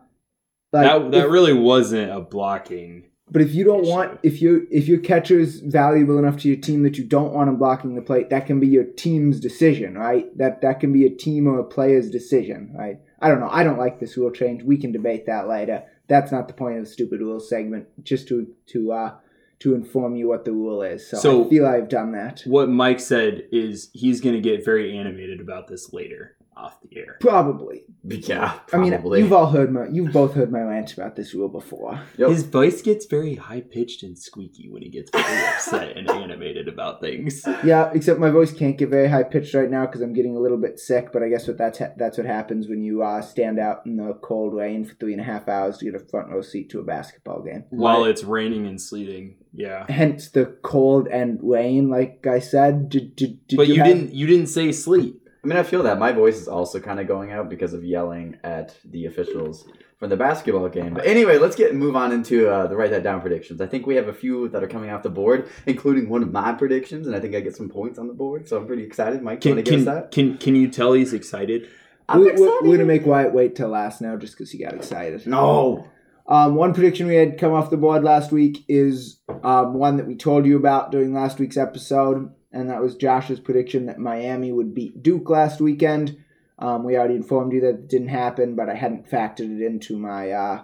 like 0.71 0.85
that 0.87 1.11
that 1.11 1.25
if- 1.25 1.31
really 1.31 1.53
wasn't 1.53 2.11
a 2.11 2.19
blocking. 2.21 3.05
But 3.33 3.41
if 3.41 3.53
you 3.55 3.63
don't 3.63 3.83
issue. 3.83 3.89
want, 3.91 4.19
if 4.23 4.41
you 4.41 4.67
if 4.69 4.89
your 4.89 4.99
catcher's 4.99 5.61
valuable 5.61 6.17
enough 6.17 6.35
to 6.41 6.49
your 6.49 6.57
team 6.57 6.83
that 6.83 6.97
you 6.97 7.05
don't 7.05 7.33
want 7.33 7.47
him 7.47 7.55
blocking 7.55 7.95
the 7.95 8.01
plate, 8.01 8.29
that 8.29 8.45
can 8.45 8.59
be 8.59 8.67
your 8.67 8.83
team's 8.83 9.39
decision, 9.39 9.97
right? 9.97 10.25
That 10.37 10.61
that 10.61 10.81
can 10.81 10.91
be 10.91 11.05
a 11.05 11.09
team 11.09 11.47
or 11.47 11.57
a 11.59 11.63
player's 11.63 12.09
decision, 12.09 12.73
right? 12.77 12.97
I 13.21 13.29
don't 13.29 13.39
know. 13.39 13.47
I 13.49 13.63
don't 13.63 13.77
like 13.79 13.99
this 14.01 14.17
rule 14.17 14.31
change. 14.31 14.63
We 14.63 14.75
can 14.77 14.91
debate 14.91 15.27
that 15.27 15.47
later. 15.47 15.83
That's 16.09 16.31
not 16.33 16.49
the 16.49 16.53
point 16.53 16.77
of 16.79 16.83
the 16.83 16.89
stupid 16.91 17.21
rules 17.21 17.47
segment. 17.47 17.87
Just 18.03 18.27
to 18.29 18.47
to 18.67 18.91
uh 18.91 19.13
to 19.61 19.75
inform 19.75 20.15
you 20.15 20.27
what 20.27 20.43
the 20.45 20.51
rule 20.51 20.81
is. 20.81 21.07
So, 21.07 21.17
So- 21.17 21.45
I 21.45 21.49
feel 21.49 21.65
I've 21.65 21.89
done 21.89 22.11
that. 22.13 22.41
What 22.45 22.69
Mike 22.69 22.99
said 22.99 23.43
is 23.51 23.89
he's 23.93 24.19
going 24.21 24.35
to 24.35 24.41
get 24.41 24.65
very 24.65 24.97
animated 24.97 25.39
about 25.39 25.67
this 25.67 25.93
later 25.93 26.35
off 26.61 26.79
the 26.81 26.97
air. 26.97 27.17
Probably. 27.19 27.83
yeah, 28.03 28.59
I 28.71 28.77
mean, 28.77 28.91
probably. 28.91 29.19
you've 29.19 29.33
all 29.33 29.47
heard 29.47 29.71
my, 29.73 29.87
you've 29.87 30.13
both 30.13 30.33
heard 30.33 30.51
my 30.51 30.61
rant 30.61 30.93
about 30.93 31.15
this 31.15 31.33
rule 31.33 31.49
before. 31.49 32.01
Yep. 32.17 32.29
His 32.29 32.43
voice 32.43 32.81
gets 32.81 33.05
very 33.05 33.35
high 33.35 33.61
pitched 33.61 34.03
and 34.03 34.17
squeaky 34.17 34.69
when 34.69 34.81
he 34.81 34.89
gets 34.89 35.09
very 35.11 35.47
upset 35.53 35.97
and 35.97 36.09
animated 36.09 36.67
about 36.67 37.01
things. 37.01 37.43
Yeah, 37.63 37.91
except 37.93 38.19
my 38.19 38.29
voice 38.29 38.51
can't 38.53 38.77
get 38.77 38.89
very 38.89 39.07
high 39.07 39.23
pitched 39.23 39.53
right 39.53 39.69
now 39.69 39.85
because 39.85 40.01
I'm 40.01 40.13
getting 40.13 40.35
a 40.35 40.39
little 40.39 40.57
bit 40.57 40.79
sick. 40.79 41.11
But 41.11 41.23
I 41.23 41.29
guess 41.29 41.47
what 41.47 41.57
that's 41.57 41.79
ha- 41.79 41.93
that's 41.97 42.17
what 42.17 42.27
happens 42.27 42.67
when 42.67 42.83
you 42.83 43.03
uh, 43.03 43.21
stand 43.21 43.59
out 43.59 43.85
in 43.85 43.97
the 43.97 44.13
cold 44.21 44.53
rain 44.53 44.85
for 44.85 44.93
three 44.95 45.13
and 45.13 45.21
a 45.21 45.25
half 45.25 45.47
hours 45.47 45.77
to 45.79 45.85
get 45.85 45.95
a 45.95 46.05
front 46.05 46.29
row 46.29 46.41
seat 46.41 46.69
to 46.71 46.79
a 46.79 46.83
basketball 46.83 47.41
game. 47.41 47.65
While 47.69 48.05
it's 48.05 48.23
raining 48.23 48.67
and 48.67 48.79
sleeting, 48.81 49.35
yeah. 49.53 49.85
Hence 49.89 50.29
the 50.29 50.45
cold 50.63 51.07
and 51.07 51.39
rain, 51.41 51.89
like 51.89 52.25
I 52.25 52.39
said. 52.39 52.89
Did, 52.89 53.15
did, 53.15 53.47
did 53.47 53.57
But 53.57 53.67
you, 53.67 53.75
have- 53.77 53.85
didn't 53.87 54.13
you 54.13 54.27
didn't 54.27 54.47
say 54.47 54.71
sleet. 54.71 55.15
I 55.43 55.47
mean, 55.47 55.57
I 55.57 55.63
feel 55.63 55.81
that 55.83 55.97
my 55.97 56.11
voice 56.11 56.37
is 56.37 56.47
also 56.47 56.79
kind 56.79 56.99
of 56.99 57.07
going 57.07 57.31
out 57.31 57.49
because 57.49 57.73
of 57.73 57.83
yelling 57.83 58.37
at 58.43 58.75
the 58.85 59.07
officials 59.07 59.65
from 59.97 60.09
the 60.09 60.17
basketball 60.17 60.69
game. 60.69 60.93
But 60.93 61.05
anyway, 61.07 61.39
let's 61.39 61.55
get 61.55 61.73
move 61.73 61.95
on 61.95 62.11
into 62.11 62.47
uh, 62.47 62.67
the 62.67 62.75
write 62.75 62.91
that 62.91 63.01
down 63.03 63.21
predictions. 63.21 63.59
I 63.59 63.65
think 63.65 63.87
we 63.87 63.95
have 63.95 64.07
a 64.07 64.13
few 64.13 64.49
that 64.49 64.63
are 64.63 64.67
coming 64.67 64.91
off 64.91 65.01
the 65.01 65.09
board, 65.09 65.49
including 65.65 66.09
one 66.09 66.21
of 66.21 66.31
my 66.31 66.53
predictions, 66.53 67.07
and 67.07 67.15
I 67.15 67.19
think 67.19 67.35
I 67.35 67.39
get 67.39 67.55
some 67.55 67.69
points 67.69 67.97
on 67.97 68.07
the 68.07 68.13
board, 68.13 68.47
so 68.47 68.57
I'm 68.57 68.67
pretty 68.67 68.83
excited. 68.83 69.21
Mike, 69.23 69.41
do 69.41 69.49
you 69.49 69.55
Can 69.55 69.57
want 69.57 69.65
to 69.65 69.71
give 69.71 69.79
can, 69.85 69.87
us 69.87 70.01
that? 70.03 70.11
can 70.11 70.37
can 70.37 70.55
you 70.55 70.67
tell 70.67 70.93
he's 70.93 71.13
excited? 71.13 71.67
I'm 72.07 72.19
we, 72.19 72.25
we're, 72.25 72.31
excited. 72.33 72.57
we're 72.63 72.77
gonna 72.77 72.85
make 72.85 73.05
Wyatt 73.05 73.33
wait 73.33 73.55
till 73.55 73.69
last 73.69 74.01
now 74.01 74.17
just 74.17 74.33
because 74.33 74.51
he 74.51 74.59
got 74.63 74.73
excited. 74.73 75.25
no. 75.25 75.87
Um, 76.27 76.55
one 76.55 76.73
prediction 76.73 77.07
we 77.07 77.15
had 77.15 77.37
come 77.37 77.51
off 77.51 77.71
the 77.71 77.77
board 77.77 78.03
last 78.03 78.31
week 78.31 78.63
is 78.69 79.19
um, 79.43 79.73
one 79.73 79.97
that 79.97 80.07
we 80.07 80.15
told 80.15 80.45
you 80.45 80.55
about 80.55 80.91
during 80.91 81.13
last 81.13 81.39
week's 81.39 81.57
episode, 81.57 82.31
and 82.51 82.69
that 82.69 82.81
was 82.81 82.95
Josh's 82.95 83.39
prediction 83.39 83.85
that 83.85 83.99
Miami 83.99 84.51
would 84.51 84.73
beat 84.73 85.01
Duke 85.01 85.29
last 85.29 85.61
weekend. 85.61 86.17
Um, 86.59 86.83
we 86.83 86.95
already 86.95 87.15
informed 87.15 87.53
you 87.53 87.61
that 87.61 87.69
it 87.69 87.87
didn't 87.87 88.09
happen, 88.09 88.55
but 88.55 88.69
I 88.69 88.75
hadn't 88.75 89.09
factored 89.09 89.59
it 89.59 89.65
into 89.65 89.97
my 89.97 90.31
uh, 90.31 90.63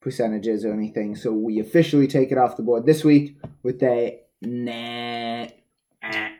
percentages 0.00 0.64
or 0.64 0.72
anything. 0.72 1.16
So 1.16 1.32
we 1.32 1.58
officially 1.58 2.06
take 2.06 2.32
it 2.32 2.38
off 2.38 2.56
the 2.56 2.62
board 2.62 2.86
this 2.86 3.04
week 3.04 3.36
with 3.62 3.82
a 3.82 4.20
nah. 4.40 5.48
ah. 6.02 6.30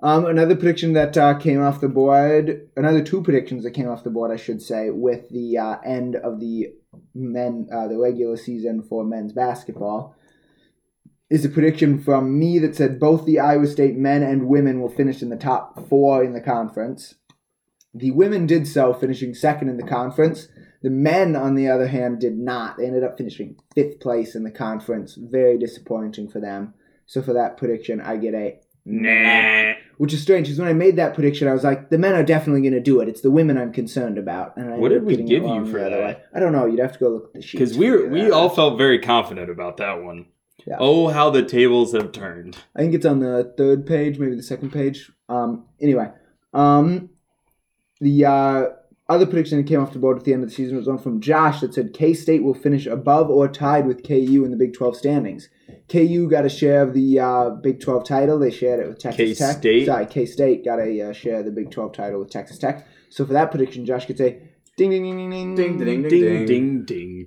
Um, 0.00 0.26
another 0.26 0.54
prediction 0.54 0.92
that 0.92 1.16
uh, 1.16 1.34
came 1.38 1.60
off 1.60 1.80
the 1.80 1.88
board, 1.88 2.68
another 2.76 3.02
two 3.02 3.20
predictions 3.20 3.64
that 3.64 3.72
came 3.72 3.88
off 3.88 4.04
the 4.04 4.10
board, 4.10 4.30
I 4.30 4.36
should 4.36 4.62
say, 4.62 4.90
with 4.90 5.28
the 5.30 5.58
uh, 5.58 5.78
end 5.84 6.14
of 6.14 6.38
the 6.38 6.72
men, 7.14 7.68
uh, 7.72 7.88
the 7.88 7.98
regular 7.98 8.36
season 8.36 8.82
for 8.82 9.02
men's 9.02 9.32
basketball, 9.32 10.14
is 11.30 11.44
a 11.44 11.48
prediction 11.48 11.98
from 11.98 12.38
me 12.38 12.58
that 12.58 12.74
said 12.74 12.98
both 12.98 13.24
the 13.26 13.38
Iowa 13.38 13.66
State 13.66 13.96
men 13.96 14.22
and 14.22 14.48
women 14.48 14.80
will 14.80 14.88
finish 14.88 15.20
in 15.22 15.28
the 15.28 15.36
top 15.36 15.88
four 15.88 16.24
in 16.24 16.32
the 16.32 16.40
conference. 16.40 17.14
The 17.94 18.10
women 18.12 18.46
did 18.46 18.66
so, 18.66 18.94
finishing 18.94 19.34
second 19.34 19.68
in 19.68 19.76
the 19.76 19.82
conference. 19.86 20.48
The 20.82 20.90
men, 20.90 21.34
on 21.34 21.54
the 21.54 21.68
other 21.68 21.88
hand, 21.88 22.20
did 22.20 22.38
not. 22.38 22.76
They 22.76 22.86
ended 22.86 23.02
up 23.02 23.18
finishing 23.18 23.56
fifth 23.74 23.98
place 24.00 24.34
in 24.34 24.44
the 24.44 24.50
conference. 24.50 25.16
Very 25.20 25.58
disappointing 25.58 26.28
for 26.28 26.40
them. 26.40 26.74
So 27.06 27.20
for 27.22 27.32
that 27.32 27.56
prediction, 27.56 28.00
I 28.00 28.16
get 28.16 28.34
a 28.34 28.60
Nah. 28.90 29.74
which 29.98 30.14
is 30.14 30.22
strange 30.22 30.46
because 30.46 30.58
when 30.58 30.68
I 30.68 30.72
made 30.72 30.96
that 30.96 31.12
prediction, 31.12 31.46
I 31.46 31.52
was 31.52 31.62
like, 31.62 31.90
the 31.90 31.98
men 31.98 32.14
are 32.14 32.22
definitely 32.22 32.62
going 32.62 32.72
to 32.72 32.80
do 32.80 33.00
it. 33.00 33.08
It's 33.08 33.20
the 33.20 33.30
women 33.30 33.58
I'm 33.58 33.72
concerned 33.72 34.16
about. 34.16 34.56
And 34.56 34.72
I 34.72 34.78
What 34.78 34.88
did 34.88 35.04
we 35.04 35.16
give 35.16 35.42
you 35.42 35.66
for 35.66 35.78
that? 35.78 35.90
way. 35.90 36.16
I 36.34 36.40
don't 36.40 36.52
know. 36.52 36.64
You'd 36.64 36.78
have 36.78 36.92
to 36.94 36.98
go 36.98 37.10
look 37.10 37.26
at 37.26 37.34
the 37.34 37.42
sheet 37.42 37.58
Because 37.58 37.76
we 37.76 38.06
we 38.06 38.30
all 38.30 38.48
felt 38.48 38.78
very 38.78 38.98
confident 38.98 39.50
about 39.50 39.76
that 39.78 40.02
one. 40.02 40.26
Yeah. 40.68 40.76
Oh, 40.80 41.08
how 41.08 41.30
the 41.30 41.42
tables 41.42 41.94
have 41.94 42.12
turned. 42.12 42.58
I 42.76 42.80
think 42.80 42.92
it's 42.92 43.06
on 43.06 43.20
the 43.20 43.54
third 43.56 43.86
page, 43.86 44.18
maybe 44.18 44.36
the 44.36 44.42
second 44.42 44.70
page. 44.70 45.10
Um. 45.28 45.64
Anyway, 45.80 46.10
um, 46.52 47.08
the 48.00 48.26
uh, 48.26 48.64
other 49.08 49.24
prediction 49.24 49.56
that 49.56 49.66
came 49.66 49.80
off 49.80 49.94
the 49.94 49.98
board 49.98 50.18
at 50.18 50.24
the 50.24 50.34
end 50.34 50.42
of 50.42 50.50
the 50.50 50.54
season 50.54 50.76
was 50.76 50.86
one 50.86 50.98
from 50.98 51.22
Josh 51.22 51.60
that 51.60 51.72
said 51.72 51.94
K 51.94 52.12
State 52.12 52.42
will 52.42 52.52
finish 52.52 52.84
above 52.84 53.30
or 53.30 53.48
tied 53.48 53.86
with 53.86 54.06
KU 54.06 54.44
in 54.44 54.50
the 54.50 54.58
Big 54.58 54.74
Twelve 54.74 54.94
standings. 54.94 55.48
KU 55.88 56.28
got 56.28 56.44
a 56.44 56.50
share 56.50 56.82
of 56.82 56.92
the 56.92 57.18
uh, 57.18 57.50
Big 57.50 57.80
Twelve 57.80 58.04
title. 58.04 58.38
They 58.38 58.50
shared 58.50 58.80
it 58.80 58.88
with 58.88 58.98
Texas 58.98 59.38
Tech. 59.38 59.62
K-State? 59.62 59.86
Sorry, 59.86 60.06
K 60.06 60.26
State 60.26 60.64
got 60.66 60.80
a 60.80 61.00
uh, 61.00 61.12
share 61.14 61.38
of 61.40 61.46
the 61.46 61.50
Big 61.50 61.70
Twelve 61.70 61.94
title 61.94 62.20
with 62.20 62.30
Texas 62.30 62.58
Tech. 62.58 62.86
So 63.08 63.24
for 63.24 63.32
that 63.32 63.50
prediction, 63.50 63.86
Josh 63.86 64.04
could 64.04 64.18
say 64.18 64.42
ding 64.76 64.90
ding 64.90 65.02
ding 65.02 65.16
ding 65.16 65.30
ding 65.30 65.54
Ding, 65.54 65.78
ding, 65.78 66.02
ding, 66.02 66.08
Ding, 66.10 66.46
ding, 66.46 66.84
ding. 66.84 67.26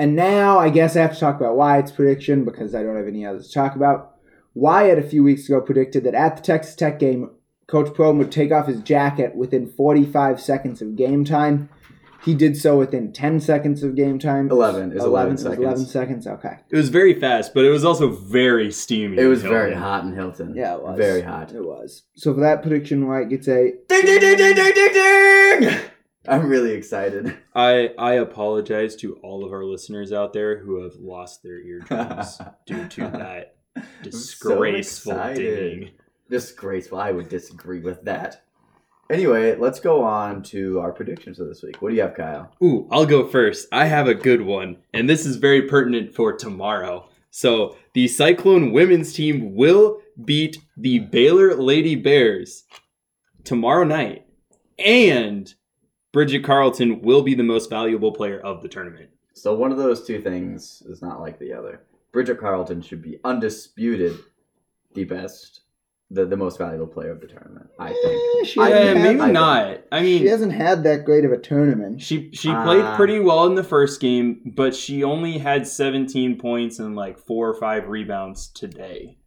And 0.00 0.16
now 0.16 0.58
I 0.58 0.70
guess 0.70 0.96
I 0.96 1.02
have 1.02 1.12
to 1.12 1.20
talk 1.20 1.36
about 1.36 1.56
Wyatt's 1.56 1.92
prediction 1.92 2.46
because 2.46 2.74
I 2.74 2.82
don't 2.82 2.96
have 2.96 3.06
any 3.06 3.26
others 3.26 3.48
to 3.48 3.52
talk 3.52 3.76
about. 3.76 4.16
Wyatt 4.54 4.98
a 4.98 5.02
few 5.02 5.22
weeks 5.22 5.46
ago 5.46 5.60
predicted 5.60 6.04
that 6.04 6.14
at 6.14 6.36
the 6.36 6.42
Texas 6.42 6.74
Tech 6.74 6.98
game, 6.98 7.32
Coach 7.66 7.88
Prohm 7.88 8.16
would 8.16 8.32
take 8.32 8.50
off 8.50 8.66
his 8.66 8.80
jacket 8.80 9.36
within 9.36 9.66
45 9.66 10.40
seconds 10.40 10.80
of 10.80 10.96
game 10.96 11.22
time. 11.26 11.68
He 12.24 12.32
did 12.32 12.56
so 12.56 12.78
within 12.78 13.12
10 13.12 13.40
seconds 13.40 13.82
of 13.82 13.94
game 13.94 14.18
time. 14.18 14.50
11 14.50 14.92
is 14.92 15.04
11 15.04 15.28
it 15.28 15.32
was 15.32 15.42
seconds. 15.42 15.58
11 15.58 15.84
seconds. 15.84 16.26
Okay. 16.26 16.56
It 16.70 16.76
was 16.76 16.88
very 16.88 17.20
fast, 17.20 17.52
but 17.52 17.66
it 17.66 17.70
was 17.70 17.84
also 17.84 18.08
very 18.08 18.72
steamy. 18.72 19.18
It 19.18 19.26
was 19.26 19.42
very 19.42 19.74
hot 19.74 20.04
in 20.04 20.14
Hilton. 20.14 20.54
Yeah, 20.56 20.76
it 20.76 20.82
was. 20.82 20.96
Very 20.96 21.20
hot. 21.20 21.52
It 21.52 21.62
was. 21.62 22.04
So 22.16 22.32
for 22.32 22.40
that 22.40 22.62
prediction, 22.62 23.06
Wyatt 23.06 23.28
gets 23.28 23.48
a 23.48 23.72
Ding, 23.86 24.06
ding, 24.06 24.20
ding, 24.20 24.36
ding, 24.38 24.54
ding, 24.54 24.72
ding, 24.74 24.92
ding! 24.94 25.80
I'm 26.30 26.48
really 26.48 26.72
excited. 26.72 27.36
I 27.54 27.90
I 27.98 28.12
apologize 28.14 28.94
to 28.96 29.16
all 29.16 29.44
of 29.44 29.52
our 29.52 29.64
listeners 29.64 30.12
out 30.12 30.32
there 30.32 30.58
who 30.58 30.82
have 30.82 30.94
lost 30.94 31.42
their 31.42 31.58
eardrums 31.58 32.40
due 32.66 32.86
to 32.86 33.00
that 33.08 33.56
disgraceful 34.02 35.12
dinging. 35.34 35.90
Disgraceful. 36.28 36.98
I 36.98 37.10
would 37.10 37.28
disagree 37.28 37.80
with 37.80 38.04
that. 38.04 38.44
Anyway, 39.10 39.56
let's 39.56 39.80
go 39.80 40.04
on 40.04 40.40
to 40.44 40.78
our 40.78 40.92
predictions 40.92 41.38
for 41.38 41.44
this 41.44 41.64
week. 41.64 41.82
What 41.82 41.88
do 41.88 41.96
you 41.96 42.02
have, 42.02 42.14
Kyle? 42.14 42.54
Ooh, 42.62 42.86
I'll 42.92 43.06
go 43.06 43.26
first. 43.26 43.66
I 43.72 43.86
have 43.86 44.06
a 44.06 44.14
good 44.14 44.42
one, 44.42 44.76
and 44.94 45.10
this 45.10 45.26
is 45.26 45.34
very 45.34 45.62
pertinent 45.62 46.14
for 46.14 46.32
tomorrow. 46.32 47.08
So, 47.32 47.76
the 47.92 48.06
Cyclone 48.06 48.70
women's 48.70 49.12
team 49.12 49.56
will 49.56 50.00
beat 50.24 50.58
the 50.76 51.00
Baylor 51.00 51.56
Lady 51.56 51.96
Bears 51.96 52.64
tomorrow 53.42 53.82
night, 53.82 54.26
and 54.78 55.52
Bridget 56.12 56.42
Carleton 56.44 57.02
will 57.02 57.22
be 57.22 57.34
the 57.34 57.42
most 57.42 57.70
valuable 57.70 58.12
player 58.12 58.40
of 58.40 58.62
the 58.62 58.68
tournament. 58.68 59.10
So 59.34 59.54
one 59.54 59.70
of 59.72 59.78
those 59.78 60.04
two 60.06 60.20
things 60.20 60.82
is 60.86 61.00
not 61.02 61.20
like 61.20 61.38
the 61.38 61.52
other. 61.52 61.82
Bridget 62.12 62.40
Carleton 62.40 62.82
should 62.82 63.00
be 63.02 63.18
undisputed 63.24 64.18
the 64.94 65.04
best 65.04 65.60
the, 66.12 66.26
the 66.26 66.36
most 66.36 66.58
valuable 66.58 66.88
player 66.88 67.12
of 67.12 67.20
the 67.20 67.28
tournament. 67.28 67.70
I 67.78 67.90
Eh, 67.90 67.94
think. 68.02 68.46
she 68.48 68.58
I 68.60 68.68
yeah, 68.68 68.76
think- 68.94 68.98
maybe 68.98 69.20
I- 69.20 69.30
not. 69.30 69.80
I 69.92 70.02
mean, 70.02 70.18
she 70.18 70.26
hasn't 70.26 70.52
had 70.52 70.82
that 70.82 71.04
great 71.04 71.24
of 71.24 71.30
a 71.30 71.38
tournament. 71.38 72.00
She 72.02 72.32
she 72.32 72.48
played 72.48 72.82
Ah. 72.84 72.96
pretty 72.96 73.20
well 73.20 73.46
in 73.46 73.54
the 73.54 73.62
first 73.62 74.00
game, 74.00 74.40
but 74.56 74.74
she 74.74 75.04
only 75.04 75.38
had 75.38 75.68
17 75.68 76.36
points 76.36 76.80
and 76.80 76.96
like 76.96 77.16
four 77.20 77.48
or 77.48 77.54
five 77.54 77.86
rebounds 77.88 78.48
today. 78.48 79.18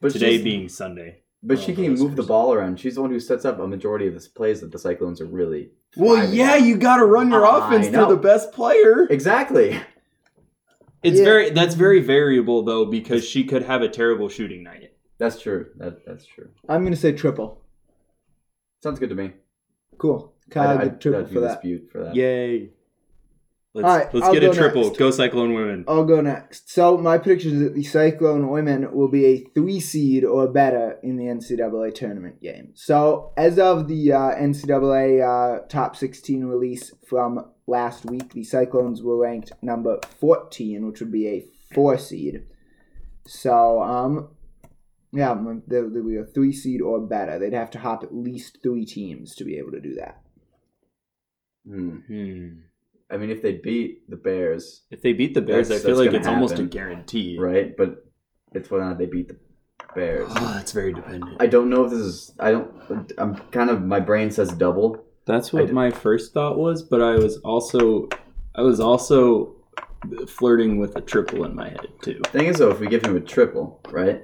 But 0.00 0.10
today 0.10 0.42
being 0.42 0.68
Sunday. 0.68 1.22
But 1.42 1.56
Oh, 1.58 1.60
she 1.60 1.74
for 1.74 1.82
can 1.82 1.94
move 1.94 2.16
the 2.16 2.22
ball 2.22 2.52
around. 2.52 2.78
She's 2.78 2.96
the 2.96 3.00
one 3.02 3.10
who 3.10 3.18
sets 3.20 3.44
up 3.46 3.58
a 3.58 3.66
majority 3.66 4.06
of 4.06 4.14
the 4.14 4.28
plays 4.34 4.60
that 4.60 4.72
the 4.72 4.78
Cyclones 4.78 5.20
are 5.22 5.26
really. 5.26 5.70
Well, 5.96 6.16
thriving 6.16 6.34
yeah, 6.36 6.52
at. 6.52 6.62
you 6.62 6.76
got 6.76 6.96
to 6.98 7.04
run 7.06 7.30
your 7.30 7.46
I 7.46 7.66
offense 7.66 7.88
know. 7.88 8.06
through 8.06 8.16
the 8.16 8.20
best 8.22 8.52
player. 8.52 9.06
exactly. 9.10 9.80
It's 11.02 11.18
Yeah. 11.18 11.24
very 11.24 11.50
that's 11.50 11.74
very 11.74 12.00
variable 12.00 12.62
though 12.62 12.84
because 12.84 13.26
she 13.26 13.44
could 13.44 13.62
have 13.62 13.80
a 13.80 13.88
terrible 13.88 14.28
shooting 14.28 14.62
night. 14.62 14.92
That's 15.16 15.40
true. 15.40 15.68
That 15.76 16.04
that's 16.04 16.26
true. 16.26 16.50
I'm 16.68 16.84
gonna 16.84 16.94
say 16.96 17.12
triple. 17.12 17.62
Sounds 18.82 18.98
good 18.98 19.08
to 19.08 19.14
me. 19.14 19.32
Cool. 19.96 20.34
Kyle, 20.50 20.76
I, 20.78 20.82
I, 20.82 20.84
get 20.88 21.00
triple 21.00 21.20
I'd 21.20 21.30
for 21.32 21.40
that. 21.40 21.54
dispute 21.54 21.88
for 21.90 22.04
that. 22.04 22.14
Yay. 22.14 22.70
Let's 23.72 23.86
All 23.86 23.98
right, 23.98 24.14
let's 24.14 24.26
I'll 24.26 24.32
get 24.32 24.42
a 24.42 24.46
go 24.46 24.52
triple. 24.52 24.84
next. 24.84 24.98
Go 24.98 25.10
Cyclone 25.12 25.54
women. 25.54 25.84
I'll 25.86 26.04
go 26.04 26.20
next. 26.20 26.68
So 26.70 26.98
my 26.98 27.18
prediction 27.18 27.52
is 27.52 27.60
that 27.60 27.74
the 27.76 27.84
Cyclone 27.84 28.48
women 28.48 28.92
will 28.92 29.08
be 29.08 29.26
a 29.26 29.44
three 29.54 29.78
seed 29.78 30.24
or 30.24 30.48
better 30.48 30.98
in 31.04 31.16
the 31.16 31.26
NCAA 31.26 31.94
tournament 31.94 32.42
game. 32.42 32.72
So 32.74 33.32
as 33.36 33.60
of 33.60 33.86
the 33.86 34.12
uh, 34.12 34.34
NCAA 34.34 35.22
uh, 35.22 35.66
top 35.68 35.94
16 35.94 36.46
release 36.46 36.92
from 37.08 37.48
last 37.68 38.06
week, 38.06 38.32
the 38.32 38.42
Cyclones 38.42 39.02
were 39.02 39.16
ranked 39.16 39.52
number 39.62 40.00
14, 40.18 40.84
which 40.88 40.98
would 40.98 41.12
be 41.12 41.28
a 41.28 41.46
four 41.72 41.96
seed. 41.96 42.42
So 43.24 43.80
um, 43.80 44.30
yeah, 45.12 45.32
they 45.68 45.80
will 45.80 46.08
be 46.08 46.16
a 46.16 46.24
three 46.24 46.52
seed 46.52 46.80
or 46.80 46.98
better. 47.00 47.38
They'd 47.38 47.52
have 47.52 47.70
to 47.70 47.78
hop 47.78 48.02
at 48.02 48.12
least 48.12 48.58
three 48.64 48.84
teams 48.84 49.36
to 49.36 49.44
be 49.44 49.58
able 49.58 49.70
to 49.70 49.80
do 49.80 49.94
that. 49.94 50.20
Hmm. 51.64 52.69
I 53.12 53.16
mean, 53.16 53.30
if 53.30 53.42
they 53.42 53.52
beat 53.54 54.08
the 54.08 54.16
Bears, 54.16 54.82
If 54.90 55.02
they 55.02 55.12
beat 55.12 55.34
the 55.34 55.40
Bears, 55.42 55.68
That's- 55.68 55.82
I 55.84 55.86
feel 55.88 55.96
that's 55.96 56.06
like 56.06 56.08
gonna 56.12 56.18
it's 56.18 56.28
almost 56.28 56.52
a 56.54 56.56
happen. 56.58 56.68
guarantee. 56.68 57.36
right? 57.38 57.76
But 57.76 58.04
it's 58.52 58.70
whether 58.70 58.84
or 58.84 58.88
not 58.88 58.98
they 58.98 59.06
beat 59.06 59.28
the 59.28 59.36
Bears. 59.94 60.28
Oh, 60.30 60.52
that's 60.54 60.72
very 60.72 60.92
dependent. 60.92 61.36
I 61.40 61.46
don't 61.46 61.68
know 61.70 61.84
if 61.84 61.90
this 61.90 62.00
is. 62.00 62.32
I 62.38 62.52
don't. 62.52 63.12
I'm 63.18 63.34
kind 63.50 63.70
of. 63.70 63.82
My 63.82 63.98
brain 64.00 64.30
says 64.30 64.50
double. 64.52 65.04
That's 65.26 65.52
I 65.52 65.56
what 65.58 65.66
did- 65.66 65.74
my 65.74 65.90
first 65.90 66.32
thought 66.32 66.58
was, 66.58 66.82
but 66.82 67.00
I 67.02 67.16
was 67.16 67.38
also 67.38 68.08
I 68.54 68.62
was 68.62 68.78
also 68.80 69.56
flirting 70.26 70.78
with 70.78 70.96
a 70.96 71.00
triple 71.00 71.44
in 71.44 71.54
my 71.54 71.68
head 71.70 71.86
too. 72.02 72.20
Thing 72.28 72.46
is, 72.46 72.58
though, 72.58 72.70
if 72.70 72.80
we 72.80 72.86
give 72.86 73.04
him 73.04 73.16
a 73.16 73.20
triple, 73.20 73.80
right? 73.90 74.22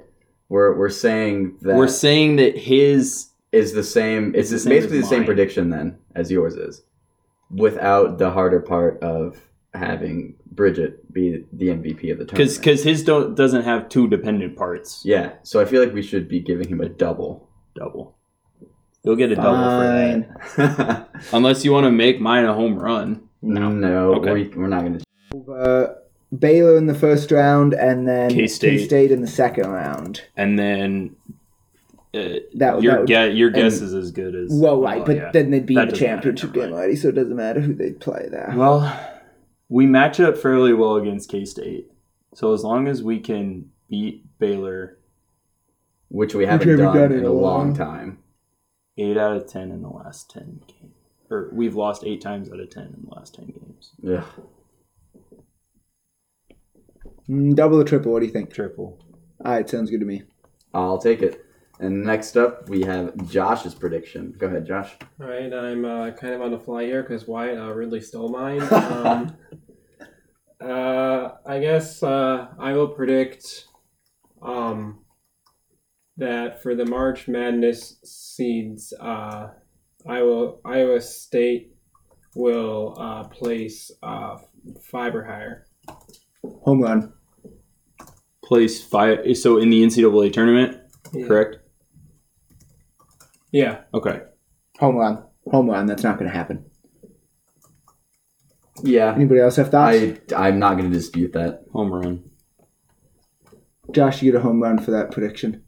We're 0.48 0.76
we're 0.78 0.88
saying 0.90 1.58
that 1.62 1.76
We're 1.76 1.88
saying 1.88 2.36
that 2.36 2.56
his 2.56 3.30
is 3.52 3.72
the 3.72 3.82
same. 3.82 4.34
It's, 4.34 4.50
It's 4.52 4.64
the 4.64 4.70
same 4.70 4.70
basically 4.70 4.98
as 4.98 5.04
the 5.04 5.08
same 5.08 5.18
mine. 5.20 5.26
prediction 5.26 5.70
then 5.70 5.98
as 6.14 6.30
yours 6.30 6.54
is, 6.56 6.82
without 7.50 8.18
the 8.18 8.30
harder 8.30 8.60
part 8.60 9.02
of 9.02 9.38
having 9.74 10.34
Bridget 10.50 11.12
be 11.12 11.44
the 11.52 11.68
MVP 11.68 12.10
of 12.10 12.18
the 12.18 12.24
because 12.24 12.56
tournament. 12.56 12.60
because 12.60 12.82
his 12.84 13.02
don't 13.04 13.34
doesn't 13.34 13.62
have 13.64 13.88
two 13.88 14.08
dependent 14.08 14.56
parts. 14.56 15.02
yeah, 15.04 15.32
so 15.42 15.60
I 15.60 15.64
feel 15.66 15.82
like 15.82 15.92
we 15.92 16.02
should 16.02 16.28
be 16.28 16.40
giving 16.40 16.68
him 16.68 16.80
a 16.80 16.88
double. 16.88 17.48
Double. 17.74 18.16
You'll 19.04 19.16
get 19.16 19.30
a 19.32 19.36
double 19.36 19.56
for 20.54 20.66
that. 20.66 21.08
Unless 21.32 21.64
you 21.64 21.72
want 21.72 21.84
to 21.84 21.90
make 21.92 22.20
mine 22.20 22.44
a 22.44 22.54
home 22.54 22.78
run. 22.78 23.28
no, 23.42 23.68
no, 23.70 24.14
Okay. 24.14 24.32
we, 24.32 24.48
we're 24.48 24.66
not 24.66 24.80
going 24.80 24.98
to. 24.98 25.52
Uh, 25.52 25.94
Baylor 26.36 26.76
in 26.76 26.86
the 26.86 26.94
first 26.94 27.30
round, 27.30 27.72
and 27.74 28.08
then 28.08 28.30
K-State. 28.30 28.78
K-State 28.78 29.12
in 29.12 29.20
the 29.20 29.26
second 29.28 29.68
round. 29.70 30.22
And 30.36 30.58
then 30.58 31.14
uh, 32.16 32.38
That, 32.54 32.82
your 32.82 32.92
that 32.92 33.00
would, 33.00 33.08
ge- 33.08 33.36
your 33.36 33.50
guess 33.50 33.78
and- 33.78 33.86
is 33.88 33.94
as 33.94 34.10
good 34.10 34.34
as 34.34 34.48
well, 34.52 34.80
right, 34.80 35.04
but 35.04 35.16
yeah. 35.16 35.30
then 35.32 35.50
they'd 35.50 35.66
be 35.66 35.74
That 35.74 35.82
in 35.82 35.86
the 35.88 35.92
doesn't 35.92 36.06
championship 36.06 36.52
game 36.52 36.72
already, 36.72 36.96
so 36.96 37.08
it 37.08 37.14
doesn't 37.14 37.36
matter 37.36 37.60
who 37.60 37.74
they'd 37.74 38.00
play 38.00 38.28
there. 38.30 38.52
Well, 38.56 38.98
we 39.68 39.86
match 39.86 40.20
up 40.20 40.36
fairly 40.38 40.72
well 40.72 40.96
against 40.96 41.30
K 41.30 41.44
State. 41.44 41.90
So 42.34 42.52
as 42.52 42.62
long 42.64 42.86
as 42.88 43.02
we 43.02 43.18
can 43.20 43.70
beat 43.88 44.24
Baylor 44.38 44.98
Which 46.08 46.34
we 46.34 46.46
haven't 46.46 46.68
haven't 46.68 46.84
done, 46.84 46.94
done 46.96 47.12
in 47.12 47.18
in 47.20 47.24
a 47.24 47.30
a 47.30 47.32
long 47.32 47.68
long- 47.68 47.74
time. 47.74 48.18
eight 48.98 49.16
out 49.16 49.36
of 49.36 49.46
ten 49.46 49.70
in 49.72 49.82
the 49.82 49.88
last 49.88 50.30
ten 50.30 50.60
games. 50.66 50.92
Or 51.30 51.50
we've 51.52 51.74
lost 51.74 52.04
eight 52.04 52.20
times 52.20 52.50
out 52.50 52.60
of 52.60 52.70
ten 52.70 52.84
in 52.86 53.06
the 53.08 53.14
last 53.14 53.34
ten 53.34 53.46
games. 53.46 53.92
Ugh. 54.08 54.24
Mm, 57.28 57.54
double 57.56 57.80
or 57.80 57.84
triple? 57.84 58.12
What 58.12 58.20
do 58.20 58.26
you 58.26 58.32
think? 58.32 58.52
Triple. 58.52 58.98
All 59.44 59.52
right, 59.52 59.68
sounds 59.68 59.90
good 59.90 60.00
to 60.00 60.06
me. 60.06 60.22
I'll 60.72 60.98
take 60.98 61.22
it. 61.22 61.44
And 61.78 62.02
next 62.02 62.36
up, 62.36 62.68
we 62.68 62.82
have 62.82 63.14
Josh's 63.28 63.74
prediction. 63.74 64.34
Go 64.38 64.46
ahead, 64.46 64.66
Josh. 64.66 64.92
All 65.20 65.26
right, 65.28 65.52
I'm 65.52 65.84
uh, 65.84 66.10
kind 66.12 66.32
of 66.32 66.40
on 66.40 66.50
the 66.50 66.58
fly 66.58 66.84
here 66.84 67.02
because 67.02 67.26
Wyatt 67.26 67.58
uh, 67.58 67.72
really 67.72 68.00
stole 68.00 68.28
mine. 68.30 68.60
Um, 70.60 70.70
uh, 70.70 71.32
I 71.46 71.58
guess 71.60 72.02
uh, 72.02 72.46
I 72.58 72.72
will 72.72 72.88
predict 72.88 73.66
um, 74.40 75.04
that 76.16 76.62
for 76.62 76.74
the 76.74 76.86
March 76.86 77.28
Madness 77.28 77.98
seeds, 78.04 78.94
uh, 78.98 79.48
I 80.08 80.22
will 80.22 80.62
Iowa 80.64 81.02
State 81.02 81.74
will 82.34 82.96
uh, 82.98 83.24
place 83.24 83.90
uh, 84.02 84.38
five 84.82 85.14
or 85.14 85.24
higher. 85.24 85.66
Home 86.62 86.80
run. 86.80 87.12
Place 88.42 88.82
five. 88.82 89.36
So 89.36 89.58
in 89.58 89.68
the 89.68 89.82
NCAA 89.82 90.32
tournament, 90.32 90.78
Yeah. 91.12 91.26
correct? 91.26 91.58
Yeah. 93.56 93.78
Okay. 93.94 94.20
Home 94.80 94.96
run. 94.96 95.24
Home 95.50 95.70
run. 95.70 95.86
That's 95.86 96.02
not 96.02 96.18
going 96.18 96.30
to 96.30 96.36
happen. 96.36 96.66
Yeah, 98.82 99.14
Anybody 99.14 99.40
else 99.40 99.56
have 99.56 99.70
thoughts? 99.70 99.96
I 99.96 100.18
I'm 100.36 100.58
not 100.58 100.76
going 100.76 100.90
to 100.90 100.94
dispute 100.96 101.32
that. 101.32 101.62
Home 101.72 101.90
run. 101.90 102.24
Josh, 103.90 104.20
you 104.20 104.30
get 104.30 104.38
a 104.38 104.42
home 104.42 104.62
run 104.62 104.78
for 104.78 104.90
that 104.90 105.10
prediction. 105.10 105.62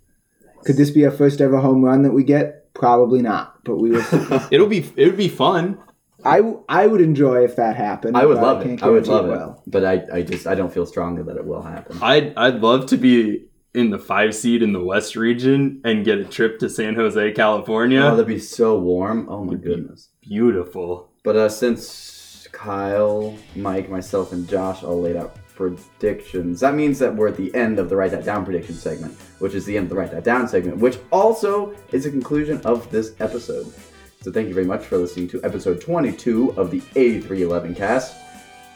Could 0.65 0.77
this 0.77 0.91
be 0.91 1.07
our 1.07 1.11
first 1.11 1.41
ever 1.41 1.59
home 1.61 1.83
run 1.83 2.03
that 2.03 2.13
we 2.13 2.25
get? 2.25 2.75
Probably 2.75 3.23
not, 3.23 3.65
but 3.65 3.77
we 3.77 3.91
will. 3.91 4.05
It'll 4.51 4.67
be 4.67 4.81
it 4.97 5.07
would 5.07 5.17
be 5.17 5.31
fun. 5.31 5.79
I, 6.25 6.39
w- 6.39 6.65
I 6.69 6.87
would 6.87 7.01
enjoy 7.01 7.45
if 7.45 7.57
that 7.57 7.77
happened. 7.77 8.17
I 8.17 8.27
would 8.27 8.37
love 8.37 8.63
can't 8.63 8.79
it. 8.81 8.85
I 8.85 8.91
would 8.91 9.07
love 9.07 9.25
it. 9.27 9.31
will. 9.31 9.63
But 9.67 9.85
I, 9.85 10.03
I 10.13 10.23
just 10.23 10.47
I 10.47 10.55
don't 10.55 10.73
feel 10.73 10.85
strongly 10.85 11.23
that 11.23 11.37
it 11.37 11.47
will 11.47 11.63
happen. 11.63 11.99
I'd 12.03 12.35
I'd 12.37 12.57
love 12.61 12.87
to 12.87 12.99
be 12.99 13.47
in 13.75 13.91
the 13.91 13.99
five 13.99 14.35
seed 14.35 14.63
in 14.63 14.73
the 14.73 14.83
West 14.83 15.17
region 15.17 15.81
and 15.85 16.05
get 16.05 16.19
a 16.19 16.25
trip 16.25 16.59
to 16.59 16.71
San 16.71 16.95
Jose, 16.95 17.33
California. 17.33 18.01
Oh, 18.01 18.11
that'd 18.11 18.27
be 18.27 18.39
so 18.39 18.79
warm. 18.79 19.29
Oh 19.29 19.45
my 19.45 19.55
goodness. 19.55 20.09
Beautiful. 20.23 21.11
But 21.23 21.37
uh, 21.37 21.49
since 21.49 22.49
Kyle, 22.53 23.37
Mike, 23.55 23.91
myself, 23.91 24.33
and 24.33 24.49
Josh 24.49 24.83
all 24.83 25.01
laid 25.01 25.17
out 25.17 25.37
predictions, 25.55 26.61
that 26.61 26.75
means 26.75 26.99
that 26.99 27.15
we're 27.15 27.29
at 27.29 27.37
the 27.37 27.55
end 27.55 27.79
of 27.79 27.89
the 27.89 27.97
Write 27.97 28.13
That 28.13 28.25
Down 28.25 28.45
prediction 28.45 28.75
segment, 28.75 29.15
which 29.39 29.55
is 29.55 29.65
the 29.65 29.77
end 29.77 29.85
of 29.85 29.91
the 29.91 29.97
Write 29.97 30.13
That 30.13 30.25
Down 30.25 30.49
segment, 30.49 30.79
which 30.79 30.99
also 31.13 31.75
is 31.93 32.05
the 32.05 32.11
conclusion 32.11 32.61
of 32.65 32.91
this 32.91 33.15
episode. 33.21 33.73
So 34.21 34.33
thank 34.33 34.49
you 34.49 34.55
very 34.55 34.67
much 34.67 34.85
for 34.85 34.97
listening 34.97 35.29
to 35.29 35.45
episode 35.45 35.81
22 35.81 36.55
of 36.57 36.71
the 36.71 36.83
8311 36.97 37.75
cast. 37.75 38.17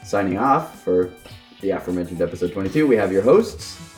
Signing 0.03 0.37
off 0.37 0.81
for 0.83 1.11
the 1.61 1.71
aforementioned 1.71 2.21
episode 2.21 2.51
22, 2.53 2.85
we 2.85 2.95
have 2.95 3.11
your 3.11 3.21
hosts 3.21 3.92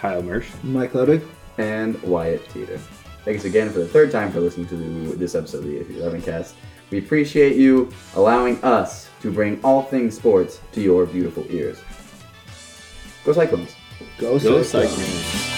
Kyle 0.00 0.22
Mersch. 0.22 0.48
Mike 0.62 0.94
Ludwig. 0.94 1.22
and 1.58 2.00
Wyatt 2.02 2.48
Teeter. 2.50 2.78
Thanks 3.24 3.44
again 3.44 3.68
for 3.70 3.80
the 3.80 3.86
third 3.86 4.10
time 4.10 4.32
for 4.32 4.40
listening 4.40 4.66
to 4.68 4.76
this 5.16 5.34
episode 5.34 5.58
of 5.58 5.64
the 5.64 5.76
8311 5.80 6.22
cast. 6.22 6.54
We 6.90 6.98
appreciate 6.98 7.56
you 7.56 7.90
allowing 8.16 8.62
us 8.64 9.10
to 9.20 9.30
bring 9.30 9.60
all 9.62 9.82
things 9.82 10.16
sports 10.16 10.60
to 10.72 10.80
your 10.80 11.04
beautiful 11.06 11.44
ears. 11.50 11.82
Go 13.24 13.32
Cyclones! 13.34 13.74
Go, 14.18 14.38
Go 14.38 14.62
Cyclones. 14.62 14.68
Cyclones. 14.68 15.49